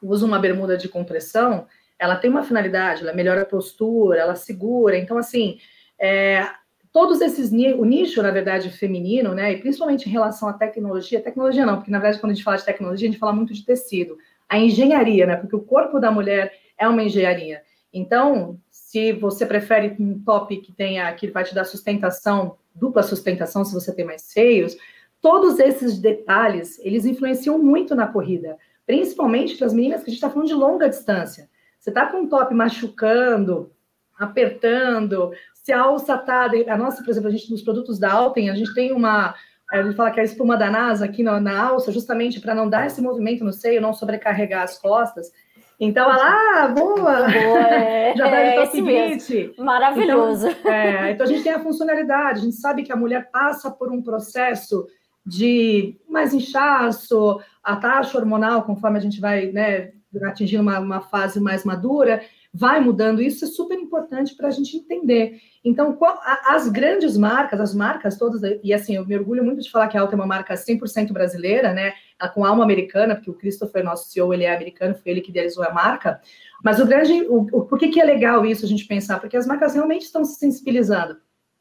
usa 0.00 0.24
uma 0.24 0.38
bermuda 0.38 0.76
de 0.76 0.88
compressão, 0.88 1.66
ela 1.98 2.14
tem 2.14 2.30
uma 2.30 2.44
finalidade, 2.44 3.02
ela 3.02 3.12
melhora 3.12 3.42
a 3.42 3.46
postura, 3.46 4.20
ela 4.20 4.36
segura. 4.36 4.96
Então, 4.96 5.18
assim, 5.18 5.58
é, 5.98 6.48
todos 6.92 7.20
esses 7.20 7.50
o 7.50 7.84
nicho, 7.84 8.22
na 8.22 8.30
verdade, 8.30 8.70
feminino, 8.70 9.34
né, 9.34 9.54
e 9.54 9.56
principalmente 9.56 10.08
em 10.08 10.12
relação 10.12 10.48
à 10.48 10.52
tecnologia, 10.52 11.20
tecnologia 11.20 11.66
não, 11.66 11.78
porque 11.78 11.90
na 11.90 11.98
verdade 11.98 12.20
quando 12.20 12.30
a 12.30 12.34
gente 12.36 12.44
fala 12.44 12.58
de 12.58 12.64
tecnologia, 12.64 13.08
a 13.08 13.10
gente 13.10 13.20
fala 13.20 13.32
muito 13.32 13.52
de 13.52 13.64
tecido, 13.64 14.16
a 14.48 14.56
engenharia, 14.56 15.26
né, 15.26 15.34
porque 15.34 15.56
o 15.56 15.60
corpo 15.60 15.98
da 15.98 16.12
mulher 16.12 16.52
é 16.78 16.88
uma 16.88 17.02
engenharia. 17.02 17.62
Então, 17.92 18.58
se 18.70 19.12
você 19.12 19.46
prefere 19.46 19.96
um 19.98 20.18
top 20.22 20.56
que 20.58 20.72
tenha 20.72 21.12
que 21.14 21.30
vai 21.30 21.44
te 21.44 21.54
dar 21.54 21.64
sustentação, 21.64 22.56
dupla 22.74 23.02
sustentação, 23.02 23.64
se 23.64 23.72
você 23.72 23.94
tem 23.94 24.04
mais 24.04 24.22
seios, 24.22 24.76
todos 25.20 25.58
esses 25.58 25.98
detalhes, 25.98 26.78
eles 26.80 27.06
influenciam 27.06 27.58
muito 27.58 27.94
na 27.94 28.06
corrida, 28.06 28.56
principalmente 28.86 29.56
para 29.56 29.66
as 29.66 29.72
meninas 29.72 30.02
que 30.02 30.10
a 30.10 30.12
gente 30.12 30.18
está 30.18 30.30
falando 30.30 30.48
de 30.48 30.54
longa 30.54 30.88
distância. 30.88 31.48
Você 31.78 31.90
está 31.90 32.06
com 32.06 32.18
um 32.18 32.28
top 32.28 32.54
machucando, 32.54 33.72
apertando, 34.18 35.32
se 35.54 35.72
a 35.72 35.80
alça 35.80 36.14
está... 36.14 36.50
A 36.68 36.76
nossa, 36.76 37.02
por 37.02 37.10
exemplo, 37.10 37.28
a 37.28 37.32
gente 37.32 37.50
nos 37.50 37.62
produtos 37.62 37.98
da 37.98 38.12
Alten, 38.12 38.50
a 38.50 38.54
gente 38.54 38.72
tem 38.74 38.92
uma, 38.92 39.34
A 39.70 39.82
gente 39.82 39.96
fala 39.96 40.12
que 40.12 40.20
a 40.20 40.24
espuma 40.24 40.56
da 40.56 40.70
NASA 40.70 41.04
aqui 41.04 41.22
na, 41.22 41.40
na 41.40 41.60
alça, 41.60 41.90
justamente 41.90 42.40
para 42.40 42.54
não 42.54 42.70
dar 42.70 42.86
esse 42.86 43.00
movimento 43.00 43.44
no 43.44 43.52
seio, 43.52 43.80
não 43.80 43.92
sobrecarregar 43.92 44.62
as 44.62 44.78
costas. 44.78 45.32
Então, 45.78 46.10
ela, 46.10 46.64
ah, 46.64 46.68
boa! 46.68 46.94
boa 46.94 47.30
é, 47.30 48.14
Já 48.16 48.24
deve 48.24 48.36
é, 48.36 48.50
estar 48.50 48.66
seguinte. 48.70 49.54
Maravilhoso. 49.58 50.48
Então, 50.48 50.72
é, 50.72 51.10
então, 51.12 51.26
a 51.26 51.28
gente 51.28 51.42
tem 51.42 51.52
a 51.52 51.62
funcionalidade, 51.62 52.40
a 52.40 52.42
gente 52.42 52.56
sabe 52.56 52.82
que 52.82 52.92
a 52.92 52.96
mulher 52.96 53.30
passa 53.30 53.70
por 53.70 53.92
um 53.92 54.02
processo 54.02 54.86
de 55.24 55.96
mais 56.08 56.32
inchaço, 56.32 57.40
a 57.62 57.76
taxa 57.76 58.16
hormonal, 58.16 58.62
conforme 58.62 58.96
a 58.96 59.02
gente 59.02 59.20
vai 59.20 59.46
né, 59.52 59.90
atingindo 60.22 60.62
uma, 60.62 60.78
uma 60.78 61.00
fase 61.00 61.40
mais 61.40 61.64
madura, 61.64 62.22
vai 62.56 62.80
mudando. 62.80 63.20
Isso 63.20 63.44
é 63.44 63.48
super 63.48 63.78
importante 63.78 64.34
para 64.34 64.48
a 64.48 64.50
gente 64.50 64.76
entender. 64.76 65.40
Então, 65.62 65.98
as 66.46 66.68
grandes 66.68 67.16
marcas, 67.16 67.60
as 67.60 67.74
marcas 67.74 68.16
todas, 68.16 68.40
e 68.62 68.72
assim, 68.72 68.96
eu 68.96 69.06
me 69.06 69.16
orgulho 69.16 69.44
muito 69.44 69.60
de 69.60 69.70
falar 69.70 69.88
que 69.88 69.98
a 69.98 70.00
Alta 70.00 70.14
é 70.14 70.16
uma 70.16 70.26
marca 70.26 70.54
100% 70.54 71.12
brasileira, 71.12 71.72
né? 71.72 71.92
Com 72.34 72.44
alma 72.44 72.64
americana, 72.64 73.14
porque 73.14 73.30
o 73.30 73.34
Christopher, 73.34 73.84
nosso 73.84 74.08
CEO, 74.08 74.32
ele 74.32 74.44
é 74.44 74.54
americano, 74.54 74.94
foi 74.94 75.12
ele 75.12 75.20
que 75.20 75.30
idealizou 75.30 75.64
a 75.64 75.72
marca. 75.72 76.20
Mas 76.64 76.80
o 76.80 76.86
grande, 76.86 77.12
o, 77.28 77.46
o, 77.52 77.64
por 77.66 77.78
que, 77.78 77.88
que 77.88 78.00
é 78.00 78.04
legal 78.04 78.46
isso 78.46 78.64
a 78.64 78.68
gente 78.68 78.86
pensar? 78.86 79.20
Porque 79.20 79.36
as 79.36 79.46
marcas 79.46 79.74
realmente 79.74 80.02
estão 80.02 80.24
se 80.24 80.38
sensibilizando. 80.38 81.18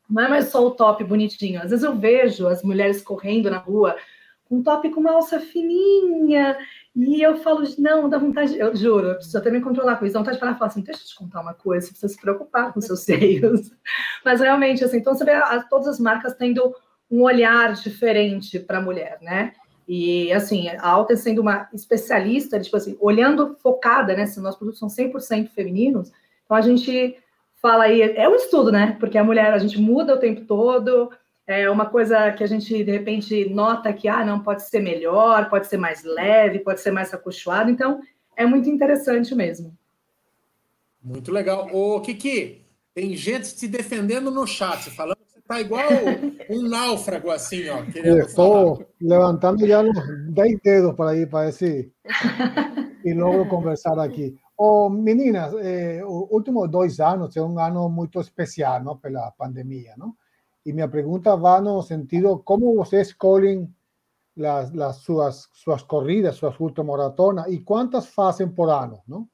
Não 0.09 0.23
é 0.23 0.29
mais 0.29 0.45
só 0.45 0.65
o 0.65 0.71
top 0.71 1.03
bonitinho. 1.03 1.61
Às 1.61 1.71
vezes 1.71 1.83
eu 1.83 1.95
vejo 1.95 2.47
as 2.47 2.63
mulheres 2.63 3.01
correndo 3.01 3.49
na 3.49 3.57
rua 3.57 3.95
com 4.47 4.57
um 4.57 4.63
top 4.63 4.89
com 4.91 4.99
uma 4.99 5.13
alça 5.13 5.39
fininha 5.39 6.55
e 6.95 7.21
eu 7.21 7.35
falo, 7.37 7.63
não, 7.77 8.07
dá 8.07 8.17
vontade, 8.17 8.57
eu 8.57 8.73
juro, 8.73 9.09
eu 9.09 9.15
preciso 9.15 9.37
até 9.37 9.51
me 9.51 9.59
controlar 9.59 9.97
com 9.97 10.05
isso, 10.05 10.13
dá 10.13 10.19
vontade 10.19 10.37
de 10.37 10.39
falar, 10.39 10.55
falar 10.55 10.71
assim, 10.71 10.81
deixa 10.81 11.01
eu 11.01 11.07
te 11.07 11.15
contar 11.15 11.41
uma 11.41 11.53
coisa, 11.53 11.85
você 11.85 11.91
precisa 11.91 12.13
se 12.13 12.21
preocupar 12.21 12.71
com 12.71 12.79
seus 12.79 13.01
seios. 13.01 13.69
Mas 14.23 14.39
realmente, 14.39 14.83
assim, 14.83 14.97
então 14.97 15.13
você 15.13 15.25
vê 15.25 15.31
a, 15.31 15.61
todas 15.63 15.87
as 15.87 15.99
marcas 15.99 16.35
tendo 16.35 16.73
um 17.11 17.21
olhar 17.23 17.73
diferente 17.73 18.59
para 18.59 18.77
a 18.77 18.81
mulher, 18.81 19.17
né? 19.21 19.53
E, 19.87 20.31
assim, 20.31 20.69
a 20.69 20.87
Alta 20.87 21.15
sendo 21.17 21.41
uma 21.41 21.67
especialista, 21.73 22.59
tipo 22.59 22.77
assim, 22.77 22.97
olhando 22.99 23.55
focada, 23.61 24.15
né? 24.15 24.25
Se 24.25 24.39
nossos 24.39 24.57
produtos 24.57 24.79
são 24.79 24.87
100% 24.87 25.49
femininos, 25.49 26.11
então 26.45 26.55
a 26.55 26.61
gente 26.61 27.17
fala 27.61 27.83
aí, 27.83 28.01
é 28.01 28.27
um 28.29 28.35
estudo, 28.35 28.71
né? 28.71 28.95
Porque 28.99 29.17
a 29.17 29.23
mulher, 29.23 29.53
a 29.53 29.57
gente 29.57 29.79
muda 29.79 30.15
o 30.15 30.19
tempo 30.19 30.41
todo, 30.45 31.11
é 31.47 31.69
uma 31.69 31.85
coisa 31.85 32.31
que 32.31 32.43
a 32.43 32.47
gente 32.47 32.83
de 32.83 32.91
repente 32.91 33.49
nota 33.49 33.93
que 33.93 34.07
ah, 34.07 34.25
não 34.25 34.39
pode 34.39 34.63
ser 34.67 34.79
melhor, 34.79 35.49
pode 35.49 35.67
ser 35.67 35.77
mais 35.77 36.03
leve, 36.03 36.59
pode 36.59 36.81
ser 36.81 36.91
mais 36.91 37.13
acolchoado, 37.13 37.69
então 37.69 38.01
é 38.35 38.45
muito 38.45 38.69
interessante 38.69 39.33
mesmo. 39.35 39.75
Muito 41.01 41.31
legal. 41.31 41.69
Ô, 41.71 42.01
Kiki, 42.01 42.65
tem 42.95 43.15
gente 43.15 43.55
te 43.55 43.67
defendendo 43.67 44.31
no 44.31 44.47
chat, 44.47 44.89
falando 44.89 45.17
que 45.17 45.31
você 45.33 45.39
está 45.39 45.61
igual 45.61 45.83
um 46.49 46.67
náufrago, 46.67 47.29
assim, 47.29 47.69
ó. 47.69 47.83
Estou 47.93 48.83
levantando 48.99 49.67
já 49.67 49.83
os 49.83 50.33
10 50.33 50.59
dedos 50.63 50.95
para 50.95 51.15
ir 51.15 51.29
para 51.29 51.49
esse 51.49 51.91
e 53.05 53.13
logo 53.13 53.47
conversar 53.47 53.99
aqui. 53.99 54.35
Oh, 54.57 54.89
meninas, 54.89 55.53
eh, 55.59 56.01
os 56.03 56.27
últimos 56.31 56.71
dois 56.71 56.99
anos 56.99 57.35
é 57.35 57.41
um 57.41 57.59
ano 57.59 57.87
muito 57.89 58.19
especial, 58.19 58.81
não, 58.81 58.97
pela 58.97 59.29
pandemia, 59.31 59.93
não? 59.97 60.15
Y 60.65 60.73
mi 60.73 60.85
pregunta 60.87 61.35
va 61.35 61.59
en 61.59 61.67
el 61.67 61.83
sentido, 61.83 62.41
¿cómo 62.43 62.71
ustedes 62.71 63.09
escolhem 63.09 63.71
las, 64.35 64.73
las 64.73 64.97
sus 64.97 65.49
sus 65.53 65.83
corridas, 65.85 66.35
sus 66.35 66.59
ultramaratonas 66.59 67.47
y 67.47 67.63
cuántas 67.63 68.11
hacen 68.17 68.53
por 68.53 68.69
año, 68.69 69.01
¿no? 69.07 69.29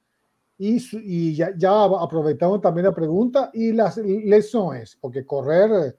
Y, 0.57 0.77
y 0.93 1.35
ya, 1.35 1.51
ya, 1.57 1.85
aprovechamos 1.85 2.61
también 2.61 2.85
la 2.85 2.93
pregunta 2.93 3.49
y 3.53 3.71
las 3.71 3.97
lesiones, 3.97 4.95
porque 5.01 5.25
correr, 5.25 5.97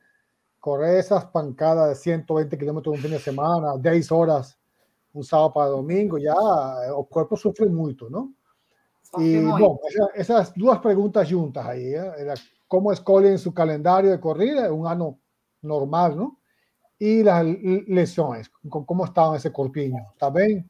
correr 0.61 0.99
esas 0.99 1.25
pancadas 1.25 1.89
de 1.89 1.95
120 1.97 2.57
kilómetros 2.57 2.95
un 2.95 3.03
fin 3.03 3.11
de 3.11 3.19
semana, 3.19 3.77
10 3.77 4.13
horas 4.13 4.57
un 5.15 5.25
sábado 5.25 5.53
para 5.53 5.67
domingo, 5.71 6.19
ya 6.19 6.35
el 6.87 7.07
cuerpo 7.09 7.37
sufre 7.37 7.67
mucho, 7.67 8.09
¿no? 8.09 8.33
Y 9.19 9.39
bueno, 9.39 9.79
esas, 10.15 10.53
dos 10.55 10.79
preguntas 10.79 11.31
juntas 11.31 11.67
ahí, 11.67 11.95
¿eh? 11.95 12.35
¿cómo 12.67 12.93
escogen 12.93 13.39
su 13.39 13.53
calendario 13.53 14.11
de 14.11 14.21
corrida? 14.21 14.73
Un 14.73 14.87
año 14.87 15.19
normal, 15.63 16.15
¿no? 16.15 16.37
E 17.01 17.29
as 17.29 17.45
lesões, 17.89 18.49
como 18.69 19.05
estava 19.05 19.37
esse 19.37 19.51
corpinho? 19.51 20.05
Tá 20.19 20.31
bem? 20.31 20.65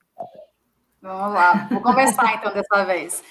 Vamos 1.02 1.34
lá, 1.34 1.68
vou 1.70 1.82
começar 1.82 2.34
então 2.34 2.54
dessa 2.54 2.84
vez. 2.84 3.22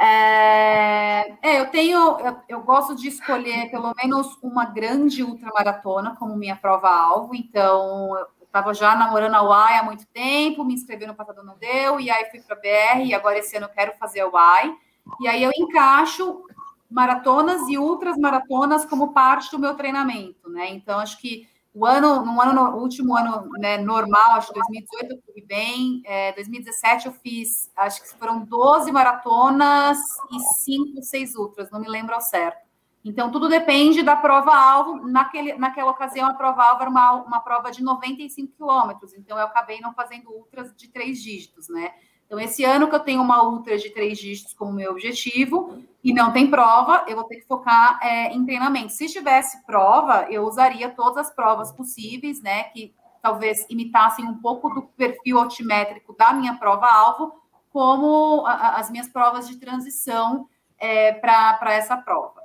É, 0.00 1.34
é, 1.42 1.60
eu 1.60 1.66
tenho, 1.70 1.98
eu, 2.20 2.36
eu, 2.48 2.62
gosto 2.62 2.94
de 2.94 3.08
escolher 3.08 3.68
pelo 3.68 3.92
menos 4.00 4.38
uma 4.40 4.64
grande 4.64 5.24
ultramaratona 5.24 6.14
como 6.16 6.36
minha 6.36 6.54
prova-alvo, 6.54 7.34
então 7.34 8.16
eu 8.16 8.44
estava 8.44 8.72
já 8.72 8.94
namorando 8.94 9.34
a 9.34 9.42
UAI 9.42 9.78
há 9.78 9.82
muito 9.82 10.06
tempo, 10.06 10.64
me 10.64 10.72
inscrevi 10.72 11.04
no 11.04 11.16
passado 11.16 11.42
não 11.42 11.58
deu, 11.58 11.98
e 11.98 12.08
aí 12.08 12.30
fui 12.30 12.40
para 12.40 12.54
a 12.54 12.60
BR, 12.60 13.06
e 13.06 13.12
agora 13.12 13.38
esse 13.38 13.56
ano 13.56 13.66
eu 13.66 13.70
quero 13.70 13.92
fazer 13.98 14.20
a 14.20 14.28
UAI, 14.28 14.72
e 15.20 15.26
aí 15.26 15.42
eu 15.42 15.50
encaixo 15.56 16.44
maratonas 16.90 17.68
e 17.68 17.78
ultras 17.78 18.16
maratonas 18.16 18.84
como 18.84 19.12
parte 19.12 19.50
do 19.50 19.58
meu 19.58 19.74
treinamento, 19.74 20.48
né? 20.48 20.70
Então, 20.70 20.98
acho 20.98 21.20
que 21.20 21.46
o 21.74 21.86
ano, 21.86 22.24
no 22.24 22.40
ano, 22.40 22.52
no 22.54 22.76
último 22.78 23.16
ano 23.16 23.48
né, 23.58 23.78
normal, 23.78 24.32
acho 24.32 24.48
que 24.48 24.54
2018 24.54 25.12
eu 25.12 25.22
fui 25.32 25.42
bem, 25.42 26.02
é, 26.04 26.32
2017 26.32 27.06
eu 27.06 27.12
fiz, 27.12 27.70
acho 27.76 28.02
que 28.02 28.18
foram 28.18 28.44
12 28.44 28.90
maratonas 28.90 29.98
e 30.32 30.40
5, 30.64 31.02
6 31.02 31.34
ultras, 31.36 31.70
não 31.70 31.78
me 31.78 31.88
lembro 31.88 32.14
ao 32.14 32.20
certo. 32.20 32.66
Então, 33.04 33.30
tudo 33.30 33.48
depende 33.48 34.02
da 34.02 34.16
prova-alvo. 34.16 35.06
Naquele, 35.06 35.54
naquela 35.54 35.92
ocasião, 35.92 36.28
a 36.28 36.34
prova-alvo 36.34 36.82
era 36.82 36.90
uma, 36.90 37.12
uma 37.22 37.40
prova 37.40 37.70
de 37.70 37.82
95 37.82 38.54
quilômetros, 38.54 39.14
então 39.14 39.38
eu 39.38 39.44
acabei 39.44 39.80
não 39.80 39.94
fazendo 39.94 40.30
ultras 40.30 40.74
de 40.76 40.88
três 40.88 41.22
dígitos, 41.22 41.68
né? 41.68 41.92
Então, 42.28 42.38
esse 42.38 42.62
ano 42.62 42.88
que 42.88 42.94
eu 42.94 43.00
tenho 43.00 43.22
uma 43.22 43.42
ultra 43.42 43.78
de 43.78 43.88
três 43.88 44.18
dígitos 44.18 44.52
como 44.52 44.70
meu 44.70 44.92
objetivo 44.92 45.82
e 46.04 46.12
não 46.12 46.30
tem 46.30 46.50
prova, 46.50 47.06
eu 47.08 47.16
vou 47.16 47.24
ter 47.24 47.36
que 47.36 47.46
focar 47.46 47.98
é, 48.02 48.30
em 48.34 48.44
treinamento. 48.44 48.92
Se 48.92 49.08
tivesse 49.08 49.64
prova, 49.64 50.26
eu 50.30 50.44
usaria 50.44 50.90
todas 50.90 51.16
as 51.16 51.34
provas 51.34 51.72
possíveis, 51.72 52.42
né? 52.42 52.64
Que 52.64 52.94
talvez 53.22 53.64
imitassem 53.70 54.26
um 54.26 54.34
pouco 54.34 54.68
do 54.68 54.82
perfil 54.82 55.38
altimétrico 55.38 56.14
da 56.14 56.34
minha 56.34 56.54
prova-alvo, 56.58 57.32
como 57.70 58.44
a, 58.46 58.52
a, 58.52 58.76
as 58.76 58.90
minhas 58.90 59.08
provas 59.08 59.48
de 59.48 59.56
transição 59.56 60.46
é, 60.78 61.12
para 61.12 61.72
essa 61.72 61.96
prova. 61.96 62.37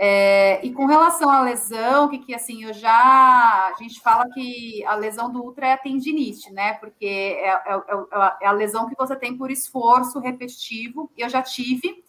É, 0.00 0.64
e 0.64 0.72
com 0.72 0.86
relação 0.86 1.28
à 1.28 1.42
lesão, 1.42 2.08
que, 2.08 2.18
que 2.18 2.32
assim, 2.32 2.62
eu 2.62 2.72
já. 2.72 2.92
A 2.92 3.74
gente 3.82 4.00
fala 4.00 4.28
que 4.32 4.84
a 4.86 4.94
lesão 4.94 5.28
do 5.28 5.42
ultra 5.42 5.66
é 5.66 5.72
a 5.72 5.78
tendinite, 5.78 6.52
né? 6.52 6.74
Porque 6.74 7.04
é, 7.04 7.48
é, 7.48 7.74
é, 7.74 8.36
é 8.42 8.46
a 8.46 8.52
lesão 8.52 8.88
que 8.88 8.94
você 8.96 9.16
tem 9.16 9.36
por 9.36 9.50
esforço 9.50 10.20
repetitivo. 10.20 11.10
Eu 11.16 11.28
já 11.28 11.42
tive, 11.42 12.04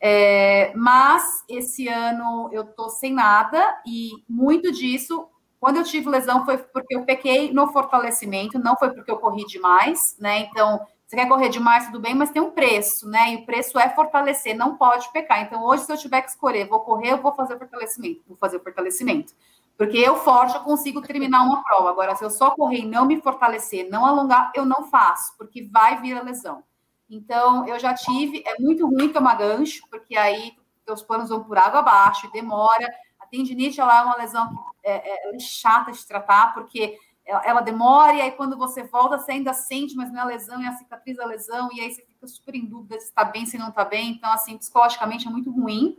é, 0.00 0.72
mas 0.74 1.44
esse 1.46 1.86
ano 1.86 2.48
eu 2.50 2.64
tô 2.64 2.88
sem 2.88 3.12
nada, 3.12 3.62
e 3.86 4.12
muito 4.26 4.72
disso, 4.72 5.28
quando 5.60 5.76
eu 5.76 5.84
tive 5.84 6.08
lesão, 6.08 6.46
foi 6.46 6.56
porque 6.56 6.96
eu 6.96 7.04
pequei 7.04 7.52
no 7.52 7.68
fortalecimento, 7.72 8.58
não 8.58 8.74
foi 8.76 8.90
porque 8.94 9.10
eu 9.10 9.18
corri 9.18 9.44
demais, 9.44 10.16
né? 10.18 10.40
Então, 10.40 10.80
você 11.06 11.16
quer 11.16 11.28
correr 11.28 11.48
demais, 11.50 11.86
tudo 11.86 12.00
bem, 12.00 12.14
mas 12.14 12.30
tem 12.30 12.40
um 12.40 12.50
preço, 12.50 13.08
né? 13.08 13.32
E 13.32 13.36
o 13.36 13.46
preço 13.46 13.78
é 13.78 13.88
fortalecer, 13.90 14.56
não 14.56 14.76
pode 14.76 15.10
pecar. 15.12 15.42
Então, 15.42 15.62
hoje, 15.62 15.84
se 15.84 15.92
eu 15.92 15.98
tiver 15.98 16.22
que 16.22 16.30
escolher, 16.30 16.66
vou 16.66 16.80
correr, 16.80 17.12
eu 17.12 17.18
vou 17.18 17.34
fazer 17.34 17.58
fortalecimento, 17.58 18.22
vou 18.26 18.36
fazer 18.36 18.58
fortalecimento. 18.60 19.34
Porque 19.76 19.98
eu 19.98 20.16
forte, 20.16 20.54
eu 20.54 20.62
consigo 20.62 21.02
terminar 21.02 21.42
uma 21.42 21.62
prova. 21.62 21.90
Agora, 21.90 22.14
se 22.14 22.24
eu 22.24 22.30
só 22.30 22.52
correr 22.52 22.80
e 22.80 22.86
não 22.86 23.04
me 23.04 23.20
fortalecer, 23.20 23.88
não 23.90 24.06
alongar, 24.06 24.52
eu 24.54 24.64
não 24.64 24.84
faço, 24.84 25.36
porque 25.36 25.62
vai 25.62 26.00
vir 26.00 26.16
a 26.16 26.22
lesão. 26.22 26.62
Então, 27.10 27.66
eu 27.66 27.78
já 27.78 27.92
tive, 27.92 28.42
é 28.46 28.58
muito 28.58 28.86
ruim 28.86 29.12
tomar 29.12 29.34
gancho, 29.34 29.82
porque 29.90 30.16
aí 30.16 30.56
teus 30.86 31.02
planos 31.02 31.28
vão 31.28 31.42
por 31.42 31.58
água 31.58 31.80
abaixo, 31.80 32.30
demora. 32.32 32.88
A 33.18 33.26
tendinite, 33.26 33.80
ela 33.80 34.00
é 34.00 34.04
uma 34.04 34.16
lesão 34.16 34.48
é, 34.82 34.92
é, 34.92 35.34
é 35.34 35.38
chata 35.38 35.92
de 35.92 36.06
tratar, 36.06 36.54
porque 36.54 36.98
ela 37.26 37.62
demora, 37.62 38.14
e 38.14 38.20
aí 38.20 38.30
quando 38.32 38.56
você 38.56 38.82
volta, 38.82 39.18
você 39.18 39.32
ainda 39.32 39.54
sente, 39.54 39.96
mas 39.96 40.12
não 40.12 40.20
é 40.20 40.22
a 40.22 40.26
lesão, 40.26 40.60
é 40.60 40.68
a 40.68 40.72
cicatriz 40.72 41.16
da 41.16 41.24
lesão, 41.24 41.70
e 41.72 41.80
aí 41.80 41.90
você 41.92 42.02
fica 42.02 42.26
super 42.26 42.54
em 42.54 42.66
dúvida 42.66 43.00
se 43.00 43.06
está 43.06 43.24
bem, 43.24 43.46
se 43.46 43.56
não 43.56 43.68
está 43.68 43.84
bem. 43.84 44.10
Então, 44.10 44.30
assim, 44.30 44.58
psicologicamente 44.58 45.26
é 45.26 45.30
muito 45.30 45.50
ruim. 45.50 45.96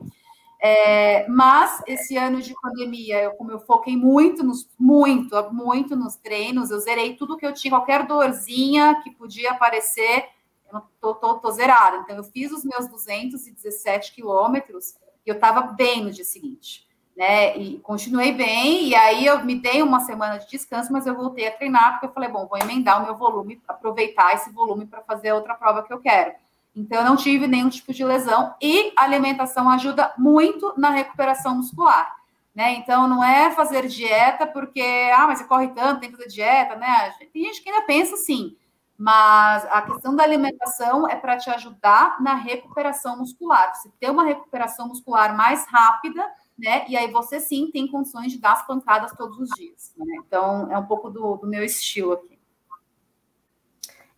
É, 0.62 1.28
mas 1.28 1.84
esse 1.88 2.16
ano 2.16 2.42
de 2.42 2.54
pandemia, 2.62 3.24
eu, 3.24 3.32
como 3.32 3.52
eu 3.52 3.60
foquei 3.60 3.98
muito, 3.98 4.44
nos, 4.44 4.70
muito, 4.80 5.36
muito 5.52 5.96
nos 5.96 6.16
treinos, 6.16 6.70
eu 6.70 6.80
zerei 6.80 7.16
tudo 7.16 7.38
que 7.38 7.46
eu 7.46 7.54
tinha, 7.54 7.72
qualquer 7.72 8.06
dorzinha 8.06 9.02
que 9.04 9.12
podia 9.12 9.52
aparecer, 9.52 10.26
eu 10.72 10.82
tô, 11.02 11.16
tô, 11.16 11.40
tô 11.40 11.52
zerada. 11.52 11.98
Então, 11.98 12.16
eu 12.16 12.24
fiz 12.24 12.52
os 12.52 12.64
meus 12.64 12.88
217 12.88 14.14
quilômetros 14.14 14.96
e 15.26 15.30
eu 15.30 15.36
estava 15.36 15.62
bem 15.62 16.04
no 16.04 16.12
dia 16.12 16.24
seguinte 16.24 16.85
né? 17.16 17.58
E 17.58 17.80
continuei 17.80 18.34
bem, 18.34 18.90
e 18.90 18.96
aí 18.96 19.26
eu 19.26 19.44
me 19.46 19.56
dei 19.56 19.82
uma 19.82 20.02
semana 20.02 20.38
de 20.38 20.50
descanso, 20.50 20.92
mas 20.92 21.08
eu 21.08 21.16
voltei 21.16 21.48
a 21.48 21.52
treinar, 21.52 21.94
porque 21.94 22.08
eu 22.08 22.14
falei, 22.14 22.30
bom, 22.30 22.46
vou 22.46 22.58
emendar 22.58 23.02
o 23.02 23.06
meu 23.06 23.16
volume, 23.16 23.62
aproveitar 23.68 24.34
esse 24.34 24.52
volume 24.52 24.86
para 24.86 25.02
fazer 25.02 25.32
outra 25.32 25.54
prova 25.54 25.84
que 25.84 25.94
eu 25.94 26.00
quero. 26.00 26.34
Então, 26.76 27.00
eu 27.00 27.06
não 27.06 27.16
tive 27.16 27.48
nenhum 27.48 27.70
tipo 27.70 27.94
de 27.94 28.04
lesão, 28.04 28.54
e 28.62 28.92
a 28.98 29.04
alimentação 29.04 29.70
ajuda 29.70 30.14
muito 30.18 30.74
na 30.76 30.90
recuperação 30.90 31.56
muscular. 31.56 32.14
Né? 32.54 32.74
Então, 32.76 33.08
não 33.08 33.24
é 33.24 33.52
fazer 33.52 33.88
dieta 33.88 34.48
porque, 34.48 34.82
ah, 35.14 35.28
mas 35.28 35.40
você 35.40 35.46
corre 35.46 35.68
tanto, 35.70 36.00
tem 36.00 36.10
que 36.10 36.18
fazer 36.18 36.30
dieta, 36.30 36.76
né? 36.76 37.14
Tem 37.34 37.44
gente 37.44 37.62
que 37.62 37.70
ainda 37.70 37.86
pensa 37.86 38.16
assim, 38.16 38.56
mas 38.98 39.66
a 39.66 39.82
questão 39.82 40.16
da 40.16 40.24
alimentação 40.24 41.08
é 41.08 41.18
para 41.18 41.38
te 41.38 41.50
ajudar 41.50 42.22
na 42.22 42.34
recuperação 42.34 43.18
muscular. 43.18 43.76
Você 43.76 43.90
ter 44.00 44.10
uma 44.10 44.24
recuperação 44.24 44.88
muscular 44.88 45.36
mais 45.36 45.66
rápida, 45.68 46.26
né? 46.58 46.86
E 46.88 46.96
aí 46.96 47.12
você 47.12 47.40
sim 47.40 47.70
tem 47.72 47.88
condições 47.88 48.32
de 48.32 48.40
dar 48.40 48.54
as 48.54 48.66
pancadas 48.66 49.12
todos 49.18 49.38
os 49.38 49.50
dias. 49.50 49.94
Né? 49.98 50.06
Então, 50.26 50.72
é 50.72 50.78
um 50.78 50.86
pouco 50.86 51.10
do, 51.10 51.38
do 51.38 51.48
meu 51.48 51.64
estilo 51.64 52.14
aqui. 52.14 52.40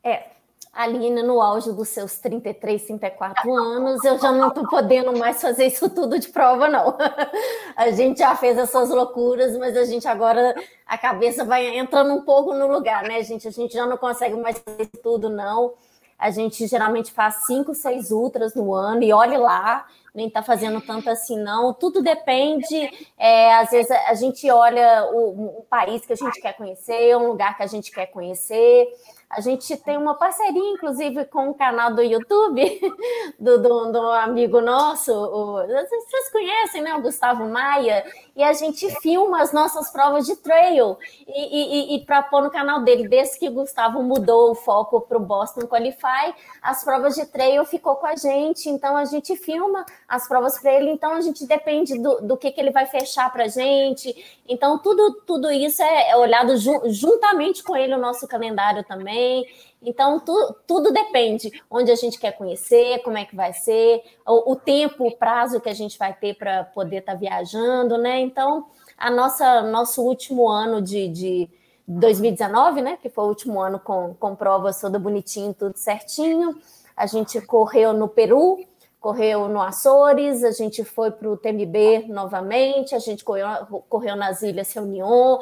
É, 0.04 0.32
Aline, 0.78 1.24
no 1.24 1.42
auge 1.42 1.72
dos 1.74 1.90
seus 1.90 2.20
33, 2.20 2.86
34 2.86 3.52
anos, 3.52 4.04
eu 4.06 4.20
já 4.20 4.32
não 4.32 4.50
estou 4.50 4.68
podendo 4.68 5.18
mais 5.18 5.42
fazer 5.42 5.66
isso 5.66 5.90
tudo 5.90 6.20
de 6.20 6.30
prova, 6.30 6.70
não. 6.70 6.96
A 7.76 7.90
gente 7.90 8.20
já 8.20 8.36
fez 8.36 8.56
essas 8.60 8.90
loucuras, 8.92 9.58
mas 9.58 9.76
a 9.76 9.86
gente 9.86 10.08
agora, 10.08 10.56
a 10.86 10.98
cabeça 10.98 11.44
vai 11.44 11.78
entrando 11.78 12.14
um 12.14 12.22
pouco 12.22 12.54
no 12.54 12.68
lugar, 12.68 13.04
né, 13.04 13.22
gente? 13.24 13.48
A 13.48 13.52
gente 13.52 13.74
já 13.74 13.86
não 13.86 13.98
consegue 13.98 14.36
mais 14.36 14.60
fazer 14.60 14.88
tudo, 15.02 15.30
não. 15.30 15.74
A 16.18 16.32
gente 16.32 16.66
geralmente 16.66 17.12
faz 17.12 17.46
cinco, 17.46 17.74
seis 17.76 18.12
ultras 18.12 18.56
no 18.56 18.74
ano 18.74 19.04
e 19.04 19.14
olhe 19.14 19.38
lá, 19.38 19.86
nem 20.16 20.28
está 20.28 20.42
fazendo 20.42 20.82
tanto 20.82 21.10
assim, 21.10 21.38
não. 21.38 21.74
Tudo 21.74 22.02
depende. 22.02 22.90
É, 23.18 23.54
às 23.56 23.70
vezes 23.70 23.92
a 23.92 24.14
gente 24.16 24.50
olha 24.50 25.06
o, 25.14 25.60
o 25.60 25.64
país 25.70 26.06
que 26.06 26.14
a 26.14 26.16
gente 26.16 26.42
quer 26.42 26.54
conhecer, 26.54 27.16
um 27.16 27.28
lugar 27.28 27.56
que 27.56 27.62
a 27.62 27.68
gente 27.68 27.92
quer 27.92 28.08
conhecer. 28.08 28.88
A 29.30 29.42
gente 29.42 29.76
tem 29.78 29.98
uma 29.98 30.16
parceria, 30.16 30.72
inclusive, 30.72 31.26
com 31.26 31.50
o 31.50 31.54
canal 31.54 31.94
do 31.94 32.02
YouTube 32.02 32.64
do, 33.38 33.62
do, 33.62 33.92
do 33.92 34.02
amigo 34.12 34.62
nosso, 34.62 35.12
o, 35.12 35.68
vocês 35.68 36.32
conhecem, 36.32 36.82
né? 36.82 36.96
O 36.96 37.02
Gustavo 37.02 37.46
Maia, 37.46 38.06
e 38.38 38.44
a 38.44 38.54
gente 38.54 38.90
filma 39.02 39.42
as 39.42 39.52
nossas 39.52 39.92
provas 39.92 40.26
de 40.26 40.36
trail 40.36 40.98
e, 41.28 41.94
e, 41.94 41.96
e 41.96 42.06
para 42.06 42.22
pôr 42.22 42.44
no 42.44 42.52
canal 42.52 42.84
dele. 42.84 43.08
Desde 43.08 43.40
que 43.40 43.50
o 43.50 43.52
Gustavo 43.52 44.04
mudou 44.04 44.52
o 44.52 44.56
foco 44.56 45.02
para 45.02 45.18
o 45.18 45.22
Boston 45.22 45.62
Qualify, 45.62 46.36
as 46.62 46.84
provas 46.84 47.16
de 47.16 47.26
trail 47.26 47.66
ficou 47.66 47.96
com 47.96 48.06
a 48.06 48.16
gente, 48.16 48.70
então 48.70 48.96
a 48.96 49.06
gente 49.06 49.36
filma 49.36 49.86
as 50.08 50.28
provas 50.28 50.60
para 50.60 50.74
ele, 50.74 50.92
então 50.92 51.14
a 51.14 51.22
gente 51.22 51.46
depende 51.46 51.98
do, 51.98 52.22
do 52.22 52.38
que, 52.38 52.52
que 52.52 52.62
ele 52.62 52.72
vai 52.72 52.86
fechar 52.86 53.32
para 53.34 53.46
a 53.46 53.48
gente. 53.48 54.16
Então, 54.48 54.78
tudo, 54.78 55.22
tudo 55.26 55.52
isso 55.52 55.82
é, 55.82 56.12
é 56.12 56.16
olhado 56.16 56.56
ju, 56.58 56.82
juntamente 56.86 57.64
com 57.64 57.76
ele, 57.76 57.96
o 57.96 58.00
nosso 58.00 58.28
calendário 58.28 58.84
também 58.84 59.08
também. 59.08 59.48
Então, 59.82 60.20
tu, 60.20 60.56
tudo 60.66 60.92
depende 60.92 61.52
onde 61.70 61.92
a 61.92 61.96
gente 61.96 62.20
quer 62.20 62.32
conhecer, 62.32 63.02
como 63.04 63.18
é 63.18 63.26
que 63.26 63.36
vai 63.36 63.54
ser, 63.54 64.04
o, 64.26 64.54
o 64.54 64.56
tempo, 64.56 65.08
o 65.08 65.16
prazo 65.16 65.62
que 65.62 65.70
a 65.70 65.74
gente 65.74 65.98
vai 65.98 66.14
ter 66.14 66.34
para 66.36 66.64
poder 66.64 66.98
estar 66.98 67.14
tá 67.14 67.18
viajando, 67.18 67.98
né? 67.98 68.20
Então, 68.20 68.66
a 68.98 69.12
nossa 69.12 69.62
nosso 69.62 70.02
último 70.02 70.50
ano 70.50 70.82
de, 70.82 71.08
de 71.08 71.50
2019, 71.88 72.82
né? 72.82 72.98
Que 73.02 73.10
foi 73.10 73.24
o 73.24 73.28
último 73.28 73.62
ano 73.62 73.80
com, 73.80 74.16
com 74.16 74.36
provas 74.36 74.82
toda 74.82 74.98
bonitinho, 74.98 75.54
tudo 75.54 75.78
certinho. 75.78 76.60
A 76.96 77.06
gente 77.06 77.40
correu 77.42 77.94
no 77.94 78.08
Peru, 78.08 78.58
correu 79.00 79.48
no 79.48 79.62
Açores, 79.62 80.44
a 80.44 80.52
gente 80.52 80.84
foi 80.84 81.12
para 81.12 81.30
o 81.30 81.38
TMB 81.38 82.08
novamente, 82.10 82.96
a 82.96 83.00
gente 83.00 83.24
correu, 83.24 83.48
correu 83.88 84.16
nas 84.16 84.42
Ilhas 84.42 84.74
Reunion, 84.74 85.38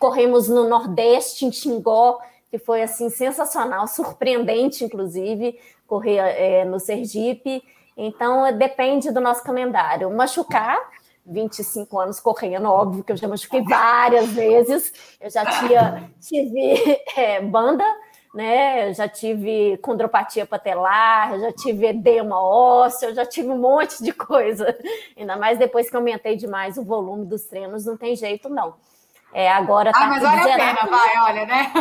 corremos 0.00 0.48
no 0.48 0.68
Nordeste, 0.68 1.44
em 1.44 1.52
Xingó, 1.52 2.18
que 2.52 2.58
foi 2.58 2.82
assim 2.82 3.08
sensacional, 3.08 3.88
surpreendente, 3.88 4.84
inclusive, 4.84 5.58
correr 5.86 6.18
é, 6.18 6.66
no 6.66 6.78
Sergipe. 6.78 7.64
Então, 7.96 8.54
depende 8.58 9.10
do 9.10 9.22
nosso 9.22 9.42
calendário. 9.42 10.14
Machucar, 10.14 10.78
25 11.24 11.98
anos 11.98 12.20
correndo, 12.20 12.66
óbvio 12.68 13.02
que 13.02 13.10
eu 13.10 13.16
já 13.16 13.26
machuquei 13.26 13.62
várias 13.62 14.28
vezes. 14.32 14.92
Eu 15.18 15.30
já 15.30 15.46
tinha, 15.46 16.10
tive 16.20 17.00
é, 17.16 17.40
banda, 17.40 17.84
né? 18.34 18.90
Eu 18.90 18.92
já 18.92 19.08
tive 19.08 19.78
condropatia 19.78 20.44
patelar, 20.44 21.40
já 21.40 21.52
tive 21.54 21.86
edema 21.86 22.38
ósseo, 22.38 23.08
eu 23.08 23.14
já 23.14 23.24
tive 23.24 23.48
um 23.48 23.58
monte 23.58 24.04
de 24.04 24.12
coisa. 24.12 24.76
Ainda 25.16 25.38
mais 25.38 25.58
depois 25.58 25.88
que 25.88 25.96
aumentei 25.96 26.36
demais 26.36 26.76
o 26.76 26.84
volume 26.84 27.24
dos 27.24 27.46
treinos, 27.46 27.86
não 27.86 27.96
tem 27.96 28.14
jeito, 28.14 28.50
não. 28.50 28.74
É, 29.34 29.50
agora 29.50 29.90
ah, 29.90 29.92
tá 29.92 30.06
mas 30.08 30.22
vale 30.22 30.52
a 30.52 30.56
pena, 30.56 30.90
vai, 30.90 31.18
olha, 31.22 31.46
né? 31.46 31.72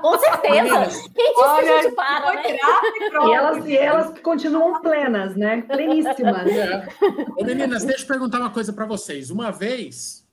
Com 0.00 0.18
certeza. 0.18 1.10
Quem 1.14 1.32
disse 1.32 1.44
olha, 1.44 1.62
que 1.62 1.68
a 1.68 1.82
gente 1.82 1.94
para, 1.94 2.34
né? 2.34 2.58
E 3.26 3.32
elas, 3.32 3.66
e 3.66 3.76
elas 3.76 4.18
continuam 4.20 4.80
plenas, 4.80 5.34
né? 5.36 5.62
Pleníssimas. 5.62 6.46
É. 6.48 6.88
Ô, 7.36 7.44
meninas, 7.44 7.84
deixa 7.84 8.04
eu 8.04 8.08
perguntar 8.08 8.38
uma 8.38 8.50
coisa 8.50 8.72
para 8.72 8.86
vocês. 8.86 9.30
Uma 9.30 9.50
vez, 9.50 10.24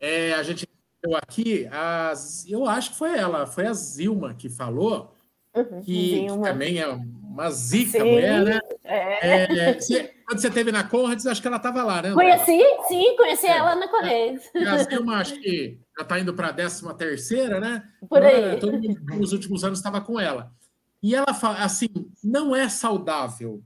é, 0.00 0.34
a 0.34 0.42
gente 0.42 0.68
aqui, 1.16 1.68
as, 1.70 2.46
eu 2.48 2.66
acho 2.66 2.92
que 2.92 2.98
foi 2.98 3.16
ela, 3.16 3.46
foi 3.46 3.66
a 3.66 3.74
Zilma 3.74 4.34
que 4.34 4.48
falou, 4.48 5.14
uhum, 5.54 5.82
que, 5.82 6.26
que, 6.26 6.42
também 6.42 6.80
é 6.80 6.86
uma 6.88 7.50
zica 7.50 7.98
sim, 7.98 8.10
mulher, 8.10 8.42
né? 8.42 8.60
É. 8.82 9.70
É, 9.70 9.74
você, 9.74 10.14
quando 10.26 10.40
você 10.40 10.48
esteve 10.48 10.72
na 10.72 10.84
Conrads, 10.84 11.26
acho 11.26 11.42
que 11.42 11.46
ela 11.46 11.58
estava 11.58 11.82
lá, 11.82 12.00
né? 12.00 12.12
Conheci, 12.12 12.58
sim, 12.88 13.16
conheci 13.16 13.46
é, 13.46 13.56
ela 13.58 13.74
na 13.74 13.86
Conrads. 13.88 14.50
É, 14.54 14.64
a 14.64 14.78
Zilma, 14.78 15.18
acho 15.18 15.38
que 15.40 15.83
já 15.96 16.02
está 16.02 16.18
indo 16.18 16.34
para 16.34 16.48
a 16.48 16.52
13 16.52 16.94
terceira, 16.94 17.60
né? 17.60 17.88
Por 18.08 18.22
aí. 18.22 18.58
Todo 18.58 18.80
mundo 18.80 19.00
nos 19.16 19.32
últimos 19.32 19.64
anos 19.64 19.78
estava 19.78 20.00
com 20.00 20.18
ela. 20.18 20.52
E 21.02 21.14
ela 21.14 21.34
fala 21.34 21.58
assim: 21.62 21.88
não 22.22 22.54
é 22.54 22.68
saudável. 22.68 23.62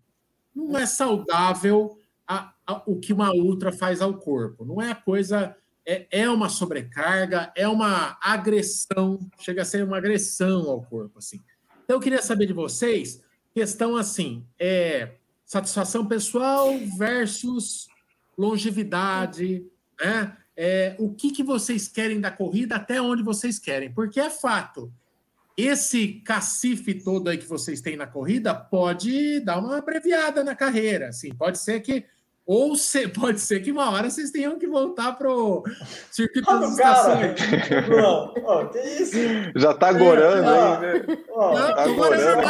Não 0.54 0.76
é 0.76 0.86
saudável 0.86 1.96
a, 2.26 2.52
a, 2.66 2.82
o 2.84 2.98
que 2.98 3.12
uma 3.12 3.32
ultra 3.32 3.72
faz 3.72 4.02
ao 4.02 4.14
corpo. 4.14 4.64
Não 4.64 4.82
é 4.82 4.90
a 4.90 4.94
coisa. 4.94 5.56
É, 5.86 6.06
é 6.10 6.28
uma 6.28 6.50
sobrecarga, 6.50 7.50
é 7.56 7.66
uma 7.66 8.18
agressão, 8.20 9.18
chega 9.38 9.62
a 9.62 9.64
ser 9.64 9.84
uma 9.84 9.96
agressão 9.96 10.68
ao 10.68 10.82
corpo. 10.82 11.18
assim. 11.18 11.40
Então, 11.82 11.96
eu 11.96 12.00
queria 12.00 12.20
saber 12.20 12.44
de 12.44 12.52
vocês, 12.52 13.22
questão 13.54 13.96
assim, 13.96 14.44
é 14.60 15.14
satisfação 15.46 16.04
pessoal 16.04 16.68
versus 16.98 17.88
longevidade, 18.36 19.64
né? 19.98 20.36
É, 20.60 20.96
o 20.98 21.14
que, 21.14 21.30
que 21.30 21.44
vocês 21.44 21.86
querem 21.86 22.20
da 22.20 22.32
corrida, 22.32 22.74
até 22.74 23.00
onde 23.00 23.22
vocês 23.22 23.60
querem, 23.60 23.92
porque 23.92 24.18
é 24.18 24.28
fato. 24.28 24.92
Esse 25.56 26.20
cacife 26.24 26.94
todo 26.94 27.28
aí 27.28 27.38
que 27.38 27.46
vocês 27.46 27.80
têm 27.80 27.96
na 27.96 28.08
corrida 28.08 28.52
pode 28.54 29.38
dar 29.40 29.58
uma 29.58 29.78
abreviada 29.78 30.42
na 30.42 30.56
carreira, 30.56 31.08
assim, 31.08 31.32
pode 31.32 31.58
ser 31.58 31.80
que 31.80 32.04
ou 32.44 32.74
se, 32.76 33.06
pode 33.12 33.40
ser 33.40 33.60
que 33.60 33.70
uma 33.70 33.90
hora 33.90 34.10
vocês 34.10 34.32
tenham 34.32 34.58
que 34.58 34.66
voltar 34.66 35.12
para 35.12 35.30
o 35.30 35.62
circuito 36.10 36.46
das 36.58 36.72
estações. 36.72 37.34
Não, 37.88 38.34
oh, 38.44 38.66
que 38.68 38.78
isso? 38.78 39.16
Já 39.54 39.72
está 39.72 39.88
agorando 39.88 40.48
é, 40.48 40.58
aí, 40.58 40.80
né? 40.80 41.18
Oh, 41.28 41.52
não, 41.52 41.74
tá 41.74 41.82
agorando, 41.82 42.42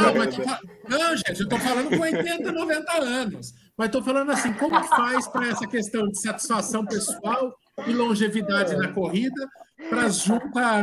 não, 0.89 0.99
não, 0.99 1.17
gente, 1.17 1.41
eu 1.41 1.45
estou 1.45 1.59
falando 1.59 1.91
com 1.91 2.01
80, 2.01 2.53
90 2.53 2.93
anos. 3.03 3.55
Mas 3.79 3.87
estou 3.87 4.03
falando 4.03 4.33
assim, 4.33 4.53
como 4.55 4.83
faz 4.83 5.29
para 5.29 5.47
essa 5.47 5.65
questão 5.65 6.09
de 6.09 6.21
satisfação 6.21 6.85
pessoal 6.85 7.57
e 7.87 7.93
longevidade 7.93 8.77
na 8.77 8.93
corrida 8.93 9.49
para 9.89 10.07
as 10.07 10.27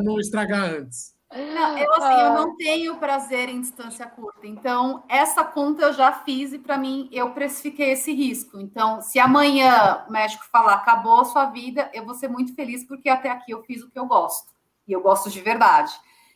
não 0.01 0.17
estragar 0.17 0.63
antes? 0.63 1.13
Não, 1.29 1.77
eu 1.77 1.93
assim, 1.95 2.21
eu 2.21 2.33
não 2.33 2.55
tenho 2.55 2.95
prazer 2.95 3.49
em 3.49 3.59
distância 3.59 4.05
curta. 4.05 4.47
Então, 4.47 5.03
essa 5.09 5.43
conta 5.43 5.83
eu 5.83 5.91
já 5.91 6.13
fiz 6.13 6.53
e 6.53 6.59
para 6.59 6.77
mim 6.77 7.09
eu 7.11 7.31
precifiquei 7.31 7.91
esse 7.91 8.13
risco. 8.13 8.61
Então, 8.61 9.01
se 9.01 9.19
amanhã 9.19 10.05
o 10.07 10.13
médico 10.13 10.45
falar 10.49 10.75
acabou 10.75 11.19
a 11.19 11.25
sua 11.25 11.47
vida, 11.47 11.89
eu 11.93 12.05
vou 12.05 12.15
ser 12.15 12.29
muito 12.29 12.55
feliz 12.55 12.85
porque 12.85 13.09
até 13.09 13.29
aqui 13.29 13.51
eu 13.51 13.61
fiz 13.63 13.83
o 13.83 13.91
que 13.91 13.99
eu 13.99 14.05
gosto. 14.05 14.53
E 14.87 14.93
eu 14.93 15.01
gosto 15.01 15.29
de 15.29 15.41
verdade. 15.41 15.91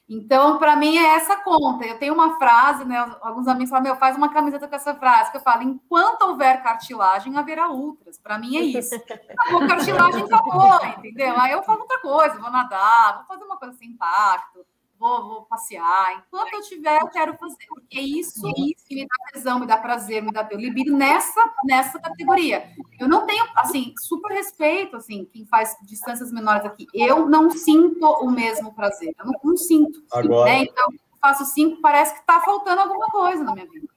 Então, 0.10 0.58
para 0.58 0.76
mim, 0.76 0.98
é 0.98 1.16
essa 1.16 1.36
conta. 1.38 1.86
Eu 1.86 2.00
tenho 2.00 2.16
uma 2.16 2.40
frase, 2.40 2.84
né? 2.84 2.98
Alguns 3.22 3.48
amigos 3.48 3.70
falam, 3.70 3.84
meu, 3.84 3.96
faz 3.96 4.18
uma 4.18 4.34
camiseta 4.34 4.68
com 4.68 4.76
essa 4.76 4.96
frase, 4.96 5.30
que 5.30 5.38
eu 5.38 5.42
falo, 5.42 5.62
enquanto 5.62 6.24
houver 6.24 6.64
cartilagem, 6.64 7.38
haverá 7.38 7.70
ultras. 7.70 8.18
Para 8.18 8.40
mim 8.40 8.58
é 8.58 8.62
isso. 8.62 8.96
Acabou 8.96 9.68
cartilagem, 9.68 10.24
acabou, 10.24 10.84
entendeu? 10.98 11.40
Aí 11.40 11.52
eu 11.52 11.62
falo 11.62 11.82
outra 11.82 12.00
coisa, 12.00 12.40
vou 12.40 12.50
nadar, 12.50 13.18
vou 13.18 13.26
fazer 13.26 13.44
uma 13.44 13.58
coisa 13.58 13.78
sem 13.78 13.90
impacto 13.90 14.66
vou, 15.00 15.28
vou 15.28 15.42
passear. 15.44 16.24
Enquanto 16.28 16.54
eu 16.54 16.62
tiver, 16.62 17.02
eu 17.02 17.08
quero 17.08 17.38
fazer, 17.38 17.56
porque 17.70 17.98
é 17.98 18.02
isso, 18.02 18.46
isso 18.58 18.86
que 18.86 18.96
me 18.96 19.08
dá 19.08 19.32
tesão, 19.32 19.60
me 19.60 19.66
dá 19.66 19.78
prazer, 19.78 20.22
me 20.22 20.32
dá 20.32 20.44
teu 20.44 20.60
libido 20.60 20.96
nessa, 20.96 21.42
nessa 21.64 22.00
categoria. 22.00 22.70
Eu 23.00 23.08
não 23.08 23.26
tenho, 23.26 23.46
assim, 23.56 23.94
super 23.98 24.34
respeito, 24.34 24.98
assim, 24.98 25.26
quem 25.32 25.46
faz 25.46 25.76
distâncias 25.84 26.32
menores 26.32 26.66
aqui. 26.66 26.86
Eu 26.94 27.28
não 27.28 27.50
sinto 27.50 28.06
o 28.06 28.30
mesmo 28.30 28.74
prazer, 28.74 29.16
eu 29.18 29.26
não, 29.26 29.40
não 29.44 29.58
sinto. 29.58 30.04
Agora... 30.12 30.52
Né? 30.52 30.64
Então, 30.64 30.88
faço 31.22 31.46
cinco, 31.46 31.82
parece 31.82 32.14
que 32.14 32.20
está 32.20 32.42
faltando 32.42 32.82
alguma 32.82 33.08
coisa 33.08 33.44
na 33.44 33.54
minha 33.54 33.68
vida. 33.68 33.88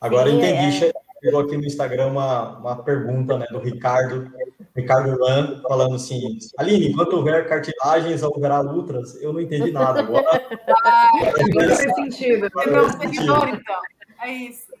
Agora 0.00 0.30
entendi, 0.30 0.84
é. 0.84 1.05
Chegou 1.22 1.40
aqui 1.40 1.56
no 1.56 1.64
Instagram 1.64 2.08
uma, 2.08 2.58
uma 2.58 2.82
pergunta 2.82 3.38
né, 3.38 3.46
do 3.50 3.58
Ricardo 3.58 4.30
Ricardo 4.76 5.18
Lan 5.18 5.62
falando 5.62 5.94
assim, 5.94 6.38
Aline, 6.58 6.88
enquanto 6.88 7.14
houver 7.14 7.48
cartilagens, 7.48 8.22
haverá 8.22 8.60
ultras. 8.60 9.20
Eu 9.22 9.32
não 9.32 9.40
entendi 9.40 9.72
nada 9.72 10.00
agora. 10.00 10.46
Ah, 10.84 11.10
não 11.54 11.66
faz 11.66 11.94
sentido. 11.94 12.48
Você 12.52 12.70
é 12.70 12.88
seguidor, 12.90 13.48
então. 13.48 13.80
É 14.22 14.32
isso. 14.32 14.76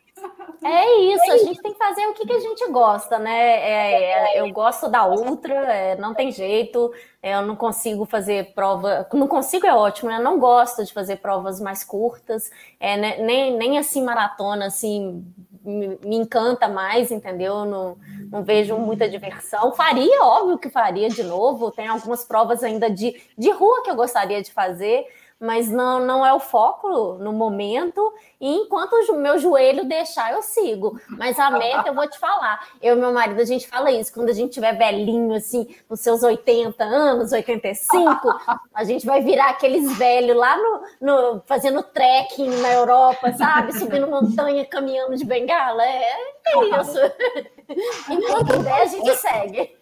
É 0.64 1.14
isso, 1.14 1.30
a 1.30 1.38
gente 1.38 1.62
tem 1.62 1.72
que 1.72 1.78
fazer 1.78 2.06
o 2.06 2.14
que, 2.14 2.26
que 2.26 2.32
a 2.32 2.40
gente 2.40 2.66
gosta, 2.70 3.18
né? 3.18 3.38
É, 3.38 4.38
é, 4.38 4.40
eu 4.40 4.50
gosto 4.50 4.88
da 4.88 5.06
ultra, 5.06 5.54
é, 5.54 5.96
não 5.96 6.14
tem 6.14 6.32
jeito, 6.32 6.92
é, 7.22 7.34
eu 7.34 7.42
não 7.42 7.54
consigo 7.54 8.06
fazer 8.06 8.54
prova. 8.54 9.06
Não 9.12 9.28
consigo 9.28 9.66
é 9.66 9.74
ótimo, 9.74 10.10
né? 10.10 10.18
Não 10.18 10.38
gosto 10.38 10.84
de 10.84 10.92
fazer 10.92 11.16
provas 11.16 11.60
mais 11.60 11.84
curtas, 11.84 12.50
é, 12.80 12.96
né? 12.96 13.18
nem, 13.18 13.56
nem 13.56 13.78
assim 13.78 14.02
maratona, 14.02 14.66
assim, 14.66 15.24
me, 15.66 16.16
encanta 16.16 16.68
mais, 16.68 17.10
entendeu? 17.10 17.64
Não, 17.64 17.96
não 18.30 18.42
vejo 18.42 18.76
muita 18.78 19.08
diversão. 19.08 19.72
Faria, 19.72 20.24
óbvio 20.24 20.58
que 20.58 20.70
faria 20.70 21.08
de 21.08 21.22
novo, 21.22 21.70
tem 21.70 21.88
algumas 21.88 22.24
provas 22.24 22.62
ainda 22.62 22.88
de, 22.90 23.20
de 23.36 23.50
rua 23.50 23.82
que 23.82 23.90
eu 23.90 23.96
gostaria 23.96 24.42
de 24.42 24.52
fazer 24.52 25.04
mas 25.38 25.70
não, 25.70 26.04
não 26.04 26.24
é 26.24 26.32
o 26.32 26.40
foco 26.40 27.14
no 27.14 27.32
momento. 27.32 28.12
E 28.40 28.48
enquanto 28.54 28.94
o 29.10 29.16
meu 29.16 29.38
joelho 29.38 29.84
deixar, 29.84 30.32
eu 30.32 30.42
sigo. 30.42 30.98
Mas 31.10 31.38
a 31.38 31.50
meta, 31.50 31.88
eu 31.88 31.94
vou 31.94 32.08
te 32.08 32.18
falar. 32.18 32.66
Eu 32.80 32.96
e 32.96 33.00
meu 33.00 33.12
marido, 33.12 33.40
a 33.40 33.44
gente 33.44 33.68
fala 33.68 33.90
isso. 33.90 34.12
Quando 34.12 34.30
a 34.30 34.32
gente 34.32 34.52
tiver 34.52 34.72
velhinho, 34.72 35.34
assim, 35.34 35.74
nos 35.88 36.00
seus 36.00 36.22
80 36.22 36.82
anos, 36.84 37.32
85, 37.32 38.28
a 38.74 38.84
gente 38.84 39.04
vai 39.04 39.22
virar 39.22 39.50
aqueles 39.50 39.96
velhos 39.98 40.36
lá 40.36 40.56
no, 40.56 40.82
no 41.00 41.42
fazendo 41.46 41.82
trekking 41.82 42.48
na 42.60 42.72
Europa, 42.72 43.32
sabe? 43.34 43.78
Subindo 43.78 44.06
montanha, 44.06 44.64
caminhando 44.64 45.16
de 45.16 45.24
bengala. 45.24 45.84
É, 45.84 46.14
é 46.46 46.80
isso. 46.80 46.98
Enquanto 48.10 48.62
der, 48.62 48.72
a 48.72 48.86
gente 48.86 49.16
segue. 49.16 49.76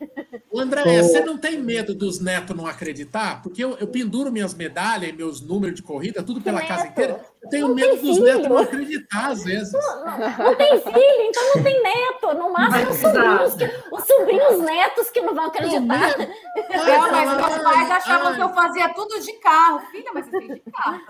André, 0.54 1.02
você 1.02 1.20
não 1.20 1.36
tem 1.36 1.58
medo 1.58 1.94
dos 1.94 2.20
netos 2.20 2.56
não 2.56 2.66
acreditar? 2.66 3.42
Porque 3.42 3.62
eu, 3.62 3.76
eu 3.78 3.86
penduro 3.86 4.32
minhas 4.32 4.54
medalhas 4.54 5.10
e 5.10 5.12
meus 5.12 5.40
números 5.40 5.76
de 5.76 5.82
corrida, 5.82 6.22
tudo 6.22 6.40
pela 6.40 6.60
neto. 6.60 6.68
casa 6.68 6.86
inteira. 6.86 7.20
Eu 7.44 7.50
tenho 7.50 7.68
não 7.68 7.74
medo 7.74 7.96
dos 8.00 8.18
netos 8.20 8.48
não 8.48 8.58
acreditar, 8.58 9.30
às 9.30 9.44
vezes. 9.44 9.72
Não, 9.72 10.04
não, 10.04 10.44
não, 10.44 10.54
tem 10.56 10.80
filho, 10.80 11.22
então 11.28 11.42
não 11.54 11.62
tem 11.62 11.82
neto. 11.82 12.34
No 12.34 12.52
máximo, 12.52 12.90
os 12.90 12.96
sobrinhos, 12.98 13.54
que, 13.54 13.94
os 13.94 14.04
sobrinhos 14.04 14.58
netos 14.60 15.10
que 15.10 15.20
não 15.20 15.34
vão 15.34 15.44
acreditar. 15.46 16.16
Não, 16.18 17.12
mas 17.12 17.36
meus 17.36 17.62
pais 17.62 17.90
achavam 17.90 18.28
ai. 18.28 18.34
que 18.34 18.42
eu 18.42 18.48
fazia 18.48 18.88
tudo 18.94 19.20
de 19.20 19.32
carro. 19.34 19.80
Filha, 19.90 20.10
mas 20.14 20.26
você 20.26 20.38
tem 20.38 20.54
de 20.54 20.62
carro. 20.72 21.00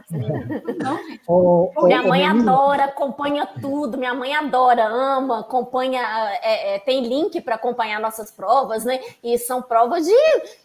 Não, 0.83 0.97
gente. 1.05 1.21
Oh, 1.29 1.71
oh, 1.77 1.87
minha 1.87 2.03
mãe 2.03 2.23
oh, 2.27 2.31
adora, 2.31 2.85
acompanha 2.85 3.47
tudo. 3.61 3.97
Minha 3.97 4.15
mãe 4.15 4.35
adora, 4.35 4.85
ama, 4.87 5.41
acompanha. 5.41 6.03
É, 6.43 6.75
é, 6.75 6.79
tem 6.81 7.07
link 7.07 7.41
para 7.41 7.55
acompanhar 7.55 8.01
nossas 8.01 8.31
provas, 8.31 8.85
né? 8.85 9.01
E 9.23 9.39
são 9.39 9.63
provas 9.63 10.05
de 10.05 10.15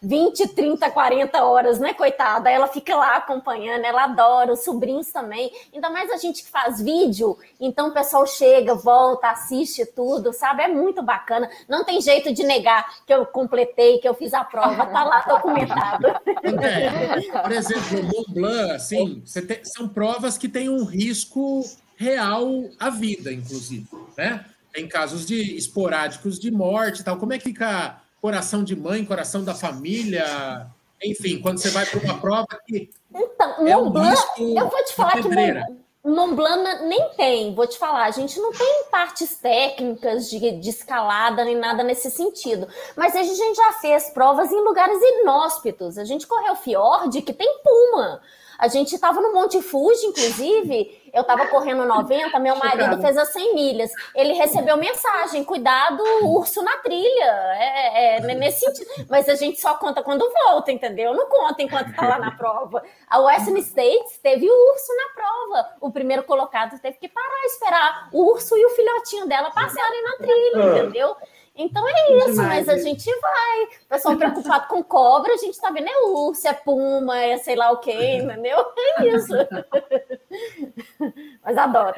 20, 0.02 0.48
30, 0.48 0.90
40 0.90 1.44
horas, 1.44 1.80
né, 1.80 1.94
coitada? 1.94 2.50
Ela 2.50 2.68
fica 2.68 2.96
lá 2.96 3.18
acompanhando, 3.18 3.86
ela 3.86 4.06
adora, 4.06 4.54
os 4.54 4.64
sobrinhos 4.64 5.12
também. 5.12 5.52
Ainda 5.74 5.90
mais 5.90 6.10
a 6.12 6.18
gente 6.18 6.44
que 6.44 6.50
faz 6.50 6.82
vídeo, 6.82 7.38
então 7.60 7.90
o 7.90 7.94
pessoal 7.94 8.26
chega, 8.26 8.76
volta, 8.76 9.30
assiste 9.30 9.86
tudo, 9.86 10.34
sabe? 10.34 10.64
É 10.64 10.68
muito 10.68 11.02
bacana. 11.02 11.50
Não 11.68 11.84
tem 11.84 12.02
jeito 12.02 12.34
de 12.34 12.44
negar 12.44 13.04
que 13.06 13.14
eu 13.14 13.26
completei, 13.26 14.00
que 14.00 14.08
eu 14.08 14.14
fiz 14.14 14.34
a 14.34 14.44
prova, 14.44 14.86
tá 14.86 15.04
lá 15.04 15.22
documentado. 15.22 16.08
É, 16.70 17.42
por 17.42 17.52
exemplo, 17.52 18.00
o 18.00 18.04
Mont 18.04 18.34
Blanc, 18.34 18.72
assim, 18.72 19.22
tem, 19.48 19.60
são 19.64 19.88
provas 19.88 20.38
que 20.38 20.48
têm 20.48 20.70
um 20.70 20.84
risco 20.84 21.64
real 21.96 22.70
à 22.80 22.90
vida, 22.90 23.32
inclusive, 23.32 23.88
né? 24.18 24.46
Tem 24.72 24.88
casos 24.88 25.26
de 25.26 25.58
esporádicos 25.58 26.40
de 26.40 26.52
morte 26.52 27.04
tal. 27.04 27.18
Como 27.18 27.34
é 27.34 27.38
que 27.38 27.44
fica 27.44 28.02
coração 28.22 28.64
de 28.64 28.76
mãe, 28.76 29.04
coração 29.04 29.44
da 29.44 29.56
família? 29.56 30.68
Enfim, 31.04 31.40
quando 31.40 31.58
você 31.58 31.70
vai 31.70 31.86
para 31.86 32.00
uma 32.00 32.20
prova 32.20 32.48
que. 32.66 32.90
Então, 33.14 33.68
é 33.68 33.76
um 33.76 33.90
Blanc, 33.90 34.18
eu 34.38 34.68
vou 34.68 34.84
te 34.84 34.94
falar 34.94 35.14
que 35.14 35.28
Mont 36.02 36.34
Blanc 36.34 36.86
nem 36.86 37.10
tem, 37.10 37.54
vou 37.54 37.68
te 37.68 37.78
falar, 37.78 38.06
a 38.06 38.12
gente 38.12 38.40
não 38.40 38.54
tem 38.54 38.86
partes 38.90 39.36
técnicas 39.38 40.30
de, 40.30 40.52
de, 40.60 40.70
escalada 40.70 41.44
nem 41.44 41.58
nada 41.58 41.84
nesse 41.84 42.10
sentido. 42.10 42.68
Mas 42.96 43.16
a 43.16 43.24
gente 43.24 43.56
já 43.56 43.74
fez 43.74 44.10
provas 44.12 44.52
em 44.52 44.62
lugares 44.64 44.98
inóspitos. 45.02 45.98
A 45.98 46.06
gente 46.06 46.26
correu 46.26 46.56
fiord 46.56 47.22
que 47.22 47.34
tem 47.34 47.60
puma. 47.64 48.22
A 48.60 48.68
gente 48.68 48.94
estava 48.94 49.22
no 49.22 49.34
Monte 49.34 49.62
Fuji, 49.62 50.08
inclusive, 50.08 51.10
eu 51.14 51.22
estava 51.22 51.48
correndo 51.48 51.86
90, 51.86 52.38
meu 52.40 52.58
marido 52.58 53.02
fez 53.02 53.18
as 53.18 53.32
100 53.32 53.56
milhas. 53.56 53.90
Ele 54.14 54.34
recebeu 54.34 54.76
mensagem: 54.76 55.46
cuidado, 55.46 56.04
urso 56.26 56.62
na 56.62 56.76
trilha. 56.78 57.32
É, 57.58 58.18
é, 58.18 58.36
nesse 58.36 58.66
sentido. 58.66 59.06
Mas 59.10 59.30
a 59.30 59.36
gente 59.36 59.62
só 59.62 59.76
conta 59.76 60.04
quando 60.04 60.30
volta, 60.46 60.74
entendeu? 60.74 61.14
Não 61.14 61.28
conta 61.30 61.64
enquanto 61.64 61.90
está 61.90 62.06
lá 62.06 62.20
na 62.20 62.32
prova. 62.32 62.84
A 63.10 63.20
Western 63.20 63.62
States 63.62 64.18
teve 64.22 64.46
o 64.50 64.72
urso 64.72 64.94
na 64.94 65.24
prova. 65.24 65.70
O 65.80 65.92
primeiro 65.92 66.24
colocado 66.24 66.78
teve 66.82 66.98
que 66.98 67.08
parar, 67.08 67.46
esperar 67.46 68.10
o 68.12 68.30
urso 68.32 68.58
e 68.58 68.66
o 68.66 68.70
filhotinho 68.72 69.26
dela 69.26 69.52
passarem 69.52 70.04
na 70.04 70.18
trilha, 70.18 70.64
ah. 70.64 70.80
entendeu? 70.80 71.16
Então 71.60 71.86
é 71.86 72.18
isso, 72.18 72.32
Demais, 72.32 72.68
mas 72.68 72.70
a 72.70 72.78
gente 72.78 73.06
vai. 73.20 73.64
O 73.64 73.90
pessoal 73.90 74.16
preocupado 74.16 74.68
com 74.70 74.82
cobra, 74.82 75.34
a 75.34 75.38
gente 75.38 75.60
tá 75.60 75.70
vendo 75.70 75.90
é 75.90 76.06
urso, 76.06 76.48
é 76.48 76.54
puma, 76.54 77.20
é 77.20 77.38
sei 77.38 77.58
lá 77.58 77.70
o 77.72 77.80
quê, 77.80 78.14
entendeu? 78.16 78.66
É 78.98 79.08
isso. 79.08 79.34
mas 81.44 81.58
adoro. 81.58 81.96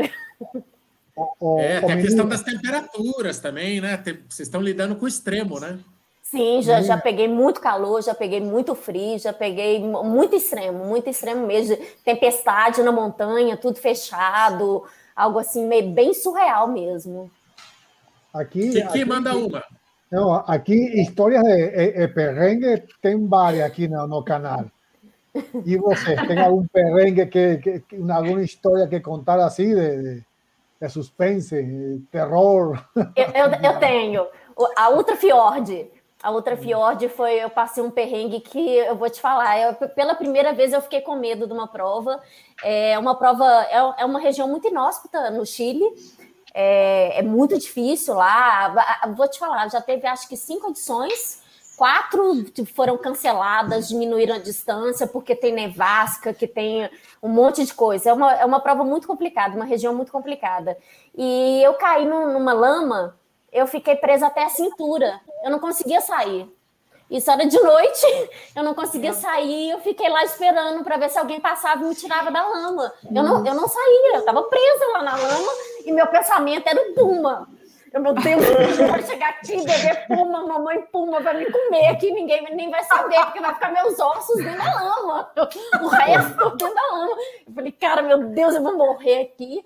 É, 1.60 1.80
tem 1.80 1.92
a 1.92 2.02
questão 2.02 2.28
das 2.28 2.42
temperaturas 2.42 3.40
também, 3.40 3.80
né? 3.80 4.02
Vocês 4.28 4.48
estão 4.48 4.60
lidando 4.60 4.96
com 4.96 5.06
o 5.06 5.08
extremo, 5.08 5.60
né? 5.60 5.78
Sim, 6.24 6.64
já, 6.64 6.82
já 6.82 6.98
peguei 6.98 7.28
muito 7.28 7.62
calor, 7.62 8.02
já 8.02 8.16
peguei 8.16 8.42
muito 8.42 8.74
frio, 8.74 9.20
já 9.20 9.32
peguei 9.32 9.80
muito 9.80 10.36
extremo, 10.36 10.86
muito 10.86 11.08
extremo 11.08 11.46
mesmo. 11.46 11.78
Tempestade 12.04 12.82
na 12.82 12.92
montanha, 12.92 13.56
tudo 13.56 13.78
fechado, 13.78 14.84
algo 15.16 15.38
assim, 15.38 15.68
meio 15.68 15.92
bem 15.92 16.16
surreal 16.16 16.68
mesmo. 16.68 17.30
Aqui, 18.34 18.82
que 18.92 19.06
manda 19.06 19.36
uma? 19.36 19.64
Não, 20.12 20.34
aqui 20.34 21.02
histórias 21.02 21.44
de, 21.44 21.70
de, 21.70 21.92
de 21.94 22.08
perrengue 22.10 22.84
tem 23.02 23.28
várias 23.28 23.66
aqui 23.66 23.88
no, 23.88 24.08
no 24.08 24.24
canal. 24.24 24.66
E 25.66 25.78
você, 25.78 26.16
tem 26.28 26.40
algum 26.40 26.68
perrengue, 26.68 27.26
que, 27.28 27.58
que, 27.58 28.12
alguma 28.12 28.42
história 28.42 28.88
que 28.88 29.00
contar 29.00 29.40
assim 29.40 29.74
de, 29.74 30.22
de 30.82 30.90
suspense, 30.90 32.04
terror? 32.12 32.84
Eu, 33.16 33.26
eu, 33.26 33.72
eu, 33.72 33.80
tenho. 33.80 34.28
A 34.76 34.90
Ultra 34.90 35.16
Fjord. 35.16 35.90
A 36.22 36.32
Ultra 36.32 36.56
Fjord 36.58 37.08
foi, 37.10 37.44
eu 37.44 37.50
passei 37.50 37.82
um 37.82 37.90
perrengue 37.90 38.42
que 38.42 38.60
eu 38.60 38.96
vou 38.96 39.10
te 39.10 39.22
falar. 39.22 39.58
Eu, 39.60 39.74
pela 39.90 40.14
primeira 40.14 40.54
vez 40.54 40.74
eu 40.74 40.82
fiquei 40.82 41.02
com 41.02 41.16
medo 41.16 41.48
de 41.48 41.54
uma 41.54 41.68
prova. 41.68 42.22
É 42.62 43.00
uma 43.00 43.16
prova, 43.18 43.46
é, 43.70 44.02
é 44.02 44.06
uma 44.06 44.20
região 44.20 44.48
muito 44.48 44.68
inóspita 44.68 45.32
no 45.32 45.46
Chile. 45.46 45.86
É, 46.54 47.20
é, 47.20 47.22
muito 47.22 47.58
difícil 47.58 48.16
lá. 48.16 48.74
Vou 49.16 49.28
te 49.28 49.40
falar, 49.40 49.70
já 49.70 49.82
teve 49.82 50.06
acho 50.08 50.28
que 50.28 50.36
cinco 50.36 50.70
edições, 50.70 51.42
quatro 51.78 52.46
foram 52.74 52.98
canceladas, 52.98 53.88
diminuíram 53.88 54.36
a 54.36 54.40
distância, 54.40 55.08
porque 55.08 55.36
tem 55.36 55.54
nevasca, 55.54 56.34
que 56.34 56.48
tem 56.48 56.90
um 57.24 57.30
monte 57.30 57.66
de 57.66 57.74
coisa. 57.74 58.10
É 58.10 58.14
uma, 58.14 58.34
é 58.34 58.46
uma 58.46 58.60
prova 58.60 58.84
muito 58.84 59.08
complicada, 59.08 59.56
uma 59.56 59.66
região 59.66 59.96
muito 59.96 60.12
complicada. 60.12 60.78
E 61.16 61.62
eu 61.64 61.74
caí 61.76 62.06
numa 62.06 62.54
lama, 62.54 63.18
eu 63.52 63.66
fiquei 63.66 63.96
presa 63.96 64.28
até 64.28 64.44
a 64.44 64.50
cintura, 64.50 65.22
eu 65.44 65.52
não 65.52 65.60
conseguia 65.60 66.02
sair. 66.02 66.50
Isso 67.12 67.30
era 67.30 67.46
de 67.46 67.60
noite, 67.60 68.08
eu 68.56 68.64
não 68.64 68.74
conseguia 68.74 69.12
sair, 69.12 69.72
eu 69.72 69.80
fiquei 69.80 70.08
lá 70.08 70.24
esperando 70.24 70.82
para 70.82 70.96
ver 70.96 71.10
se 71.10 71.20
alguém 71.20 71.42
passava 71.42 71.84
e 71.84 71.88
me 71.88 71.94
tirava 71.94 72.32
da 72.32 72.42
lama. 72.48 72.92
Eu 73.14 73.22
não, 73.22 73.46
eu 73.46 73.54
não 73.54 73.68
saía, 73.68 74.14
eu 74.14 74.20
estava 74.20 74.42
presa 74.44 74.86
lá 74.94 75.04
na 75.04 75.16
lama 75.18 75.52
e 75.86 75.92
meu 75.92 76.08
pensamento 76.08 76.66
era 76.66 76.82
o 76.82 76.94
Puma. 76.94 77.50
Eu, 77.94 78.02
meu 78.02 78.14
Deus, 78.14 78.80
eu 78.80 78.88
vou 78.88 79.02
chegar 79.04 79.30
aqui, 79.32 79.58
beber 79.58 80.08
puma, 80.08 80.48
mamãe 80.48 80.82
puma, 80.84 81.20
vai 81.20 81.38
me 81.38 81.52
comer 81.52 81.88
aqui, 81.88 82.10
ninguém 82.10 82.42
nem 82.56 82.70
vai 82.70 82.82
saber, 82.86 83.20
porque 83.26 83.42
vai 83.42 83.54
ficar 83.54 83.70
meus 83.70 84.00
ossos 84.00 84.38
dentro 84.38 84.64
da 84.64 84.82
lama, 84.82 85.32
o 85.82 85.88
resto 85.88 86.50
dentro 86.52 86.74
da 86.74 86.88
lama. 86.90 87.18
Eu 87.46 87.54
falei, 87.54 87.72
cara, 87.74 88.02
meu 88.02 88.30
Deus, 88.30 88.56
eu 88.56 88.64
vou 88.64 88.78
morrer 88.78 89.24
aqui. 89.24 89.62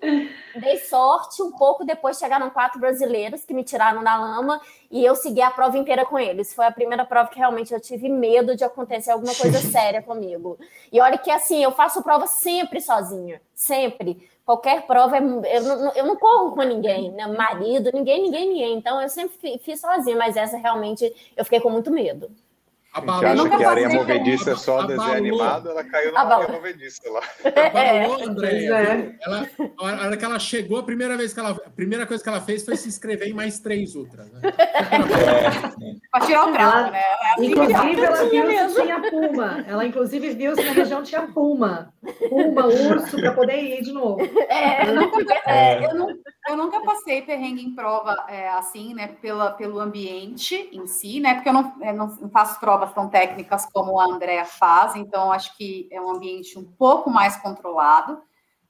Dei 0.56 0.76
sorte, 0.78 1.40
um 1.40 1.52
pouco 1.52 1.84
depois 1.84 2.18
chegaram 2.18 2.50
quatro 2.50 2.80
brasileiros 2.80 3.44
que 3.44 3.54
me 3.54 3.62
tiraram 3.62 4.02
da 4.02 4.16
lama 4.16 4.60
e 4.90 5.04
eu 5.04 5.14
segui 5.14 5.40
a 5.40 5.50
prova 5.50 5.78
inteira 5.78 6.04
com 6.04 6.18
eles. 6.18 6.52
Foi 6.52 6.66
a 6.66 6.72
primeira 6.72 7.04
prova 7.04 7.28
que 7.28 7.38
realmente 7.38 7.72
eu 7.72 7.80
tive 7.80 8.08
medo 8.08 8.56
de 8.56 8.64
acontecer 8.64 9.12
alguma 9.12 9.34
coisa 9.36 9.58
séria 9.70 10.02
comigo. 10.02 10.58
E 10.92 11.00
olha 11.00 11.16
que 11.16 11.30
assim, 11.30 11.62
eu 11.62 11.70
faço 11.70 12.02
prova 12.02 12.26
sempre 12.26 12.80
sozinha, 12.80 13.40
sempre 13.56 14.28
qualquer 14.44 14.86
prova, 14.86 15.16
é 15.16 15.20
eu 15.20 15.62
não, 15.62 15.92
eu 15.94 16.06
não 16.06 16.16
corro 16.16 16.52
com 16.54 16.62
ninguém, 16.62 17.10
né? 17.10 17.26
marido, 17.26 17.90
ninguém, 17.92 18.22
ninguém, 18.22 18.48
ninguém. 18.48 18.74
Então 18.78 19.02
eu 19.02 19.08
sempre 19.08 19.58
fiz 19.58 19.80
sozinha, 19.80 20.16
mas 20.16 20.36
essa 20.36 20.56
realmente 20.56 21.12
eu 21.36 21.44
fiquei 21.44 21.60
com 21.60 21.68
muito 21.68 21.90
medo. 21.90 22.30
A 22.96 23.00
gente 23.00 23.24
acha 23.26 23.56
que 23.56 23.64
a 23.64 23.70
areia 23.70 23.88
movediça 23.90 24.50
é 24.52 24.56
só 24.56 24.82
desenho 24.84 25.12
animado, 25.12 25.70
ela 25.70 25.84
caiu 25.84 26.12
na 26.12 26.20
areia 26.20 26.48
movediça 26.48 27.02
lá. 27.10 27.20
Abalou, 27.44 28.24
André. 28.24 28.64
É. 28.66 29.16
Ela, 29.20 29.48
a 29.78 30.06
hora 30.06 30.16
que 30.16 30.24
ela 30.24 30.38
chegou, 30.38 30.78
a 30.78 30.82
primeira, 30.82 31.16
vez 31.16 31.34
que 31.34 31.40
ela, 31.40 31.50
a 31.50 31.70
primeira 31.70 32.06
coisa 32.06 32.22
que 32.22 32.28
ela 32.28 32.40
fez 32.40 32.64
foi 32.64 32.76
se 32.76 32.88
inscrever 32.88 33.28
em 33.28 33.34
mais 33.34 33.58
três 33.58 33.94
ultras. 33.94 34.30
Né? 34.32 34.40
É. 35.16 35.94
Para 36.10 36.26
tirar 36.26 36.48
o 36.48 36.52
trauma, 36.52 36.90
né? 36.90 37.02
Ela, 37.36 37.46
inclusive, 37.46 38.00
ela 38.00 38.24
viu 38.28 38.70
se 38.70 38.82
tinha 38.82 39.10
puma. 39.10 39.64
Ela, 39.66 39.86
inclusive, 39.86 40.34
viu 40.34 40.54
se 40.54 40.62
na 40.62 40.72
região 40.72 41.02
tinha 41.02 41.22
puma. 41.22 41.92
Puma, 42.28 42.66
urso, 42.66 43.16
para 43.16 43.32
poder 43.32 43.62
ir 43.62 43.82
de 43.82 43.92
novo. 43.92 44.20
É, 44.48 44.88
eu, 44.88 44.94
nunca, 44.94 45.34
é, 45.46 45.84
eu, 45.84 45.94
não, 45.94 46.08
eu, 46.48 46.56
nunca, 46.56 46.80
passei 46.80 47.22
perrengue 47.22 47.62
em 47.62 47.74
prova 47.74 48.24
é, 48.28 48.48
assim, 48.50 48.94
né? 48.94 49.08
Pela, 49.20 49.50
pelo 49.50 49.80
ambiente 49.80 50.68
em 50.72 50.86
si, 50.86 51.20
né? 51.20 51.34
Porque 51.34 51.48
eu 51.48 51.52
não, 51.52 51.72
eu 51.82 51.94
não 51.94 52.30
faço 52.30 52.60
tão 52.92 53.08
técnicas 53.08 53.66
como 53.72 53.98
a 54.00 54.04
Andrea 54.04 54.44
faz, 54.44 54.96
então 54.96 55.32
acho 55.32 55.56
que 55.56 55.88
é 55.90 56.00
um 56.00 56.10
ambiente 56.10 56.58
um 56.58 56.64
pouco 56.64 57.10
mais 57.10 57.36
controlado. 57.36 58.20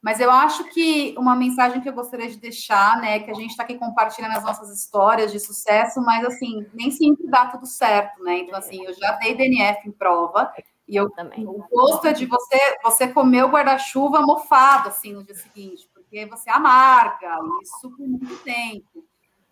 Mas 0.03 0.21
eu 0.21 0.31
acho 0.31 0.63
que 0.65 1.15
uma 1.19 1.35
mensagem 1.35 1.81
que 1.81 1.89
eu 1.89 1.93
gostaria 1.93 2.29
de 2.29 2.37
deixar, 2.37 3.01
né, 3.01 3.19
que 3.19 3.31
a 3.31 3.35
gente 3.35 3.51
está 3.51 3.65
aqui 3.65 3.77
compartilhando 3.77 4.37
as 4.37 4.45
nossas 4.45 4.71
histórias 4.71 5.33
de 5.33 5.41
sucesso, 5.41 6.01
mas 6.01 6.25
assim, 6.25 6.65
nem 6.73 6.91
sempre 6.91 7.27
dá 7.27 7.47
tudo 7.47 7.67
certo, 7.67 8.23
né? 8.23 8.39
Então, 8.39 8.57
assim, 8.57 8.85
eu 8.85 8.95
já 8.95 9.13
dei 9.13 9.35
DNF 9.35 9.89
em 9.89 9.91
prova, 9.91 10.53
e 10.89 10.95
eu 10.95 11.11
também. 11.11 11.45
O 11.47 11.67
gosto 11.69 12.07
é 12.07 12.13
de 12.13 12.27
você, 12.27 12.59
você 12.83 13.09
comer 13.09 13.45
o 13.45 13.49
guarda-chuva 13.49 14.21
mofado 14.21 14.89
assim 14.89 15.13
no 15.13 15.25
dia 15.25 15.35
seguinte, 15.35 15.89
porque 15.93 16.25
você 16.27 16.49
amarga 16.49 17.39
isso 17.63 17.91
por 17.91 18.07
muito 18.07 18.37
tempo. 18.45 19.05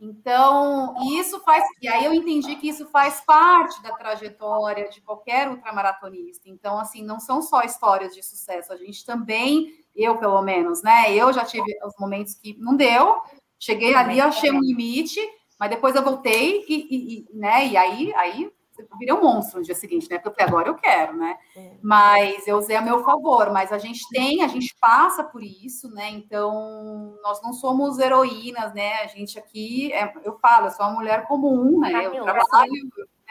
Então, 0.04 0.94
isso 1.18 1.40
faz. 1.40 1.64
E 1.80 1.88
aí 1.88 2.04
eu 2.04 2.12
entendi 2.12 2.54
que 2.56 2.68
isso 2.68 2.86
faz 2.88 3.22
parte 3.22 3.82
da 3.82 3.92
trajetória 3.96 4.88
de 4.90 5.00
qualquer 5.00 5.48
ultramaratonista. 5.48 6.48
Então, 6.48 6.78
assim, 6.78 7.02
não 7.02 7.18
são 7.18 7.40
só 7.40 7.62
histórias 7.62 8.14
de 8.14 8.22
sucesso, 8.22 8.70
a 8.72 8.76
gente 8.76 9.04
também, 9.06 9.72
eu 9.96 10.18
pelo 10.18 10.42
menos, 10.42 10.82
né? 10.82 11.10
Eu 11.14 11.32
já 11.32 11.44
tive 11.44 11.74
os 11.84 11.94
momentos 11.98 12.34
que 12.34 12.54
não 12.58 12.76
deu, 12.76 13.22
cheguei 13.58 13.94
ali, 13.94 14.20
achei 14.20 14.50
um 14.50 14.60
limite, 14.60 15.20
mas 15.58 15.70
depois 15.70 15.94
eu 15.94 16.02
voltei 16.02 16.66
e, 16.68 16.74
e, 16.74 17.18
e 17.18 17.26
né? 17.32 17.66
E 17.66 17.76
aí, 17.76 18.14
aí 18.14 18.52
virei 18.98 19.14
um 19.14 19.22
monstro 19.22 19.58
no 19.58 19.64
dia 19.64 19.74
seguinte, 19.74 20.08
né? 20.10 20.18
Porque 20.18 20.42
agora 20.42 20.68
eu 20.68 20.74
quero, 20.74 21.16
né? 21.16 21.36
É. 21.56 21.76
Mas 21.82 22.46
eu 22.46 22.56
usei 22.56 22.76
a 22.76 22.82
meu 22.82 23.04
favor, 23.04 23.52
mas 23.52 23.72
a 23.72 23.78
gente 23.78 24.00
tem, 24.10 24.42
a 24.42 24.48
gente 24.48 24.74
passa 24.80 25.22
por 25.22 25.42
isso, 25.42 25.88
né? 25.90 26.10
Então, 26.10 27.16
nós 27.22 27.40
não 27.42 27.52
somos 27.52 27.98
heroínas, 27.98 28.74
né? 28.74 29.02
A 29.02 29.06
gente 29.06 29.38
aqui, 29.38 29.92
é, 29.92 30.12
eu 30.24 30.38
falo, 30.38 30.66
eu 30.66 30.70
sou 30.70 30.86
uma 30.86 30.94
mulher 30.94 31.26
comum, 31.26 31.80
né? 31.80 32.06
Eu 32.06 32.22
trabalho, 32.22 32.72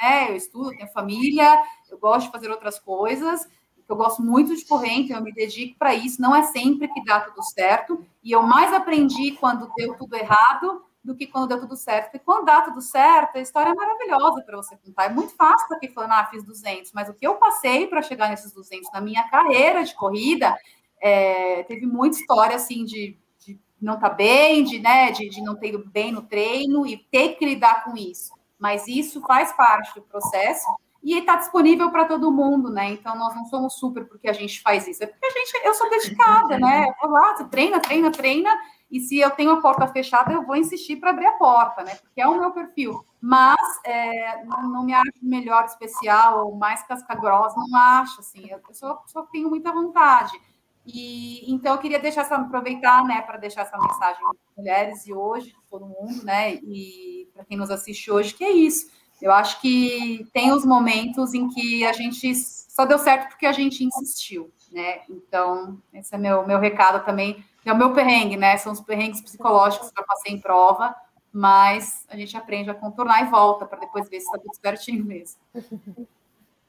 né? 0.01 0.29
Eu 0.29 0.35
estudo, 0.35 0.71
tenho 0.71 0.87
família, 0.91 1.63
eu 1.89 1.97
gosto 1.97 2.27
de 2.27 2.31
fazer 2.31 2.49
outras 2.49 2.79
coisas, 2.79 3.47
eu 3.87 3.95
gosto 3.95 4.21
muito 4.21 4.55
de 4.55 4.65
correr, 4.65 4.93
então 4.93 5.17
eu 5.17 5.23
me 5.23 5.33
dedico 5.33 5.77
para 5.77 5.93
isso. 5.93 6.21
Não 6.21 6.35
é 6.35 6.43
sempre 6.43 6.87
que 6.87 7.03
dá 7.03 7.19
tudo 7.19 7.43
certo, 7.43 8.03
e 8.23 8.31
eu 8.31 8.43
mais 8.43 8.73
aprendi 8.73 9.31
quando 9.31 9.71
deu 9.75 9.95
tudo 9.95 10.15
errado 10.15 10.83
do 11.03 11.15
que 11.15 11.27
quando 11.27 11.49
deu 11.49 11.59
tudo 11.59 11.75
certo. 11.75 12.05
Porque 12.05 12.19
quando 12.19 12.45
dá 12.45 12.61
tudo 12.61 12.81
certo, 12.81 13.37
a 13.37 13.41
história 13.41 13.71
é 13.71 13.73
maravilhosa 13.73 14.41
para 14.43 14.57
você 14.57 14.77
contar. 14.77 15.05
É 15.05 15.09
muito 15.09 15.35
fácil 15.35 15.65
estar 15.65 15.75
aqui 15.75 15.89
falando, 15.89 16.13
ah, 16.13 16.27
fiz 16.31 16.43
200, 16.43 16.93
mas 16.93 17.09
o 17.09 17.13
que 17.13 17.27
eu 17.27 17.35
passei 17.35 17.87
para 17.87 18.01
chegar 18.01 18.29
nesses 18.29 18.53
200 18.53 18.91
na 18.91 19.01
minha 19.01 19.27
carreira 19.29 19.83
de 19.83 19.93
corrida, 19.95 20.55
é, 21.01 21.63
teve 21.63 21.85
muita 21.85 22.17
história 22.17 22.55
assim 22.55 22.85
de, 22.85 23.17
de 23.39 23.59
não 23.81 23.95
estar 23.95 24.11
tá 24.11 24.15
bem, 24.15 24.63
de, 24.63 24.79
né, 24.79 25.11
de, 25.11 25.27
de 25.29 25.41
não 25.41 25.55
ter 25.55 25.69
ido 25.69 25.83
bem 25.89 26.11
no 26.11 26.21
treino 26.21 26.87
e 26.87 26.97
ter 26.97 27.35
que 27.35 27.45
lidar 27.45 27.83
com 27.83 27.97
isso. 27.97 28.33
Mas 28.57 28.87
isso 28.87 29.19
faz 29.21 29.51
parte 29.51 29.93
do 29.95 30.01
processo 30.03 30.65
e 31.03 31.17
está 31.17 31.35
disponível 31.35 31.91
para 31.91 32.05
todo 32.05 32.31
mundo, 32.31 32.69
né? 32.69 32.91
Então 32.91 33.17
nós 33.17 33.35
não 33.35 33.45
somos 33.45 33.73
super 33.73 34.07
porque 34.07 34.29
a 34.29 34.33
gente 34.33 34.61
faz 34.61 34.87
isso, 34.87 35.03
é 35.03 35.07
porque 35.07 35.25
a 35.25 35.29
gente, 35.29 35.65
eu 35.65 35.73
sou 35.73 35.89
dedicada, 35.89 36.57
né? 36.57 36.87
Eu 36.87 37.09
vou 37.09 37.11
lá, 37.11 37.33
treina, 37.43 37.79
treina, 37.79 38.09
treina, 38.09 38.49
e 38.89 38.99
se 38.99 39.19
eu 39.19 39.31
tenho 39.31 39.51
a 39.51 39.59
porta 39.59 39.87
fechada, 39.87 40.31
eu 40.31 40.45
vou 40.45 40.55
insistir 40.55 40.97
para 40.97 41.09
abrir 41.09 41.25
a 41.25 41.33
porta, 41.33 41.83
né? 41.83 41.95
Porque 41.95 42.21
é 42.21 42.27
o 42.27 42.39
meu 42.39 42.51
perfil. 42.51 43.03
Mas 43.19 43.57
é, 43.83 44.45
não, 44.45 44.69
não, 44.69 44.83
me 44.83 44.93
acho 44.93 45.11
melhor 45.21 45.65
especial 45.65 46.45
ou 46.45 46.55
mais 46.55 46.83
casca-grossa, 46.83 47.55
não 47.57 47.75
acho, 47.75 48.19
assim. 48.19 48.47
Eu 48.49 48.61
só, 48.71 49.03
só 49.07 49.23
tenho 49.23 49.49
muita 49.49 49.73
vontade. 49.73 50.39
E 50.85 51.51
então 51.51 51.73
eu 51.73 51.79
queria 51.79 51.99
deixar 51.99 52.21
essa, 52.21 52.35
aproveitar, 52.35 53.03
né, 53.03 53.21
para 53.21 53.37
deixar 53.37 53.61
essa 53.61 53.77
mensagem 53.77 54.21
para 54.21 54.35
mulheres 54.57 55.07
e 55.07 55.13
hoje, 55.13 55.55
todo 55.69 55.87
mundo, 55.87 56.23
né? 56.23 56.55
E 56.55 57.29
para 57.33 57.45
quem 57.45 57.57
nos 57.57 57.71
assiste 57.71 58.11
hoje, 58.11 58.35
que 58.35 58.43
é 58.43 58.51
isso. 58.51 58.91
Eu 59.23 59.31
acho 59.31 59.61
que 59.61 60.27
tem 60.33 60.51
os 60.51 60.65
momentos 60.65 61.33
em 61.33 61.47
que 61.47 61.85
a 61.85 61.93
gente 61.93 62.35
só 62.35 62.85
deu 62.85 62.99
certo 62.99 63.29
porque 63.29 63.45
a 63.45 63.53
gente 63.53 63.81
insistiu, 63.81 64.51
né? 64.69 64.99
Então, 65.09 65.81
esse 65.93 66.13
é 66.13 66.17
meu, 66.17 66.45
meu 66.45 66.59
recado 66.59 67.05
também 67.05 67.41
é 67.63 67.71
o 67.71 67.77
meu 67.77 67.93
perrengue, 67.93 68.35
né? 68.35 68.57
São 68.57 68.73
os 68.73 68.81
perrengues 68.81 69.21
psicológicos 69.21 69.89
que 69.91 70.01
eu 70.01 70.05
passei 70.05 70.33
em 70.33 70.41
prova, 70.41 70.93
mas 71.31 72.05
a 72.09 72.17
gente 72.17 72.35
aprende 72.35 72.69
a 72.69 72.73
contornar 72.73 73.25
e 73.25 73.31
volta 73.31 73.65
para 73.65 73.79
depois 73.79 74.09
ver 74.09 74.19
se 74.19 74.25
está 74.25 74.37
tudo 74.37 74.57
certinho 74.61 75.05
mesmo. 75.05 75.39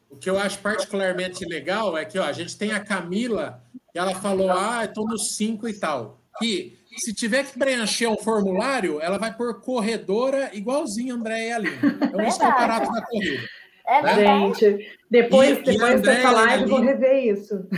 O 0.08 0.16
que 0.16 0.30
eu 0.30 0.38
acho 0.38 0.60
particularmente 0.60 1.44
legal 1.44 1.98
é 1.98 2.04
que 2.04 2.20
ó, 2.20 2.24
a 2.24 2.32
gente 2.32 2.56
tem 2.56 2.70
a 2.70 2.84
Camila, 2.84 3.64
ela 3.92 4.14
falou, 4.14 4.52
ah, 4.52 4.84
estou 4.84 5.08
no 5.08 5.18
5 5.18 5.66
e 5.66 5.74
tal. 5.74 6.20
Que 6.38 6.78
se 6.96 7.12
tiver 7.12 7.44
que 7.44 7.58
preencher 7.58 8.06
um 8.06 8.16
formulário, 8.16 9.00
ela 9.00 9.18
vai 9.18 9.34
por 9.34 9.60
corredora 9.60 10.50
igualzinho 10.52 11.14
André 11.14 11.48
e 11.48 11.52
Aline. 11.52 11.76
É 12.12 12.16
um 12.16 12.26
escaparate 12.26 12.92
da 12.92 13.02
corrida. 13.02 13.48
É 13.86 14.02
né? 14.02 14.14
Gente, 14.14 14.90
depois, 15.10 15.58
e, 15.58 15.62
depois 15.62 16.00
e 16.00 16.02
dessa 16.02 16.30
live 16.30 16.62
eu 16.62 16.68
vou 16.68 16.80
rever 16.80 17.24
isso. 17.24 17.68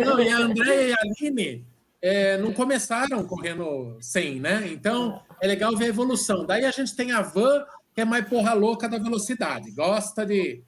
É, 0.00 0.04
não, 0.04 0.18
e 0.18 0.28
a 0.28 0.38
André 0.38 0.88
e 0.88 0.92
a 0.92 0.96
Aline 0.96 1.66
é, 2.00 2.38
não 2.38 2.52
começaram 2.52 3.22
correndo 3.24 3.98
100, 4.00 4.40
né? 4.40 4.68
Então 4.72 5.20
é 5.42 5.46
legal 5.46 5.76
ver 5.76 5.86
a 5.86 5.88
evolução. 5.88 6.46
Daí 6.46 6.64
a 6.64 6.70
gente 6.70 6.96
tem 6.96 7.12
a 7.12 7.20
Van, 7.20 7.64
que 7.94 8.00
é 8.00 8.04
mais 8.04 8.26
porra 8.28 8.54
louca 8.54 8.88
da 8.88 8.98
velocidade, 8.98 9.70
gosta 9.72 10.24
de. 10.24 10.62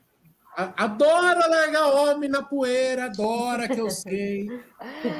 Adora 0.77 1.47
largar 1.47 1.89
homem 1.89 2.29
na 2.29 2.43
poeira, 2.43 3.07
adora 3.07 3.69
que 3.69 3.81
eu 3.81 3.91
sei. 3.91 4.49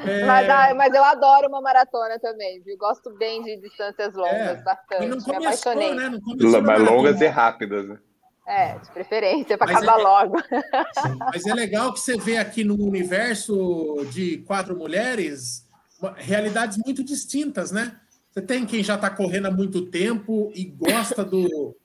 É... 0.05 0.25
Mas, 0.25 0.75
mas, 0.75 0.93
eu 0.93 1.03
adoro 1.03 1.47
uma 1.47 1.61
maratona 1.61 2.19
também, 2.19 2.61
viu? 2.61 2.77
Gosto 2.77 3.11
bem 3.17 3.43
de 3.43 3.57
distâncias 3.57 4.13
longas, 4.13 4.59
é. 4.59 4.63
bastante. 4.63 5.07
Não 5.07 5.19
começou, 5.19 5.75
Me 5.75 5.93
né? 5.93 6.09
Não 6.09 6.21
começou 6.21 6.61
mas 6.61 6.81
longas 6.81 7.21
e 7.21 7.27
rápidas, 7.27 7.87
né? 7.87 7.99
É, 8.47 8.77
de 8.79 8.91
preferência, 8.91 9.57
para 9.57 9.71
acabar 9.71 9.99
é, 9.99 10.03
logo. 10.03 10.37
Mas 11.31 11.45
é 11.45 11.53
legal 11.53 11.93
que 11.93 11.99
você 11.99 12.17
vê 12.17 12.37
aqui 12.37 12.63
no 12.63 12.75
universo 12.75 14.05
de 14.11 14.39
quatro 14.39 14.75
mulheres 14.75 15.65
realidades 16.17 16.77
muito 16.83 17.03
distintas, 17.03 17.71
né? 17.71 17.95
Você 18.31 18.41
tem 18.41 18.65
quem 18.65 18.83
já 18.83 18.95
está 18.95 19.09
correndo 19.09 19.47
há 19.47 19.51
muito 19.51 19.85
tempo 19.87 20.51
e 20.55 20.65
gosta 20.65 21.23
do 21.23 21.75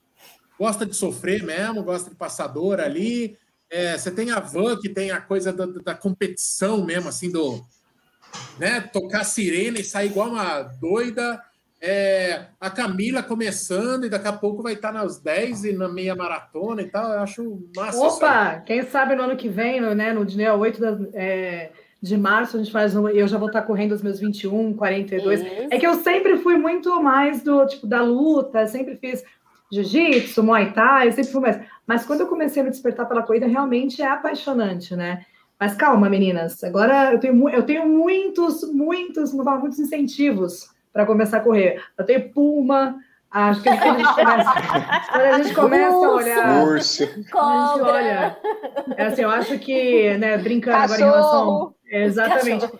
gosta 0.58 0.86
de 0.86 0.96
sofrer 0.96 1.42
mesmo, 1.42 1.82
gosta 1.82 2.08
de 2.08 2.16
passador 2.16 2.80
ali. 2.80 3.36
É, 3.70 3.96
você 3.96 4.10
tem 4.10 4.30
a 4.30 4.40
Van 4.40 4.78
que 4.78 4.88
tem 4.88 5.10
a 5.10 5.20
coisa 5.20 5.52
da, 5.52 5.66
da, 5.66 5.94
competição 5.94 6.84
mesmo, 6.84 7.08
assim, 7.08 7.30
do 7.30 7.64
né, 8.58 8.80
tocar 8.80 9.24
sirene 9.24 9.80
e 9.80 9.84
sair 9.84 10.10
igual 10.10 10.30
uma 10.30 10.62
doida. 10.62 11.42
É, 11.80 12.46
a 12.60 12.70
Camila 12.70 13.22
começando 13.22 14.06
e 14.06 14.08
daqui 14.08 14.26
a 14.26 14.32
pouco 14.32 14.62
vai 14.62 14.72
estar 14.72 14.92
nas 14.92 15.20
10 15.20 15.64
e 15.64 15.72
na 15.72 15.88
meia 15.88 16.14
maratona 16.14 16.82
e 16.82 16.88
tal. 16.88 17.12
Eu 17.12 17.20
acho 17.20 17.62
massa. 17.76 17.98
Opa, 17.98 18.62
quem 18.64 18.82
sabe 18.84 19.14
no 19.14 19.24
ano 19.24 19.36
que 19.36 19.48
vem, 19.48 19.80
né, 19.80 20.12
no 20.12 20.24
dia 20.24 20.54
8 20.54 20.80
da. 20.80 20.98
É 21.12 21.70
de 22.00 22.16
março 22.16 22.56
a 22.56 22.60
gente 22.60 22.70
faz 22.72 22.94
um, 22.94 23.08
eu 23.08 23.26
já 23.26 23.38
vou 23.38 23.48
estar 23.48 23.62
correndo 23.62 23.92
os 23.92 24.02
meus 24.02 24.20
21, 24.20 24.74
42. 24.74 25.40
Isso. 25.40 25.50
É 25.70 25.78
que 25.78 25.86
eu 25.86 25.94
sempre 25.94 26.38
fui 26.38 26.56
muito 26.56 27.02
mais 27.02 27.42
do 27.42 27.66
tipo 27.66 27.86
da 27.86 28.02
luta, 28.02 28.66
sempre 28.66 28.96
fiz 28.96 29.24
jiu-jitsu, 29.72 30.42
muay 30.42 30.72
thai, 30.72 31.12
sempre 31.12 31.32
fui 31.32 31.40
mais. 31.40 31.60
Mas 31.86 32.04
quando 32.04 32.20
eu 32.20 32.26
comecei 32.26 32.62
a 32.62 32.64
me 32.64 32.70
despertar 32.70 33.06
pela 33.06 33.22
corrida, 33.22 33.46
realmente 33.46 34.02
é 34.02 34.06
apaixonante, 34.06 34.94
né? 34.96 35.24
Mas 35.58 35.74
calma, 35.74 36.10
meninas. 36.10 36.62
Agora 36.64 37.12
eu 37.12 37.18
tenho, 37.18 37.48
eu 37.48 37.62
tenho 37.62 37.88
muitos, 37.88 38.62
muitos, 38.72 39.32
muitos 39.32 39.78
incentivos 39.78 40.68
para 40.92 41.06
começar 41.06 41.38
a 41.38 41.40
correr. 41.40 41.82
Eu 41.96 42.04
tenho 42.04 42.30
Puma, 42.32 42.96
Acho 43.30 43.62
que 43.62 43.68
a 43.68 43.76
gente 43.76 44.14
começa, 44.14 44.52
quando 45.10 45.20
a 45.20 45.42
gente 45.42 45.54
começa 45.54 45.94
a 45.94 46.10
olhar. 46.10 46.64
Urso. 46.64 47.02
A 47.02 47.06
gente 47.06 47.34
olha. 47.34 48.36
É 48.96 49.06
assim, 49.06 49.22
eu 49.22 49.30
acho 49.30 49.58
que, 49.58 50.16
né, 50.16 50.38
brincando 50.38 50.78
Cachorro. 50.78 50.94
agora 50.94 51.02
em 51.02 51.20
relação. 51.20 51.74
Exatamente. 51.86 52.70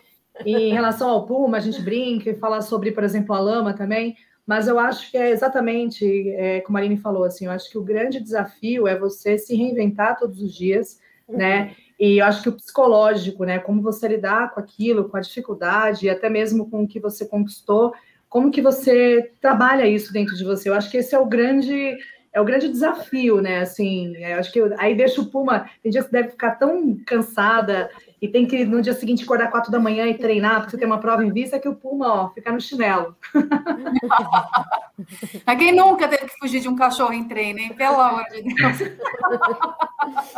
Em 0.46 0.72
relação 0.72 1.10
ao 1.10 1.26
Puma, 1.26 1.58
a 1.58 1.60
gente 1.60 1.82
brinca 1.82 2.30
e 2.30 2.34
fala 2.34 2.62
sobre, 2.62 2.92
por 2.92 3.04
exemplo, 3.04 3.34
a 3.34 3.40
lama 3.40 3.74
também. 3.74 4.16
Mas 4.46 4.68
eu 4.68 4.78
acho 4.78 5.10
que 5.10 5.18
é 5.18 5.30
exatamente 5.30 6.30
é, 6.30 6.60
como 6.60 6.78
a 6.78 6.80
Aline 6.80 6.96
falou, 6.96 7.24
assim, 7.24 7.46
eu 7.46 7.50
acho 7.50 7.68
que 7.68 7.76
o 7.76 7.82
grande 7.82 8.20
desafio 8.20 8.86
é 8.86 8.96
você 8.96 9.36
se 9.36 9.56
reinventar 9.56 10.16
todos 10.16 10.40
os 10.40 10.54
dias, 10.54 11.00
uhum. 11.26 11.36
né? 11.36 11.74
E 11.98 12.18
eu 12.18 12.26
acho 12.26 12.42
que 12.42 12.48
o 12.48 12.52
psicológico, 12.52 13.44
né? 13.44 13.58
Como 13.58 13.82
você 13.82 14.06
lidar 14.06 14.54
com 14.54 14.60
aquilo, 14.60 15.08
com 15.08 15.16
a 15.16 15.20
dificuldade, 15.20 16.06
e 16.06 16.10
até 16.10 16.28
mesmo 16.28 16.70
com 16.70 16.84
o 16.84 16.88
que 16.88 17.00
você 17.00 17.26
conquistou, 17.26 17.92
como 18.28 18.50
que 18.50 18.62
você 18.62 19.32
trabalha 19.40 19.86
isso 19.86 20.12
dentro 20.12 20.36
de 20.36 20.44
você? 20.44 20.68
Eu 20.68 20.74
acho 20.74 20.90
que 20.90 20.98
esse 20.98 21.14
é 21.14 21.18
o 21.18 21.26
grande 21.26 21.96
é 22.32 22.40
o 22.40 22.44
grande 22.44 22.68
desafio, 22.68 23.40
né? 23.40 23.60
Assim, 23.60 24.14
eu 24.14 24.38
acho 24.38 24.52
que 24.52 24.60
eu, 24.60 24.70
aí 24.78 24.94
deixa 24.94 25.22
o 25.22 25.30
Puma. 25.30 25.70
Tem 25.82 25.90
dias 25.90 26.04
que 26.04 26.12
deve 26.12 26.28
ficar 26.28 26.56
tão 26.56 26.94
cansada 27.06 27.90
e 28.20 28.28
tem 28.28 28.46
que 28.46 28.64
no 28.64 28.80
dia 28.80 28.94
seguinte 28.94 29.24
acordar 29.24 29.50
quatro 29.50 29.70
da 29.70 29.78
manhã 29.78 30.06
e 30.06 30.16
treinar 30.16 30.60
porque 30.60 30.70
você 30.70 30.78
tem 30.78 30.86
uma 30.86 31.00
prova 31.00 31.22
em 31.24 31.32
vista 31.32 31.58
que 31.58 31.68
o 31.68 31.74
Puma, 31.74 32.12
ó, 32.12 32.30
fica 32.30 32.50
no 32.50 32.60
chinelo. 32.60 33.14
A 35.44 35.54
quem 35.54 35.74
nunca 35.74 36.08
teve 36.08 36.24
que 36.26 36.38
fugir 36.38 36.60
de 36.60 36.68
um 36.68 36.76
cachorro 36.76 37.12
em 37.12 37.28
treino, 37.28 37.58
hein? 37.58 37.74
Pelo 37.74 38.00
amor 38.00 38.24
de 38.24 38.42
Deus. 38.42 38.80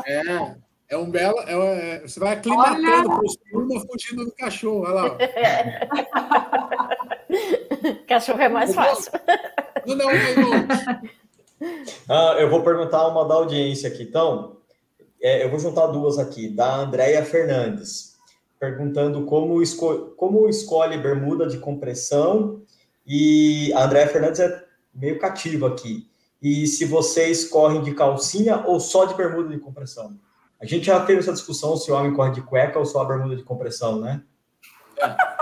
É. 0.04 0.56
É 0.90 0.96
um 0.96 1.10
belo. 1.10 1.38
É, 1.40 1.52
é, 1.52 2.00
você 2.00 2.18
vai 2.18 2.32
aclimatando 2.32 3.08
para 3.08 3.20
o 3.58 3.86
fugindo 3.86 4.24
do 4.24 4.32
cachorro. 4.32 4.86
Olha 4.86 4.94
lá. 4.94 5.18
cachorro 8.08 8.40
é 8.40 8.48
mais 8.48 8.74
fácil. 8.74 9.12
Não, 9.86 9.96
não, 9.96 10.08
ah, 12.08 12.36
eu 12.38 12.48
vou 12.48 12.62
perguntar 12.62 13.06
uma 13.08 13.26
da 13.26 13.34
audiência 13.34 13.88
aqui. 13.88 14.02
Então, 14.02 14.57
é, 15.20 15.44
eu 15.44 15.50
vou 15.50 15.58
juntar 15.58 15.86
duas 15.88 16.18
aqui, 16.18 16.48
da 16.48 16.76
Andréia 16.76 17.24
Fernandes, 17.24 18.16
perguntando 18.58 19.24
como, 19.24 19.62
esco 19.62 20.12
como 20.16 20.48
escolhe 20.48 20.98
bermuda 20.98 21.46
de 21.46 21.58
compressão. 21.58 22.62
E 23.06 23.72
a 23.72 23.84
Andréia 23.84 24.08
Fernandes 24.08 24.40
é 24.40 24.64
meio 24.94 25.18
cativa 25.18 25.68
aqui. 25.68 26.08
E 26.40 26.66
se 26.66 26.84
vocês 26.84 27.48
correm 27.48 27.82
de 27.82 27.94
calcinha 27.94 28.64
ou 28.66 28.78
só 28.78 29.04
de 29.04 29.14
bermuda 29.14 29.48
de 29.48 29.58
compressão? 29.58 30.16
A 30.60 30.66
gente 30.66 30.86
já 30.86 31.04
teve 31.04 31.20
essa 31.20 31.32
discussão 31.32 31.76
se 31.76 31.90
o 31.90 31.94
homem 31.94 32.12
corre 32.12 32.32
de 32.32 32.42
cueca 32.42 32.78
ou 32.78 32.84
só 32.84 33.02
a 33.02 33.04
bermuda 33.04 33.36
de 33.36 33.42
compressão, 33.42 34.00
né? 34.00 34.22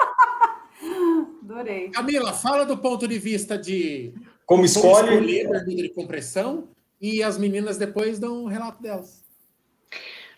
Adorei. 1.42 1.90
Camila, 1.90 2.32
fala 2.32 2.64
do 2.64 2.76
ponto 2.76 3.06
de 3.06 3.18
vista 3.18 3.56
de 3.56 4.14
como 4.44 4.64
escolhe 4.64 5.16
como 5.16 5.26
bermuda 5.26 5.64
de 5.64 5.88
compressão 5.90 6.68
e 7.00 7.22
as 7.22 7.38
meninas 7.38 7.78
depois 7.78 8.18
dão 8.18 8.44
um 8.44 8.46
relato 8.46 8.82
delas. 8.82 9.25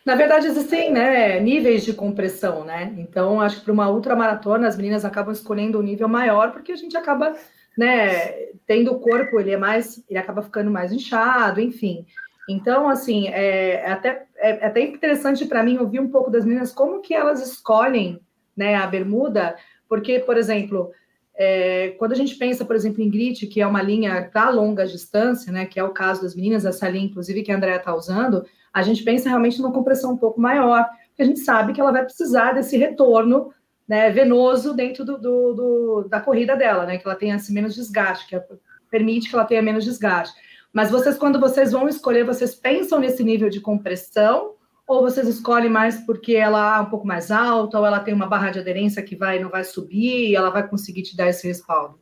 Na 0.08 0.14
verdade, 0.14 0.46
existem 0.46 0.90
né, 0.90 1.38
níveis 1.38 1.84
de 1.84 1.92
compressão, 1.92 2.64
né? 2.64 2.94
Então, 2.96 3.42
acho 3.42 3.58
que 3.58 3.64
para 3.64 3.74
uma 3.74 3.90
ultramaratona, 3.90 4.66
as 4.66 4.74
meninas 4.74 5.04
acabam 5.04 5.34
escolhendo 5.34 5.78
um 5.78 5.82
nível 5.82 6.08
maior, 6.08 6.50
porque 6.50 6.72
a 6.72 6.76
gente 6.76 6.96
acaba, 6.96 7.36
né, 7.76 8.46
tendo 8.66 8.90
o 8.90 9.00
corpo, 9.00 9.38
ele 9.38 9.50
é 9.50 9.58
mais, 9.58 10.02
ele 10.08 10.18
acaba 10.18 10.40
ficando 10.40 10.70
mais 10.70 10.92
inchado, 10.94 11.60
enfim. 11.60 12.06
Então, 12.48 12.88
assim, 12.88 13.28
é, 13.28 13.82
é 13.82 13.92
até, 13.92 14.24
é, 14.38 14.50
é 14.52 14.66
até 14.68 14.80
interessante 14.80 15.44
para 15.44 15.62
mim 15.62 15.76
ouvir 15.76 16.00
um 16.00 16.08
pouco 16.08 16.30
das 16.30 16.46
meninas 16.46 16.72
como 16.72 17.02
que 17.02 17.12
elas 17.12 17.46
escolhem 17.46 18.18
né, 18.56 18.76
a 18.76 18.86
bermuda, 18.86 19.56
porque, 19.90 20.20
por 20.20 20.38
exemplo, 20.38 20.90
é, 21.34 21.90
quando 21.98 22.12
a 22.12 22.16
gente 22.16 22.34
pensa, 22.36 22.64
por 22.64 22.74
exemplo, 22.74 23.02
em 23.02 23.10
grit, 23.10 23.46
que 23.46 23.60
é 23.60 23.66
uma 23.66 23.82
linha 23.82 24.26
para 24.32 24.48
longa 24.48 24.86
distância, 24.86 25.52
né, 25.52 25.66
que 25.66 25.78
é 25.78 25.84
o 25.84 25.92
caso 25.92 26.22
das 26.22 26.34
meninas, 26.34 26.64
essa 26.64 26.88
linha, 26.88 27.04
inclusive, 27.04 27.42
que 27.42 27.52
a 27.52 27.56
Andrea 27.56 27.76
está 27.76 27.94
usando, 27.94 28.46
a 28.78 28.82
gente 28.82 29.02
pensa 29.02 29.28
realmente 29.28 29.60
numa 29.60 29.72
compressão 29.72 30.12
um 30.12 30.16
pouco 30.16 30.40
maior, 30.40 30.88
porque 31.08 31.22
a 31.22 31.24
gente 31.24 31.40
sabe 31.40 31.72
que 31.72 31.80
ela 31.80 31.90
vai 31.90 32.04
precisar 32.04 32.52
desse 32.52 32.76
retorno 32.76 33.52
né, 33.88 34.08
venoso 34.10 34.72
dentro 34.74 35.04
do, 35.04 35.18
do, 35.18 35.54
do, 35.54 36.08
da 36.08 36.20
corrida 36.20 36.54
dela, 36.54 36.86
né, 36.86 36.96
que 36.96 37.06
ela 37.06 37.16
tenha 37.16 37.34
assim, 37.34 37.52
menos 37.52 37.74
desgaste, 37.74 38.28
que 38.28 38.40
permite 38.90 39.28
que 39.28 39.34
ela 39.34 39.44
tenha 39.44 39.60
menos 39.60 39.84
desgaste. 39.84 40.38
Mas 40.72 40.90
vocês, 40.90 41.18
quando 41.18 41.40
vocês 41.40 41.72
vão 41.72 41.88
escolher, 41.88 42.24
vocês 42.24 42.54
pensam 42.54 43.00
nesse 43.00 43.24
nível 43.24 43.48
de 43.50 43.60
compressão 43.60 44.54
ou 44.86 45.02
vocês 45.02 45.26
escolhem 45.26 45.68
mais 45.68 45.98
porque 46.06 46.34
ela 46.34 46.78
é 46.78 46.80
um 46.80 46.86
pouco 46.86 47.06
mais 47.06 47.30
alta 47.30 47.78
ou 47.78 47.84
ela 47.84 48.00
tem 48.00 48.14
uma 48.14 48.26
barra 48.26 48.50
de 48.50 48.60
aderência 48.60 49.02
que 49.02 49.16
vai 49.16 49.40
não 49.40 49.50
vai 49.50 49.64
subir 49.64 50.30
e 50.30 50.36
ela 50.36 50.50
vai 50.50 50.66
conseguir 50.68 51.02
te 51.02 51.16
dar 51.16 51.28
esse 51.28 51.46
respaldo? 51.48 51.98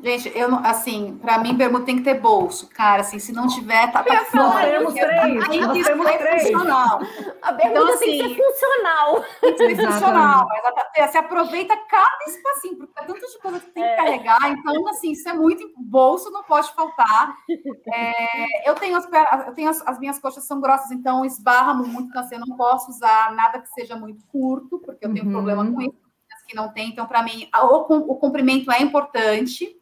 Gente, 0.00 0.30
eu 0.36 0.48
não, 0.48 0.64
assim, 0.64 1.18
para 1.20 1.38
mim, 1.38 1.54
bermuda 1.54 1.84
tem 1.84 1.96
que 1.96 2.04
ter 2.04 2.20
bolso, 2.20 2.68
cara. 2.68 3.00
Assim, 3.00 3.18
se 3.18 3.32
não 3.32 3.48
tiver, 3.48 3.90
tá 3.90 4.00
pra 4.00 4.24
fora. 4.26 4.80
Nós 4.80 4.94
temos 4.94 4.94
três. 4.94 5.48
Tem 5.48 5.72
que 5.72 5.84
ser 5.84 6.18
três. 6.18 6.42
funcional. 6.42 7.00
A 7.42 7.52
bermuda 7.52 7.80
então, 7.80 7.94
assim, 7.94 8.04
tem 8.04 8.18
que 8.18 8.28
ser 8.28 8.42
funcional. 8.44 9.24
Tem 9.40 9.54
que 9.54 9.76
ser 9.76 9.92
funcional. 9.92 10.46
Mas 10.96 11.10
se 11.10 11.18
aproveita 11.18 11.76
cada 11.76 12.24
espacinho, 12.28 12.76
porque 12.76 12.92
é 12.96 13.04
tanta 13.04 13.26
de 13.26 13.38
coisa 13.40 13.60
que 13.60 13.70
tem 13.70 13.82
que 13.82 13.88
é. 13.88 13.96
carregar. 13.96 14.50
Então, 14.50 14.88
assim, 14.88 15.10
isso 15.10 15.28
é 15.28 15.32
muito. 15.32 15.68
Bolso 15.76 16.30
não 16.30 16.44
pode 16.44 16.72
faltar. 16.74 17.34
É, 17.92 18.70
eu 18.70 18.74
tenho, 18.76 18.96
as, 18.96 19.08
eu 19.46 19.54
tenho 19.54 19.68
as, 19.68 19.84
as, 19.84 19.98
minhas 19.98 20.18
coxas 20.20 20.46
são 20.46 20.60
grossas, 20.60 20.92
então 20.92 21.24
esbarra 21.24 21.74
muito. 21.74 22.08
Então, 22.08 22.22
assim, 22.22 22.36
eu 22.36 22.42
não 22.46 22.56
posso 22.56 22.90
usar 22.90 23.32
nada 23.34 23.60
que 23.60 23.68
seja 23.70 23.96
muito 23.96 24.24
curto, 24.26 24.78
porque 24.78 25.04
eu 25.04 25.12
tenho 25.12 25.26
uhum. 25.26 25.32
problema 25.32 25.72
com 25.72 25.80
isso 25.80 26.08
que 26.48 26.56
não 26.56 26.72
tem. 26.72 26.88
Então, 26.88 27.06
para 27.06 27.22
mim, 27.22 27.48
o, 27.54 28.12
o 28.12 28.16
comprimento 28.16 28.72
é 28.72 28.80
importante. 28.80 29.77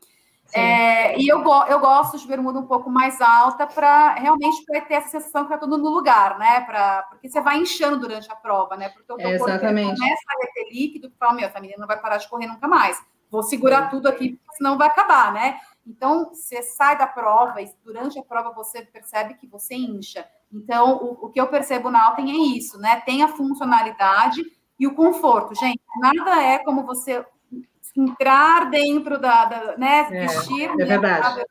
É, 0.58 1.18
e 1.18 1.28
eu, 1.28 1.42
eu 1.68 1.80
gosto 1.80 2.18
de 2.18 2.26
bermuda 2.26 2.58
um 2.58 2.66
pouco 2.66 2.90
mais 2.90 3.20
alta 3.20 3.66
para 3.66 4.14
realmente 4.14 4.64
pra 4.64 4.80
ter 4.80 4.94
essa 4.94 5.08
sensação 5.08 5.46
que 5.46 5.52
está 5.52 5.58
tudo 5.58 5.78
no 5.78 5.90
lugar, 5.90 6.38
né? 6.38 6.60
Pra, 6.62 7.02
porque 7.10 7.28
você 7.28 7.40
vai 7.40 7.58
inchando 7.58 7.98
durante 7.98 8.30
a 8.30 8.36
prova, 8.36 8.76
né? 8.76 8.88
Porque 8.88 9.12
o 9.12 9.16
teu 9.16 9.30
é, 9.30 9.38
corpo 9.38 9.58
começa 9.58 9.82
a 9.94 10.52
ter 10.54 10.72
líquido 10.72 11.10
que 11.10 11.16
fala, 11.16 11.34
meu, 11.34 11.46
essa 11.46 11.60
menina 11.60 11.80
não 11.80 11.86
vai 11.86 12.00
parar 12.00 12.16
de 12.16 12.28
correr 12.28 12.46
nunca 12.46 12.66
mais. 12.66 13.00
Vou 13.30 13.42
segurar 13.42 13.90
tudo 13.90 14.08
aqui, 14.08 14.40
senão 14.56 14.78
vai 14.78 14.88
acabar, 14.88 15.32
né? 15.32 15.60
Então, 15.86 16.30
você 16.30 16.62
sai 16.62 16.98
da 16.98 17.06
prova 17.06 17.60
e 17.62 17.70
durante 17.84 18.18
a 18.18 18.22
prova 18.22 18.50
você 18.52 18.82
percebe 18.82 19.34
que 19.34 19.46
você 19.46 19.74
incha. 19.74 20.26
Então, 20.52 20.96
o, 20.96 21.26
o 21.26 21.30
que 21.30 21.40
eu 21.40 21.46
percebo 21.46 21.90
na 21.90 22.06
Alten 22.06 22.30
é 22.30 22.56
isso, 22.56 22.78
né? 22.78 23.00
Tem 23.00 23.22
a 23.22 23.28
funcionalidade 23.28 24.42
e 24.78 24.86
o 24.86 24.94
conforto. 24.94 25.54
Gente, 25.54 25.80
nada 26.00 26.42
é 26.42 26.58
como 26.58 26.84
você 26.84 27.24
entrar 27.96 28.70
dentro 28.70 29.18
da, 29.18 29.44
da 29.46 29.76
né, 29.76 30.06
é, 30.10 30.26
vestir 30.26 30.70
é 30.78 30.84
verdade. 30.84 31.44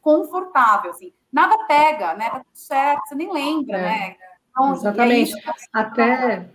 confortável, 0.00 0.90
assim. 0.90 1.12
Nada 1.32 1.56
pega, 1.66 2.14
né? 2.14 2.30
Tá 2.30 2.38
tudo 2.40 2.50
certo, 2.52 3.08
você 3.08 3.14
nem 3.14 3.32
lembra, 3.32 3.78
é. 3.78 3.82
né? 3.82 4.16
Então, 4.50 4.72
Exatamente. 4.74 5.32
É 5.34 5.52
até, 5.72 6.50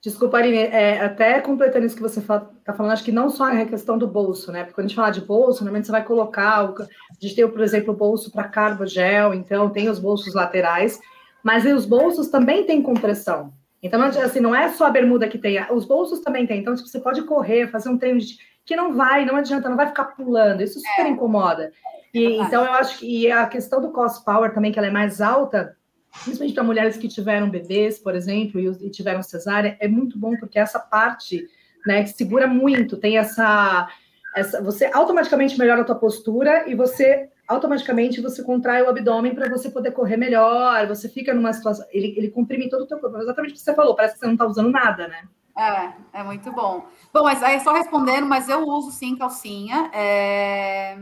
desculpa, 0.00 0.36
Aline, 0.36 0.58
é, 0.58 1.00
até 1.02 1.40
completando 1.40 1.86
isso 1.86 1.96
que 1.96 2.02
você 2.02 2.20
está 2.20 2.46
falando, 2.74 2.92
acho 2.92 3.04
que 3.04 3.12
não 3.12 3.30
só 3.30 3.48
é 3.48 3.62
a 3.62 3.66
questão 3.66 3.96
do 3.96 4.06
bolso, 4.06 4.52
né? 4.52 4.60
Porque 4.62 4.74
quando 4.74 4.84
a 4.84 4.88
gente 4.88 4.96
fala 4.96 5.10
de 5.10 5.22
bolso, 5.22 5.64
normalmente 5.64 5.86
você 5.86 5.92
vai 5.92 6.04
colocar, 6.04 6.70
o, 6.70 6.82
a 6.82 6.86
gente 7.18 7.34
tem, 7.34 7.48
por 7.48 7.60
exemplo, 7.62 7.94
o 7.94 7.96
bolso 7.96 8.30
para 8.30 8.48
carbogel, 8.48 9.32
então 9.32 9.70
tem 9.70 9.88
os 9.88 9.98
bolsos 9.98 10.34
laterais, 10.34 11.00
mas 11.42 11.64
os 11.64 11.86
bolsos 11.86 12.28
também 12.28 12.64
têm 12.64 12.82
compressão. 12.82 13.52
Então, 13.82 14.02
assim, 14.02 14.40
não 14.40 14.54
é 14.54 14.68
só 14.68 14.86
a 14.86 14.90
bermuda 14.90 15.26
que 15.26 15.38
tem, 15.38 15.58
os 15.72 15.86
bolsos 15.86 16.20
também 16.20 16.46
tem. 16.46 16.60
Então, 16.60 16.74
tipo, 16.74 16.86
você 16.86 17.00
pode 17.00 17.22
correr, 17.22 17.68
fazer 17.68 17.88
um 17.88 17.96
treino 17.96 18.20
de 18.20 18.36
que 18.70 18.76
não 18.76 18.94
vai, 18.94 19.24
não 19.24 19.34
adianta, 19.34 19.68
não 19.68 19.76
vai 19.76 19.88
ficar 19.88 20.04
pulando. 20.04 20.62
Isso 20.62 20.78
super 20.78 21.06
é. 21.06 21.08
incomoda. 21.08 21.72
E, 22.14 22.24
é 22.24 22.42
então, 22.42 22.64
eu 22.64 22.72
acho 22.74 23.00
que 23.00 23.28
a 23.28 23.44
questão 23.48 23.80
do 23.80 23.90
cost 23.90 24.24
power 24.24 24.54
também, 24.54 24.70
que 24.70 24.78
ela 24.78 24.86
é 24.86 24.92
mais 24.92 25.20
alta, 25.20 25.76
principalmente 26.22 26.54
para 26.54 26.62
mulheres 26.62 26.96
que 26.96 27.08
tiveram 27.08 27.50
bebês, 27.50 27.98
por 27.98 28.14
exemplo, 28.14 28.60
e, 28.60 28.68
e, 28.86 28.88
tiveram 28.88 29.24
cesárea, 29.24 29.76
é 29.80 29.88
muito 29.88 30.16
bom, 30.16 30.36
porque 30.36 30.56
essa 30.56 30.78
parte, 30.78 31.48
né, 31.84 32.04
que 32.04 32.10
segura 32.10 32.46
muito, 32.46 32.96
tem 32.96 33.18
essa, 33.18 33.88
essa. 34.36 34.62
Você 34.62 34.88
automaticamente 34.92 35.58
melhora 35.58 35.80
a 35.80 35.84
tua 35.84 35.96
postura 35.96 36.70
e 36.70 36.76
você 36.76 37.28
automaticamente 37.48 38.20
você 38.20 38.40
contrai 38.44 38.82
o 38.82 38.88
abdômen 38.88 39.34
para 39.34 39.48
você 39.48 39.68
poder 39.68 39.90
correr 39.90 40.16
melhor, 40.16 40.86
você 40.86 41.08
fica 41.08 41.34
numa 41.34 41.52
situação. 41.52 41.84
Ele, 41.90 42.14
ele 42.16 42.30
comprime 42.30 42.70
todo 42.70 42.82
o 42.82 42.86
teu 42.86 43.00
corpo. 43.00 43.18
Exatamente 43.18 43.50
o 43.50 43.54
que 43.54 43.60
você 43.60 43.74
falou, 43.74 43.96
parece 43.96 44.14
que 44.14 44.20
você 44.20 44.26
não 44.26 44.34
está 44.34 44.46
usando 44.46 44.70
nada, 44.70 45.08
né? 45.08 45.24
É, 45.56 46.20
é 46.20 46.22
muito 46.22 46.50
bom. 46.52 46.86
Bom, 47.12 47.24
mas 47.24 47.42
aí 47.42 47.60
só 47.60 47.72
respondendo, 47.72 48.26
mas 48.26 48.48
eu 48.48 48.66
uso 48.66 48.90
sim 48.90 49.16
calcinha. 49.16 49.90
É... 49.92 50.96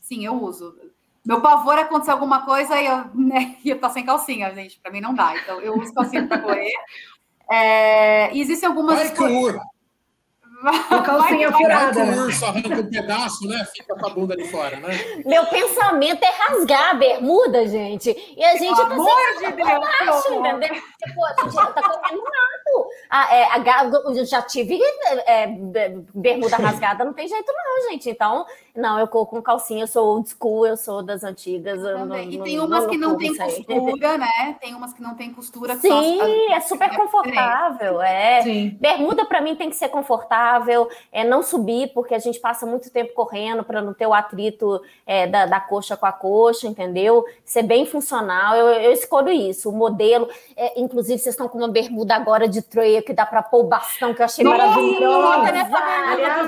Sim, 0.00 0.24
eu 0.24 0.34
uso. 0.34 0.74
Meu 1.24 1.40
pavor 1.42 1.76
é 1.76 1.82
acontecer 1.82 2.10
alguma 2.10 2.44
coisa 2.44 2.80
e 2.80 2.86
eu, 2.86 3.04
né, 3.14 3.56
e 3.64 3.70
eu 3.70 3.78
tô 3.78 3.90
sem 3.90 4.04
calcinha, 4.04 4.54
gente. 4.54 4.78
Para 4.80 4.90
mim 4.90 5.00
não 5.00 5.14
dá. 5.14 5.36
Então 5.36 5.60
eu 5.60 5.78
uso 5.78 5.92
calcinha 5.92 6.26
para 6.26 6.38
correr. 6.38 6.72
É... 7.50 8.34
E 8.34 8.40
existem 8.40 8.68
algumas. 8.68 8.98
Vai, 8.98 10.84
que 10.84 10.94
a 10.94 11.02
calcinha 11.02 11.50
vai, 11.50 11.62
furada. 11.62 12.04
Vai, 12.04 12.18
o 12.18 12.22
urso 12.24 12.46
arranca 12.46 12.80
um 12.80 12.90
pedaço, 12.90 13.46
né? 13.46 13.64
Fica 13.76 13.94
com 13.94 14.06
a 14.06 14.10
bunda 14.10 14.36
de 14.36 14.44
fora, 14.48 14.76
né? 14.80 14.88
Meu 15.24 15.46
pensamento 15.46 16.22
é 16.22 16.30
rasgar 16.30 16.90
a 16.90 16.94
bermuda, 16.94 17.66
gente. 17.66 18.10
E 18.36 18.44
a 18.44 18.56
gente 18.56 18.74
Pelo 18.74 18.88
tá 18.88 18.94
amor 18.94 19.20
de 19.38 19.52
Deus, 19.52 19.68
baixo, 19.68 20.34
entendeu? 20.34 20.74
Tipo, 20.74 21.24
a 21.24 21.42
gente 21.42 21.54
já 21.54 21.66
tá 21.66 21.82
comendo 21.82 22.22
mato. 22.22 22.57
Ah, 23.08 23.34
é, 23.34 23.44
a, 23.44 23.84
eu 24.14 24.24
já 24.24 24.42
tive 24.42 24.78
é, 25.26 25.46
bermuda 26.14 26.56
rasgada, 26.58 27.04
não 27.04 27.12
tem 27.12 27.28
jeito 27.28 27.52
não, 27.52 27.90
gente. 27.90 28.10
Então, 28.10 28.44
não, 28.74 28.98
eu 28.98 29.08
corro 29.08 29.26
com 29.26 29.42
calcinha, 29.42 29.84
eu 29.84 29.86
sou 29.86 30.06
old 30.06 30.28
school, 30.28 30.66
eu 30.66 30.76
sou 30.76 31.02
das 31.02 31.24
antigas. 31.24 31.80
Não, 31.80 32.16
e 32.18 32.40
tem 32.42 32.60
umas 32.60 32.86
que 32.86 32.96
não 32.96 33.16
tem 33.16 33.34
costura, 33.34 34.18
né? 34.18 34.56
Tem 34.60 34.74
umas 34.74 34.92
que 34.92 35.02
não 35.02 35.14
tem 35.14 35.32
costura. 35.32 35.76
Sim, 35.76 36.50
as, 36.52 36.56
é 36.56 36.60
super 36.68 36.94
confortável, 36.96 38.00
é. 38.02 38.42
Sim. 38.42 38.76
Bermuda 38.80 39.24
para 39.24 39.40
mim 39.40 39.54
tem 39.54 39.70
que 39.70 39.76
ser 39.76 39.88
confortável 39.88 40.08
confortável, 40.08 40.88
é 41.12 41.22
não 41.22 41.42
subir, 41.42 41.92
porque 41.92 42.14
a 42.14 42.18
gente 42.18 42.40
passa 42.40 42.64
muito 42.64 42.90
tempo 42.90 43.12
correndo 43.12 43.62
para 43.62 43.82
não 43.82 43.92
ter 43.92 44.06
o 44.06 44.14
atrito 44.14 44.80
é, 45.06 45.26
da, 45.26 45.46
da 45.46 45.60
coxa 45.60 45.96
com 45.96 46.06
a 46.06 46.12
coxa, 46.12 46.66
entendeu? 46.66 47.24
Ser 47.44 47.62
bem 47.62 47.84
funcional, 47.84 48.56
eu, 48.56 48.68
eu 48.68 48.92
escolho 48.92 49.30
isso. 49.30 49.68
O 49.68 49.72
modelo, 49.72 50.28
é, 50.56 50.80
inclusive, 50.80 51.18
vocês 51.18 51.34
estão 51.34 51.48
com 51.48 51.58
uma 51.58 51.68
bermuda 51.68 52.14
agora 52.14 52.48
de 52.48 52.62
treia 52.68 53.02
que 53.02 53.12
dá 53.12 53.24
para 53.24 53.42
pôr 53.42 53.64
o 53.64 53.68
bastão, 53.68 54.14
que 54.14 54.20
eu 54.20 54.24
achei 54.24 54.44
maravilhoso. 54.44 55.26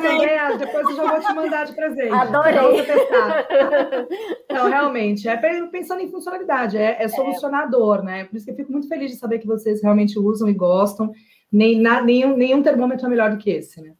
Aliás, 0.00 0.58
depois 0.58 0.88
eu 0.88 0.96
já 0.96 1.06
vou 1.06 1.20
te 1.20 1.34
mandar 1.34 1.66
de 1.66 1.72
presente. 1.72 2.12
Adorei. 2.12 2.86
Não, 4.50 4.68
realmente, 4.68 5.28
é 5.28 5.36
pensando 5.68 6.02
em 6.02 6.10
funcionalidade, 6.10 6.76
é, 6.76 7.02
é 7.02 7.08
solucionador, 7.08 8.02
né? 8.02 8.24
Por 8.24 8.36
isso 8.36 8.44
que 8.44 8.52
eu 8.52 8.56
fico 8.56 8.72
muito 8.72 8.88
feliz 8.88 9.10
de 9.10 9.16
saber 9.16 9.38
que 9.38 9.46
vocês 9.46 9.82
realmente 9.82 10.18
usam 10.18 10.48
e 10.48 10.52
gostam 10.52 11.12
nem, 11.52 11.80
na, 11.80 12.00
nenhum, 12.00 12.36
nenhum 12.36 12.62
termômetro 12.62 13.06
é 13.06 13.08
melhor 13.08 13.30
do 13.30 13.38
que 13.38 13.50
esse, 13.50 13.80
né? 13.82 13.94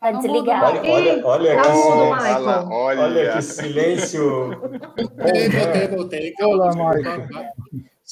Tá 0.00 0.10
desligado. 0.10 0.78
Olha, 0.78 1.24
olha, 1.24 1.26
olha, 1.26 1.54
tá 1.54 1.62
que 1.62 1.76
silêncio. 1.76 2.72
olha. 2.72 3.00
olha 3.02 3.32
que 3.32 3.42
silêncio. 3.42 4.50
Voltei, 4.96 5.48
voltei, 5.48 5.88
voltei. 5.88 6.34
Olá, 6.40 6.70
Michael. 6.70 7.28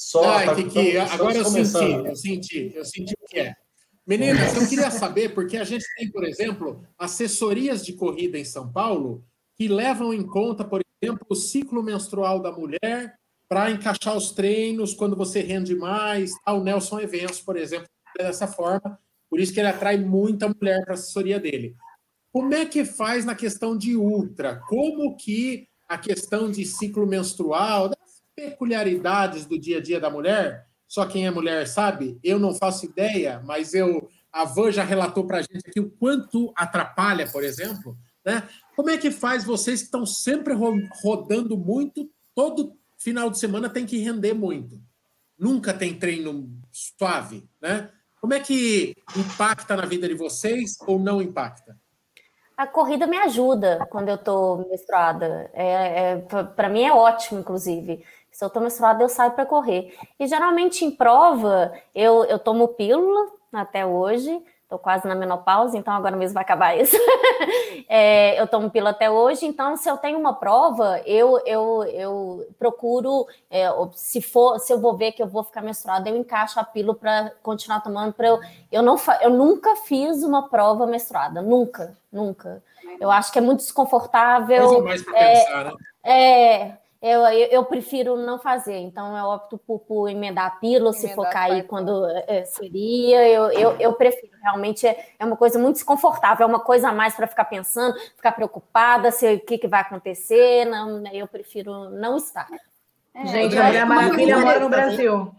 Só, 0.00 0.24
Ai, 0.24 0.46
tá- 0.46 0.54
Kiki, 0.54 0.78
estamos 0.78 1.12
agora 1.12 1.36
eu 1.36 1.44
senti, 1.44 2.08
eu 2.08 2.16
senti, 2.16 2.72
eu 2.74 2.84
senti 2.86 3.14
o 3.20 3.26
que 3.28 3.38
é. 3.38 3.54
Meninas, 4.06 4.56
eu 4.56 4.66
queria 4.66 4.90
saber, 4.90 5.34
porque 5.34 5.58
a 5.58 5.62
gente 5.64 5.84
tem, 5.94 6.10
por 6.10 6.24
exemplo, 6.24 6.82
assessorias 6.98 7.84
de 7.84 7.92
corrida 7.92 8.38
em 8.38 8.44
São 8.44 8.72
Paulo 8.72 9.22
que 9.58 9.68
levam 9.68 10.14
em 10.14 10.26
conta, 10.26 10.64
por 10.64 10.80
exemplo, 11.02 11.26
o 11.28 11.34
ciclo 11.34 11.82
menstrual 11.82 12.40
da 12.40 12.50
mulher 12.50 13.14
para 13.46 13.70
encaixar 13.70 14.16
os 14.16 14.30
treinos 14.32 14.94
quando 14.94 15.14
você 15.14 15.42
rende 15.42 15.76
mais. 15.76 16.32
Ah, 16.46 16.54
O 16.54 16.64
Nelson 16.64 16.98
Eventos, 16.98 17.42
por 17.42 17.58
exemplo, 17.58 17.86
é 18.18 18.22
dessa 18.22 18.46
forma, 18.48 18.98
por 19.28 19.38
isso 19.38 19.52
que 19.52 19.60
ele 19.60 19.68
atrai 19.68 19.98
muita 19.98 20.48
mulher 20.48 20.82
para 20.82 20.94
a 20.94 20.94
assessoria 20.94 21.38
dele. 21.38 21.76
Como 22.32 22.54
é 22.54 22.64
que 22.64 22.86
faz 22.86 23.26
na 23.26 23.34
questão 23.34 23.76
de 23.76 23.94
ultra? 23.96 24.62
Como 24.66 25.14
que 25.14 25.68
a 25.86 25.98
questão 25.98 26.50
de 26.50 26.64
ciclo 26.64 27.06
menstrual, 27.06 27.90
peculiaridades 28.40 29.44
do 29.44 29.58
dia 29.58 29.78
a 29.78 29.82
dia 29.82 30.00
da 30.00 30.08
mulher, 30.08 30.66
só 30.88 31.04
quem 31.04 31.26
é 31.26 31.30
mulher 31.30 31.66
sabe, 31.68 32.18
eu 32.24 32.38
não 32.38 32.54
faço 32.54 32.86
ideia, 32.86 33.42
mas 33.44 33.74
eu 33.74 34.08
a 34.32 34.44
Van 34.44 34.70
já 34.70 34.84
relatou 34.84 35.26
para 35.26 35.38
a 35.38 35.42
gente 35.42 35.62
aqui 35.66 35.80
o 35.80 35.90
quanto 35.90 36.52
atrapalha, 36.56 37.28
por 37.30 37.42
exemplo, 37.42 37.96
né? 38.24 38.48
Como 38.76 38.88
é 38.88 38.96
que 38.96 39.10
faz 39.10 39.44
vocês 39.44 39.80
que 39.80 39.86
estão 39.86 40.06
sempre 40.06 40.54
ro- 40.54 40.80
rodando 41.02 41.56
muito, 41.56 42.08
todo 42.34 42.76
final 42.96 43.28
de 43.28 43.38
semana 43.38 43.68
tem 43.68 43.84
que 43.84 43.98
render 43.98 44.32
muito. 44.32 44.80
Nunca 45.36 45.74
tem 45.74 45.98
treino 45.98 46.48
suave, 46.70 47.48
né? 47.60 47.90
Como 48.20 48.32
é 48.32 48.38
que 48.38 48.94
impacta 49.16 49.74
na 49.76 49.84
vida 49.84 50.06
de 50.06 50.14
vocês 50.14 50.76
ou 50.86 50.98
não 50.98 51.20
impacta? 51.20 51.76
A 52.56 52.66
corrida 52.66 53.06
me 53.06 53.16
ajuda 53.16 53.86
quando 53.90 54.10
eu 54.10 54.18
tô 54.18 54.58
menstruada. 54.68 55.50
É, 55.54 56.18
para 56.54 56.68
mim 56.68 56.82
é 56.82 56.92
ótimo, 56.92 57.40
inclusive. 57.40 58.04
Se 58.30 58.44
eu 58.44 58.50
tô 58.50 58.60
menstruada, 58.60 59.02
eu 59.02 59.08
saio 59.08 59.32
para 59.32 59.46
correr. 59.46 59.94
E 60.18 60.26
geralmente 60.26 60.84
em 60.84 60.90
prova, 60.90 61.72
eu, 61.94 62.24
eu 62.24 62.38
tomo 62.38 62.68
pílula 62.68 63.28
até 63.52 63.84
hoje. 63.84 64.42
Tô 64.68 64.78
quase 64.78 65.06
na 65.08 65.16
menopausa, 65.16 65.76
então 65.76 65.92
agora 65.92 66.16
mesmo 66.16 66.34
vai 66.34 66.44
acabar 66.44 66.78
isso. 66.78 66.96
É, 67.92 68.40
eu 68.40 68.46
tomo 68.46 68.70
pílula 68.70 68.90
até 68.90 69.10
hoje, 69.10 69.44
então 69.44 69.76
se 69.76 69.88
eu 69.88 69.96
tenho 69.96 70.16
uma 70.16 70.34
prova, 70.34 71.00
eu, 71.04 71.40
eu, 71.44 71.82
eu 71.84 72.46
procuro, 72.56 73.26
é, 73.50 73.66
se 73.94 74.22
for, 74.22 74.60
se 74.60 74.72
eu 74.72 74.78
vou 74.78 74.96
ver 74.96 75.10
que 75.10 75.20
eu 75.20 75.26
vou 75.26 75.42
ficar 75.42 75.60
menstruada, 75.60 76.08
eu 76.08 76.16
encaixo 76.16 76.60
a 76.60 76.64
pílula 76.64 76.94
para 76.94 77.32
continuar 77.42 77.80
tomando. 77.80 78.12
Pra 78.12 78.28
eu, 78.28 78.38
eu, 78.70 78.80
não, 78.80 78.96
eu 79.20 79.30
nunca 79.30 79.74
fiz 79.74 80.22
uma 80.22 80.48
prova 80.48 80.86
menstruada, 80.86 81.42
nunca, 81.42 81.96
nunca. 82.12 82.62
Eu 83.00 83.10
acho 83.10 83.32
que 83.32 83.38
é 83.38 83.42
muito 83.42 83.60
desconfortável. 83.60 84.68
Coisa 84.68 84.82
mais 84.84 85.02
para 85.02 85.18
é, 85.18 85.34
pensar, 85.34 85.64
né? 85.64 85.72
é, 86.04 86.72
eu, 87.02 87.20
eu, 87.22 87.48
eu 87.48 87.64
prefiro 87.64 88.14
não 88.16 88.38
fazer, 88.38 88.76
então 88.76 89.16
eu 89.16 89.24
opto 89.24 89.56
por, 89.56 89.78
por 89.80 90.08
emendar 90.08 90.46
a 90.46 90.50
pílula, 90.50 90.92
se 90.92 91.08
for 91.14 91.22
Emendar 91.24 91.32
cair 91.32 91.66
quando 91.66 92.06
é, 92.26 92.44
seria, 92.44 93.26
eu, 93.26 93.50
eu, 93.52 93.76
eu 93.80 93.92
prefiro. 93.94 94.30
Realmente 94.42 94.86
é, 94.86 95.08
é 95.18 95.24
uma 95.24 95.36
coisa 95.36 95.58
muito 95.58 95.76
desconfortável, 95.76 96.44
é 96.44 96.46
uma 96.46 96.60
coisa 96.60 96.88
a 96.88 96.92
mais 96.92 97.14
para 97.14 97.26
ficar 97.26 97.44
pensando, 97.46 97.94
ficar 98.16 98.32
preocupada 98.32 99.10
se 99.10 99.34
o 99.34 99.40
que, 99.40 99.58
que 99.58 99.68
vai 99.68 99.80
acontecer. 99.80 100.64
Não, 100.66 101.02
eu 101.12 101.26
prefiro 101.26 101.90
não 101.90 102.16
estar. 102.16 102.48
É, 103.14 103.26
Gente, 103.26 103.58
a 103.58 103.64
Mulher 103.64 103.86
Maravilha 103.86 104.38
mora 104.38 104.60
no 104.60 104.68
Brasil. 104.68 105.34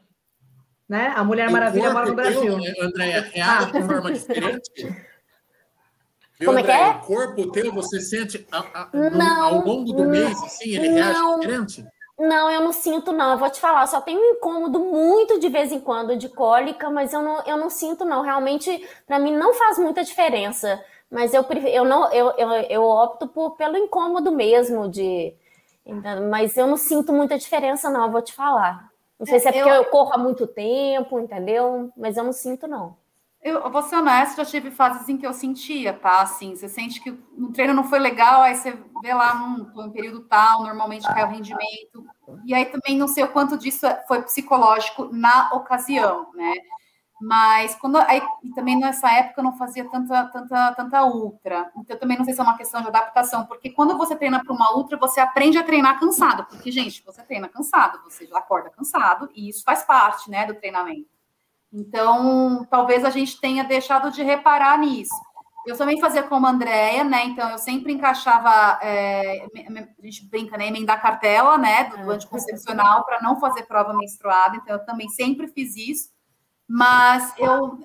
Né? 0.90 1.14
A 1.16 1.24
Mulher 1.24 1.50
Maravilha 1.50 1.90
O 1.90 1.94
mora 1.94 2.06
no 2.08 2.16
Brasil. 2.16 2.58
né, 2.58 2.74
Andréia, 2.82 3.22
reage 3.32 3.72
de 3.72 3.82
forma 3.84 4.12
diferente? 4.12 4.72
Como 6.46 6.60
é 6.60 6.64
que 6.64 6.72
é? 6.72 6.90
O 6.90 7.00
corpo 7.02 7.52
teu, 7.52 7.72
você 7.72 8.00
sente 8.00 8.48
a- 8.52 8.66
a- 8.74 8.90
no- 8.94 9.10
Não, 9.12 9.44
ao 9.44 9.66
longo 9.66 9.94
do 9.94 10.06
mês, 10.06 10.42
assim, 10.44 10.72
ele 10.76 10.90
reage 10.90 11.20
não. 11.20 11.40
diferente? 11.40 11.86
Não, 12.20 12.52
eu 12.52 12.62
não 12.62 12.72
sinto, 12.72 13.12
não. 13.12 13.32
Eu 13.32 13.38
vou 13.40 13.50
te 13.50 13.60
falar, 13.60 13.82
eu 13.82 13.88
só 13.88 14.00
tenho 14.00 14.20
um 14.20 14.34
incômodo 14.36 14.80
muito 14.80 15.40
de 15.40 15.50
vez 15.50 15.72
em 15.72 15.80
quando 15.80 16.16
de 16.16 16.30
cólica, 16.30 16.90
mas 16.90 17.14
eu 17.14 17.22
não, 17.22 17.42
eu 17.46 17.58
não 17.58 17.70
sinto, 17.70 18.06
não. 18.06 18.22
Realmente, 18.22 18.88
para 19.08 19.18
mim, 19.18 19.36
não 19.36 19.54
faz 19.56 19.80
muita 19.80 20.04
diferença. 20.04 20.84
Mas 21.10 21.34
eu, 21.34 21.44
prefiro, 21.44 21.74
eu, 21.74 21.84
não, 21.84 22.12
eu, 22.14 22.32
eu, 22.38 22.50
eu 22.70 22.84
opto 22.84 23.28
por, 23.28 23.52
pelo 23.58 23.76
incômodo 23.76 24.32
mesmo 24.32 24.88
de. 24.88 25.34
Mas 26.30 26.56
eu 26.56 26.68
não 26.68 26.78
sinto 26.78 27.12
muita 27.12 27.38
diferença, 27.38 27.90
não, 27.90 28.06
eu 28.06 28.12
vou 28.12 28.22
te 28.22 28.34
falar. 28.34 28.90
Não 29.20 29.26
sei 29.26 29.40
se 29.40 29.48
é 29.48 29.52
porque 29.52 29.70
Eu- 29.70 29.76
eu 29.76 29.86
corro 29.86 30.14
há 30.14 30.18
muito 30.18 30.48
tempo, 30.48 31.20
entendeu? 31.20 31.92
Mas 31.98 32.18
eu 32.18 32.24
não 32.24 32.34
sinto, 32.34 32.68
não. 32.68 32.96
Eu 33.44 33.72
vou 33.72 33.82
ser 33.82 33.96
honesta, 33.96 34.44
já 34.44 34.50
tive 34.52 34.70
fases 34.70 35.10
em 35.10 35.18
que 35.18 35.26
eu 35.26 35.34
sentia, 35.34 35.94
tá? 35.94 36.22
Assim, 36.22 36.56
você 36.56 36.70
sente 36.70 37.02
que 37.02 37.10
o 37.10 37.52
treino 37.52 37.74
não 37.74 37.84
foi 37.84 37.98
legal, 37.98 38.44
aí 38.44 38.54
você 38.54 38.78
vê 39.02 39.14
lá, 39.16 39.34
hum, 39.34 39.66
tô 39.74 39.84
em 39.84 39.92
período 39.92 40.22
tal, 40.28 40.62
normalmente 40.62 41.08
cai 41.08 41.24
o 41.24 41.28
rendimento. 41.28 42.06
E 42.46 42.54
aí 42.54 42.66
também 42.66 42.96
não 42.96 43.08
sei 43.08 43.24
o 43.24 43.32
quanto 43.32 43.58
disso 43.58 43.86
é- 43.88 44.04
foi 44.08 44.22
psicológico 44.22 45.10
na 45.12 45.50
ocasião, 45.54 46.32
né? 46.36 46.54
Mas 47.22 47.76
quando 47.76 47.98
aí, 47.98 48.22
e 48.44 48.52
também 48.54 48.78
nessa 48.80 49.12
época 49.12 49.42
eu 49.42 49.44
não 49.46 49.58
fazia 49.58 49.90
tanta, 49.90 50.26
tanta, 50.28 50.74
tanta 50.76 51.04
ultra. 51.06 51.72
Então 51.78 51.96
eu 51.96 52.00
também 52.00 52.18
não 52.18 52.26
sei 52.26 52.34
se 52.34 52.42
é 52.42 52.44
uma 52.44 52.58
questão 52.58 52.82
de 52.82 52.88
adaptação, 52.90 53.46
porque 53.46 53.70
quando 53.72 53.98
você 53.98 54.16
treina 54.16 54.44
para 54.44 54.54
uma 54.54 54.76
ultra, 54.76 54.98
você 54.98 55.20
aprende 55.20 55.58
a 55.58 55.64
treinar 55.64 56.00
cansado. 56.00 56.46
Porque, 56.46 56.72
gente, 56.72 57.04
você 57.06 57.24
treina 57.24 57.48
cansado, 57.50 58.02
você 58.04 58.26
já 58.28 58.38
acorda 58.40 58.70
cansado, 58.72 59.30
e 59.36 59.50
isso 59.50 59.64
faz 59.64 59.84
parte, 59.84 60.30
né, 60.32 60.46
do 60.48 60.56
treinamento. 60.56 61.21
Então, 61.72 62.66
talvez 62.70 63.06
a 63.06 63.10
gente 63.10 63.40
tenha 63.40 63.64
deixado 63.64 64.12
de 64.12 64.24
reparar 64.24 64.78
nisso. 64.78 65.16
Eu 65.66 65.78
também 65.78 66.00
fazia 66.00 66.24
como 66.24 66.48
a 66.48 66.50
Andrea, 66.50 67.04
né? 67.04 67.26
Então, 67.26 67.50
eu 67.50 67.58
sempre 67.58 67.94
encaixava, 67.94 68.80
é, 68.82 69.46
a 69.46 70.06
gente 70.06 70.28
brinca, 70.28 70.58
né? 70.58 70.68
Emendar 70.68 71.02
cartela, 71.02 71.58
né? 71.58 71.86
Do, 71.86 72.04
do 72.04 72.12
anticoncepcional 72.12 73.06
para 73.06 73.22
não 73.22 73.40
fazer 73.40 73.64
prova 73.64 73.94
menstruada. 73.94 74.58
Então, 74.58 74.76
eu 74.76 74.86
também 74.86 75.08
sempre 75.08 75.48
fiz 75.48 75.76
isso. 75.78 76.10
Mas 76.68 77.34
eu, 77.38 77.78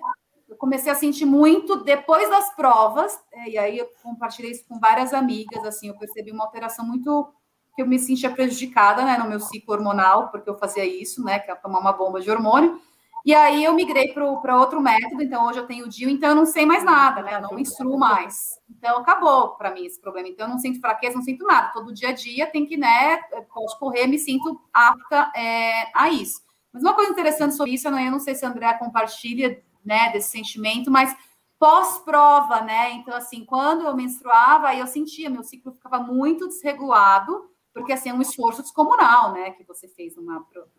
eu 0.48 0.56
comecei 0.56 0.90
a 0.90 0.94
sentir 0.94 1.26
muito 1.26 1.82
depois 1.82 2.30
das 2.30 2.54
provas, 2.54 3.18
é, 3.32 3.50
e 3.50 3.58
aí 3.58 3.78
eu 3.78 3.88
compartilhei 4.02 4.52
isso 4.52 4.64
com 4.68 4.78
várias 4.78 5.12
amigas, 5.12 5.64
assim, 5.64 5.88
eu 5.88 5.98
percebi 5.98 6.30
uma 6.30 6.44
alteração 6.44 6.86
muito 6.86 7.32
que 7.74 7.82
eu 7.82 7.86
me 7.86 7.98
sentia 7.98 8.30
prejudicada, 8.30 9.04
né, 9.04 9.18
no 9.18 9.28
meu 9.28 9.38
ciclo 9.38 9.74
hormonal, 9.74 10.30
porque 10.30 10.48
eu 10.48 10.56
fazia 10.56 10.84
isso, 10.84 11.22
né, 11.22 11.38
que 11.40 11.50
é 11.50 11.54
tomar 11.56 11.80
uma 11.80 11.92
bomba 11.92 12.20
de 12.20 12.30
hormônio. 12.30 12.80
E 13.26 13.34
aí 13.34 13.64
eu 13.64 13.74
migrei 13.74 14.12
para 14.12 14.56
outro 14.56 14.80
método, 14.80 15.20
então 15.20 15.48
hoje 15.48 15.58
eu 15.58 15.66
tenho 15.66 15.86
o 15.86 15.88
DIU, 15.88 16.08
então 16.08 16.28
eu 16.28 16.36
não 16.36 16.46
sei 16.46 16.64
mais 16.64 16.84
nada, 16.84 17.22
né? 17.22 17.34
Eu 17.34 17.42
não 17.42 17.54
menstruo 17.54 17.98
mais. 17.98 18.60
Então 18.70 18.98
acabou 18.98 19.56
para 19.56 19.72
mim 19.72 19.84
esse 19.84 20.00
problema. 20.00 20.28
Então 20.28 20.46
eu 20.46 20.50
não 20.52 20.60
sinto 20.60 20.78
fraqueza, 20.78 21.16
não 21.16 21.24
sinto 21.24 21.44
nada. 21.44 21.72
Todo 21.72 21.92
dia 21.92 22.10
a 22.10 22.12
dia 22.12 22.46
tem 22.46 22.64
que, 22.64 22.76
né? 22.76 23.16
Posso 23.52 23.76
correr, 23.80 24.06
me 24.06 24.16
sinto 24.16 24.60
apta 24.72 25.32
é, 25.34 25.90
a 25.92 26.08
isso. 26.08 26.40
Mas 26.72 26.84
uma 26.84 26.94
coisa 26.94 27.10
interessante 27.10 27.56
sobre 27.56 27.74
isso, 27.74 27.88
eu 27.88 27.90
não, 27.90 28.20
sei 28.20 28.36
se 28.36 28.46
a 28.46 28.48
Andrea 28.48 28.78
compartilha, 28.78 29.60
né, 29.84 30.12
desse 30.12 30.30
sentimento, 30.30 30.88
mas 30.88 31.12
pós-prova, 31.58 32.60
né? 32.60 32.92
Então, 32.92 33.16
assim, 33.16 33.44
quando 33.44 33.86
eu 33.86 33.96
menstruava, 33.96 34.72
eu 34.72 34.86
sentia, 34.86 35.28
meu 35.28 35.42
ciclo 35.42 35.72
ficava 35.72 35.98
muito 35.98 36.46
desregulado, 36.46 37.50
porque 37.74 37.92
assim 37.92 38.08
é 38.08 38.14
um 38.14 38.22
esforço 38.22 38.62
descomunal, 38.62 39.32
né? 39.32 39.50
Que 39.50 39.64
você 39.64 39.88
fez 39.88 40.14
para 40.14 40.22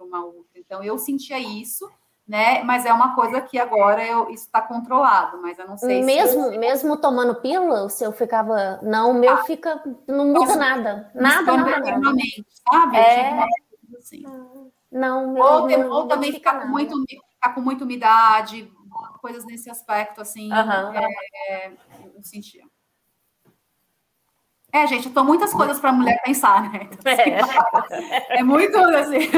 uma 0.05 0.23
outra. 0.23 0.57
Então 0.57 0.81
eu 0.81 0.97
sentia 0.97 1.37
isso 1.37 1.85
né? 2.27 2.61
Mas 2.63 2.85
é 2.85 2.91
uma 2.91 3.15
coisa 3.15 3.39
que 3.39 3.57
agora 3.57 4.05
eu, 4.05 4.29
isso 4.29 4.45
está 4.45 4.61
controlado, 4.61 5.41
mas 5.41 5.57
eu 5.57 5.67
não 5.67 5.77
sei 5.77 6.03
mesmo, 6.03 6.51
se. 6.51 6.57
Mesmo 6.57 6.97
tomando 6.97 7.35
pílula, 7.35 7.83
o 7.83 7.89
seu 7.89 8.11
ficava. 8.11 8.79
Não, 8.83 9.11
o 9.11 9.13
meu 9.13 9.33
ah, 9.33 9.43
fica. 9.43 9.81
Não 10.07 10.27
muda 10.27 10.55
nada. 10.55 11.11
Nada, 11.15 11.57
nada. 11.57 11.97
nada. 11.97 12.17
Sabe? 12.69 12.97
É... 12.97 13.45
Assim. 13.97 14.23
Não, 14.91 15.31
meu, 15.33 15.43
ou, 15.43 15.69
não, 15.69 15.89
ou 15.89 16.07
também 16.07 16.31
ficar 16.31 16.61
com, 16.61 16.67
muito, 16.67 16.95
ficar 17.07 17.53
com 17.53 17.61
muita 17.61 17.83
umidade, 17.83 18.71
coisas 19.21 19.45
nesse 19.45 19.69
aspecto, 19.69 20.21
assim, 20.21 20.51
uhum. 20.51 20.93
é, 20.93 21.71
eu 22.15 22.23
sentia. 22.23 22.63
É, 24.71 24.85
gente, 24.85 25.07
eu 25.07 25.13
tô 25.13 25.23
muitas 25.23 25.53
coisas 25.53 25.79
para 25.79 25.89
a 25.89 25.93
mulher 25.93 26.21
pensar, 26.23 26.71
né? 26.71 26.87
Então, 26.91 27.11
assim, 27.11 27.31
é. 28.29 28.37
é. 28.39 28.43
muito 28.43 28.77
assim. 28.77 29.29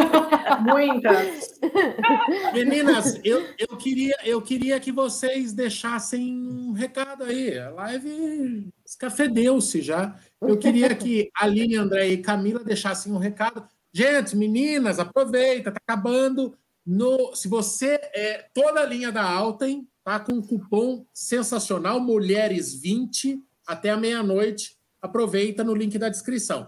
Muitas. 0.61 1.48
Meninas, 2.53 3.19
eu, 3.23 3.45
eu, 3.57 3.77
queria, 3.77 4.15
eu 4.23 4.41
queria 4.41 4.79
que 4.79 4.91
vocês 4.91 5.53
deixassem 5.53 6.33
um 6.35 6.71
recado 6.71 7.23
aí. 7.23 7.57
A 7.57 7.69
live 7.69 8.69
escafedeu-se 8.85 9.81
já. 9.81 10.15
Eu 10.41 10.57
queria 10.57 10.93
que 10.95 11.29
Aline, 11.39 11.75
André 11.75 12.09
e 12.09 12.17
Camila 12.17 12.63
deixassem 12.63 13.11
um 13.11 13.17
recado. 13.17 13.67
Gente, 13.91 14.35
meninas, 14.35 14.99
aproveita, 14.99 15.71
tá 15.71 15.79
acabando. 15.81 16.55
No, 16.85 17.35
se 17.35 17.47
você 17.47 17.99
é 18.13 18.47
toda 18.53 18.81
a 18.81 18.85
linha 18.85 19.11
da 19.11 19.23
Alten, 19.23 19.87
tá 20.03 20.19
com 20.19 20.33
um 20.33 20.41
cupom 20.41 21.05
sensacional, 21.13 21.99
Mulheres20, 21.99 23.39
até 23.67 23.89
a 23.89 23.97
meia-noite 23.97 24.77
aproveita 25.01 25.63
no 25.63 25.73
link 25.73 25.97
da 25.97 26.09
descrição. 26.09 26.67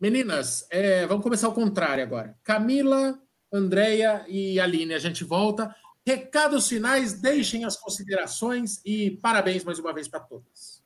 Meninas, 0.00 0.66
é, 0.70 1.06
vamos 1.06 1.22
começar 1.22 1.46
ao 1.46 1.52
contrário 1.52 2.02
agora. 2.02 2.36
Camila, 2.42 3.18
Andréia 3.52 4.24
e 4.28 4.60
Aline, 4.60 4.94
a 4.94 4.98
gente 4.98 5.24
volta. 5.24 5.74
Recados 6.06 6.68
finais, 6.68 7.20
deixem 7.20 7.64
as 7.64 7.76
considerações 7.76 8.80
e 8.84 9.12
parabéns 9.22 9.64
mais 9.64 9.78
uma 9.78 9.92
vez 9.92 10.08
para 10.08 10.20
todas. 10.20 10.82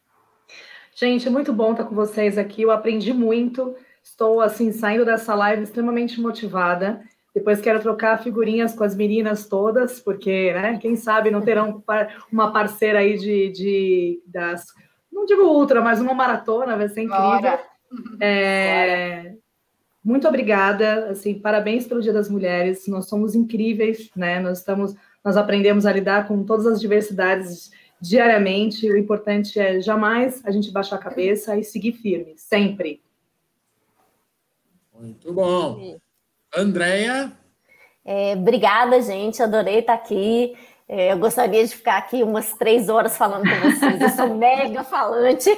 Gente, 0.94 1.28
muito 1.28 1.52
bom 1.52 1.72
estar 1.72 1.84
com 1.84 1.94
vocês 1.94 2.38
aqui. 2.38 2.62
Eu 2.62 2.70
aprendi 2.70 3.12
muito. 3.12 3.74
Estou 4.02 4.40
assim 4.40 4.72
saindo 4.72 5.04
dessa 5.04 5.34
live 5.34 5.62
extremamente 5.62 6.20
motivada. 6.20 7.02
Depois 7.34 7.60
quero 7.60 7.80
trocar 7.80 8.22
figurinhas 8.22 8.74
com 8.74 8.84
as 8.84 8.94
meninas 8.94 9.48
todas, 9.48 9.98
porque, 9.98 10.52
né, 10.52 10.78
quem 10.78 10.94
sabe 10.94 11.32
não 11.32 11.40
terão 11.40 11.82
uma 12.30 12.52
parceira 12.52 13.00
aí 13.00 13.18
de, 13.18 13.50
de 13.50 14.22
das, 14.26 14.66
não 15.12 15.26
digo 15.26 15.42
ultra, 15.42 15.80
mas 15.82 16.00
uma 16.00 16.14
maratona, 16.14 16.76
vai 16.76 16.88
ser 16.88 17.02
incrível. 17.02 17.58
É, 18.20 19.34
muito 20.04 20.28
obrigada, 20.28 21.06
assim, 21.08 21.38
parabéns 21.38 21.86
pelo 21.86 22.02
Dia 22.02 22.12
das 22.12 22.28
Mulheres. 22.28 22.86
Nós 22.86 23.08
somos 23.08 23.34
incríveis, 23.34 24.10
né? 24.14 24.38
Nós 24.38 24.58
estamos, 24.58 24.94
nós 25.24 25.34
aprendemos 25.34 25.86
a 25.86 25.92
lidar 25.92 26.28
com 26.28 26.44
todas 26.44 26.66
as 26.66 26.78
diversidades 26.78 27.70
diariamente. 27.98 28.86
O 28.90 28.98
importante 28.98 29.58
é 29.58 29.80
jamais 29.80 30.44
a 30.44 30.50
gente 30.50 30.70
baixar 30.70 30.96
a 30.96 30.98
cabeça 30.98 31.56
e 31.56 31.64
seguir 31.64 31.92
firme, 31.92 32.34
sempre. 32.36 33.02
Muito 34.92 35.32
bom. 35.32 35.96
Andréia? 36.54 37.32
É, 38.04 38.34
obrigada, 38.34 39.00
gente. 39.00 39.42
Adorei 39.42 39.78
estar 39.78 39.94
aqui. 39.94 40.54
É, 40.86 41.12
eu 41.12 41.18
gostaria 41.18 41.66
de 41.66 41.74
ficar 41.74 41.96
aqui 41.96 42.22
umas 42.22 42.52
três 42.52 42.90
horas 42.90 43.16
falando 43.16 43.48
com 43.48 43.70
vocês. 43.70 44.00
Eu 44.00 44.10
sou 44.10 44.34
mega 44.34 44.84
falante. 44.84 45.48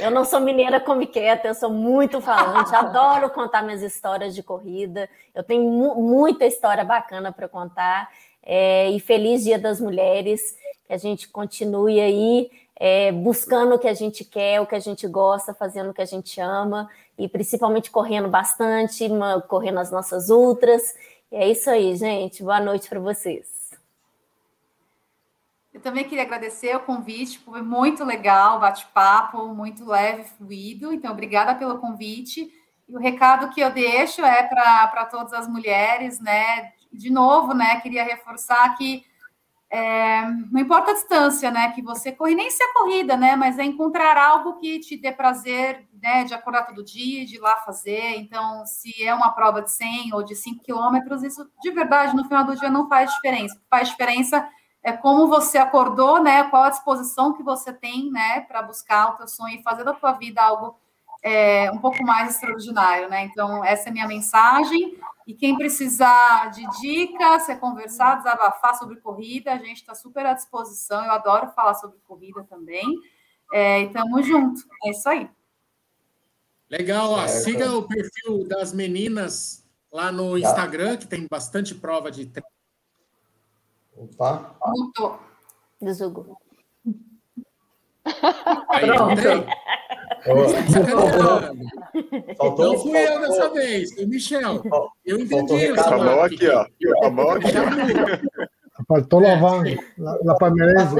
Eu 0.00 0.10
não 0.10 0.24
sou 0.24 0.40
mineira 0.40 0.80
comiqueta, 0.80 1.48
eu 1.48 1.54
sou 1.54 1.70
muito 1.70 2.20
falante. 2.20 2.74
Adoro 2.74 3.28
contar 3.30 3.62
minhas 3.62 3.82
histórias 3.82 4.34
de 4.34 4.42
corrida. 4.42 5.08
Eu 5.34 5.42
tenho 5.42 5.62
mu 5.62 5.94
muita 5.96 6.46
história 6.46 6.84
bacana 6.84 7.30
para 7.30 7.48
contar. 7.48 8.08
É, 8.42 8.90
e 8.90 8.98
feliz 8.98 9.44
Dia 9.44 9.58
das 9.58 9.78
Mulheres. 9.78 10.56
Que 10.86 10.94
a 10.94 10.98
gente 10.98 11.28
continue 11.28 12.00
aí 12.00 12.50
é, 12.76 13.12
buscando 13.12 13.74
o 13.74 13.78
que 13.78 13.88
a 13.88 13.94
gente 13.94 14.24
quer, 14.24 14.60
o 14.60 14.66
que 14.66 14.74
a 14.74 14.80
gente 14.80 15.06
gosta, 15.06 15.52
fazendo 15.52 15.90
o 15.90 15.94
que 15.94 16.02
a 16.02 16.06
gente 16.06 16.40
ama 16.40 16.88
e 17.18 17.28
principalmente 17.28 17.90
correndo 17.90 18.28
bastante, 18.28 19.06
correndo 19.48 19.80
as 19.80 19.90
nossas 19.90 20.30
ultras. 20.30 20.94
E 21.30 21.36
é 21.36 21.48
isso 21.48 21.68
aí, 21.68 21.94
gente. 21.94 22.42
Boa 22.42 22.58
noite 22.58 22.88
para 22.88 22.98
vocês. 22.98 23.61
Eu 25.72 25.80
também 25.80 26.04
queria 26.04 26.24
agradecer 26.24 26.76
o 26.76 26.80
convite, 26.80 27.38
foi 27.38 27.62
muito 27.62 28.04
legal, 28.04 28.60
bate-papo, 28.60 29.48
muito 29.48 29.84
leve, 29.86 30.24
fluido. 30.24 30.92
Então, 30.92 31.12
obrigada 31.12 31.54
pelo 31.54 31.78
convite. 31.78 32.52
E 32.86 32.94
o 32.94 33.00
recado 33.00 33.48
que 33.50 33.60
eu 33.60 33.70
deixo 33.70 34.22
é 34.22 34.42
para 34.42 35.06
todas 35.06 35.32
as 35.32 35.48
mulheres, 35.48 36.20
né? 36.20 36.72
De 36.92 37.10
novo, 37.10 37.54
né? 37.54 37.80
Queria 37.80 38.04
reforçar 38.04 38.76
que 38.76 39.02
é, 39.74 40.22
não 40.50 40.60
importa 40.60 40.90
a 40.90 40.94
distância, 40.94 41.50
né, 41.50 41.72
que 41.72 41.80
você 41.80 42.12
corre, 42.12 42.34
nem 42.34 42.50
se 42.50 42.62
a 42.62 42.74
corrida, 42.74 43.16
né, 43.16 43.34
mas 43.34 43.58
é 43.58 43.64
encontrar 43.64 44.18
algo 44.18 44.58
que 44.58 44.78
te 44.78 44.98
dê 44.98 45.10
prazer, 45.10 45.88
né, 46.02 46.24
de 46.24 46.34
acordar 46.34 46.66
todo 46.66 46.84
dia, 46.84 47.24
de 47.24 47.36
ir 47.36 47.40
lá 47.40 47.56
fazer. 47.56 48.18
Então, 48.18 48.66
se 48.66 49.02
é 49.02 49.14
uma 49.14 49.32
prova 49.32 49.62
de 49.62 49.70
100 49.72 50.12
ou 50.12 50.22
de 50.22 50.36
5 50.36 50.62
quilômetros, 50.62 51.22
isso 51.22 51.50
de 51.62 51.70
verdade 51.70 52.14
no 52.14 52.24
final 52.24 52.44
do 52.44 52.54
dia 52.54 52.68
não 52.68 52.86
faz 52.86 53.10
diferença. 53.14 53.58
Faz 53.70 53.88
diferença 53.88 54.46
é 54.82 54.92
como 54.92 55.28
você 55.28 55.58
acordou, 55.58 56.22
né, 56.22 56.44
qual 56.44 56.64
a 56.64 56.70
disposição 56.70 57.32
que 57.32 57.42
você 57.42 57.72
tem, 57.72 58.10
né, 58.10 58.40
para 58.40 58.62
buscar 58.62 59.10
o 59.10 59.16
teu 59.16 59.28
sonho 59.28 59.58
e 59.58 59.62
fazer 59.62 59.84
da 59.84 59.92
tua 59.92 60.12
vida 60.12 60.42
algo 60.42 60.76
é, 61.22 61.70
um 61.70 61.78
pouco 61.78 62.02
mais 62.02 62.34
extraordinário, 62.34 63.08
né? 63.08 63.22
Então, 63.24 63.64
essa 63.64 63.88
é 63.88 63.90
a 63.90 63.92
minha 63.92 64.08
mensagem. 64.08 64.98
E 65.24 65.32
quem 65.32 65.56
precisar 65.56 66.50
de 66.50 66.66
dicas, 66.80 67.46
quer 67.46 67.60
conversar, 67.60 68.16
desabafar 68.16 68.76
sobre 68.76 68.96
corrida, 68.96 69.52
a 69.52 69.58
gente 69.58 69.76
está 69.76 69.94
super 69.94 70.26
à 70.26 70.34
disposição. 70.34 71.04
Eu 71.04 71.12
adoro 71.12 71.52
falar 71.52 71.74
sobre 71.74 71.96
corrida 72.00 72.44
também. 72.50 72.84
É, 73.52 73.82
e 73.82 73.90
tamo 73.90 74.20
junto. 74.20 74.62
É 74.84 74.90
isso 74.90 75.08
aí. 75.08 75.30
Legal, 76.68 77.10
ó. 77.12 77.28
siga 77.28 77.70
o 77.72 77.86
perfil 77.86 78.48
das 78.48 78.72
meninas 78.72 79.64
lá 79.92 80.10
no 80.10 80.36
Instagram, 80.36 80.96
que 80.96 81.06
tem 81.06 81.28
bastante 81.30 81.74
prova 81.74 82.10
de 82.10 82.26
Opa. 83.96 84.56
Muito. 84.66 85.18
Do 85.80 85.94
Zugo. 85.94 86.38
Aí, 88.68 88.86
Pronto. 88.86 89.22
Faltou, 92.36 92.72
não 92.72 92.78
fui 92.78 92.96
eu 92.96 93.20
dessa 93.20 93.50
vez, 93.50 93.90
o 93.98 94.06
Michel. 94.06 94.62
Eu 95.04 95.18
entendi. 95.18 95.66
A 95.78 95.98
mão 95.98 96.22
aqui, 96.22 96.48
ó. 96.48 96.66
A 97.04 97.10
mão 97.10 97.30
aqui. 97.32 97.48
Faltou 98.86 99.20
lavar 99.20 99.62
a 100.28 100.34
palmeirense. 100.36 100.94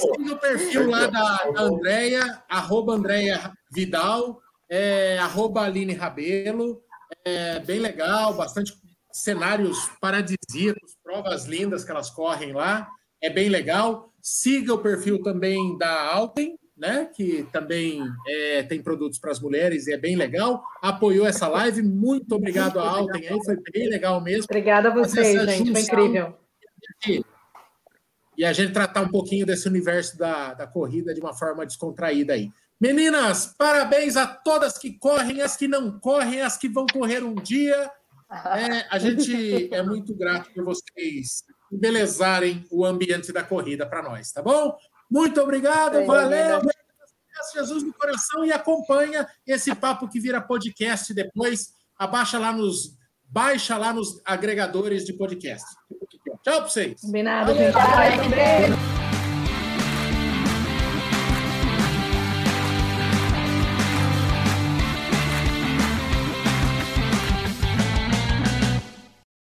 Siga 0.00 0.32
o 0.32 0.38
perfil 0.38 0.90
lá 0.90 1.06
da, 1.06 1.50
da 1.50 1.62
Andrea, 1.62 2.42
arroba 2.48 2.94
Andrea 2.94 3.52
Vidal, 3.70 4.40
é, 4.68 5.18
arroba 5.18 5.62
Aline 5.62 5.94
Rabelo. 5.94 6.80
É 7.24 7.60
bem 7.60 7.80
legal, 7.80 8.34
bastante 8.34 8.72
cenários 9.22 9.90
paradisíacos, 10.00 10.96
provas 11.02 11.46
lindas 11.46 11.84
que 11.84 11.90
elas 11.90 12.10
correm 12.10 12.52
lá. 12.52 12.88
É 13.20 13.30
bem 13.30 13.48
legal. 13.48 14.12
Siga 14.20 14.74
o 14.74 14.78
perfil 14.78 15.22
também 15.22 15.76
da 15.78 16.12
Alpen, 16.14 16.58
né? 16.76 17.10
Que 17.14 17.46
também 17.52 18.02
é, 18.26 18.62
tem 18.62 18.82
produtos 18.82 19.18
para 19.18 19.32
as 19.32 19.40
mulheres 19.40 19.86
e 19.86 19.92
é 19.92 19.96
bem 19.96 20.16
legal. 20.16 20.62
Apoiou 20.80 21.26
essa 21.26 21.48
live. 21.48 21.82
Muito 21.82 22.34
obrigado 22.34 22.78
à 22.78 22.88
Alten 22.88 23.26
aí, 23.26 23.44
foi 23.44 23.56
bem 23.72 23.88
legal 23.88 24.20
mesmo. 24.20 24.44
Obrigada 24.44 24.88
a 24.88 24.94
vocês, 24.94 25.42
gente. 25.50 25.72
Foi 25.72 25.82
incrível. 25.82 26.38
E 28.36 28.44
a 28.44 28.52
gente 28.52 28.72
tratar 28.72 29.00
um 29.02 29.08
pouquinho 29.08 29.44
desse 29.44 29.66
universo 29.68 30.16
da, 30.16 30.54
da 30.54 30.66
corrida 30.66 31.12
de 31.12 31.20
uma 31.20 31.34
forma 31.34 31.66
descontraída 31.66 32.34
aí. 32.34 32.50
Meninas, 32.80 33.52
parabéns 33.58 34.16
a 34.16 34.24
todas 34.24 34.78
que 34.78 34.92
correm, 34.92 35.40
as 35.42 35.56
que 35.56 35.66
não 35.66 35.98
correm, 35.98 36.42
as 36.42 36.56
que 36.56 36.68
vão 36.68 36.86
correr 36.86 37.24
um 37.24 37.34
dia. 37.34 37.90
É, 38.30 38.86
a 38.90 38.98
gente 38.98 39.72
é 39.72 39.82
muito 39.82 40.14
grato 40.14 40.50
por 40.52 40.64
vocês 40.64 41.44
embelezarem 41.72 42.64
o 42.70 42.84
ambiente 42.84 43.32
da 43.32 43.42
corrida 43.42 43.86
para 43.86 44.02
nós, 44.02 44.32
tá 44.32 44.42
bom? 44.42 44.76
Muito 45.10 45.40
obrigado, 45.40 46.04
valeu. 46.04 46.60
Jesus 47.54 47.82
no 47.82 47.94
coração 47.94 48.44
e 48.44 48.52
acompanha 48.52 49.26
esse 49.46 49.74
papo 49.74 50.08
que 50.08 50.20
vira 50.20 50.40
podcast 50.40 51.14
depois. 51.14 51.72
Abaixa 51.96 52.38
lá 52.38 52.52
nos 52.52 52.98
baixa 53.30 53.76
lá 53.76 53.92
nos 53.92 54.20
agregadores 54.24 55.04
de 55.04 55.12
podcast. 55.12 55.66
Tchau 56.42 56.60
para 56.60 56.68
vocês. 56.68 57.00
Combinado, 57.00 57.54
gente. 57.54 59.07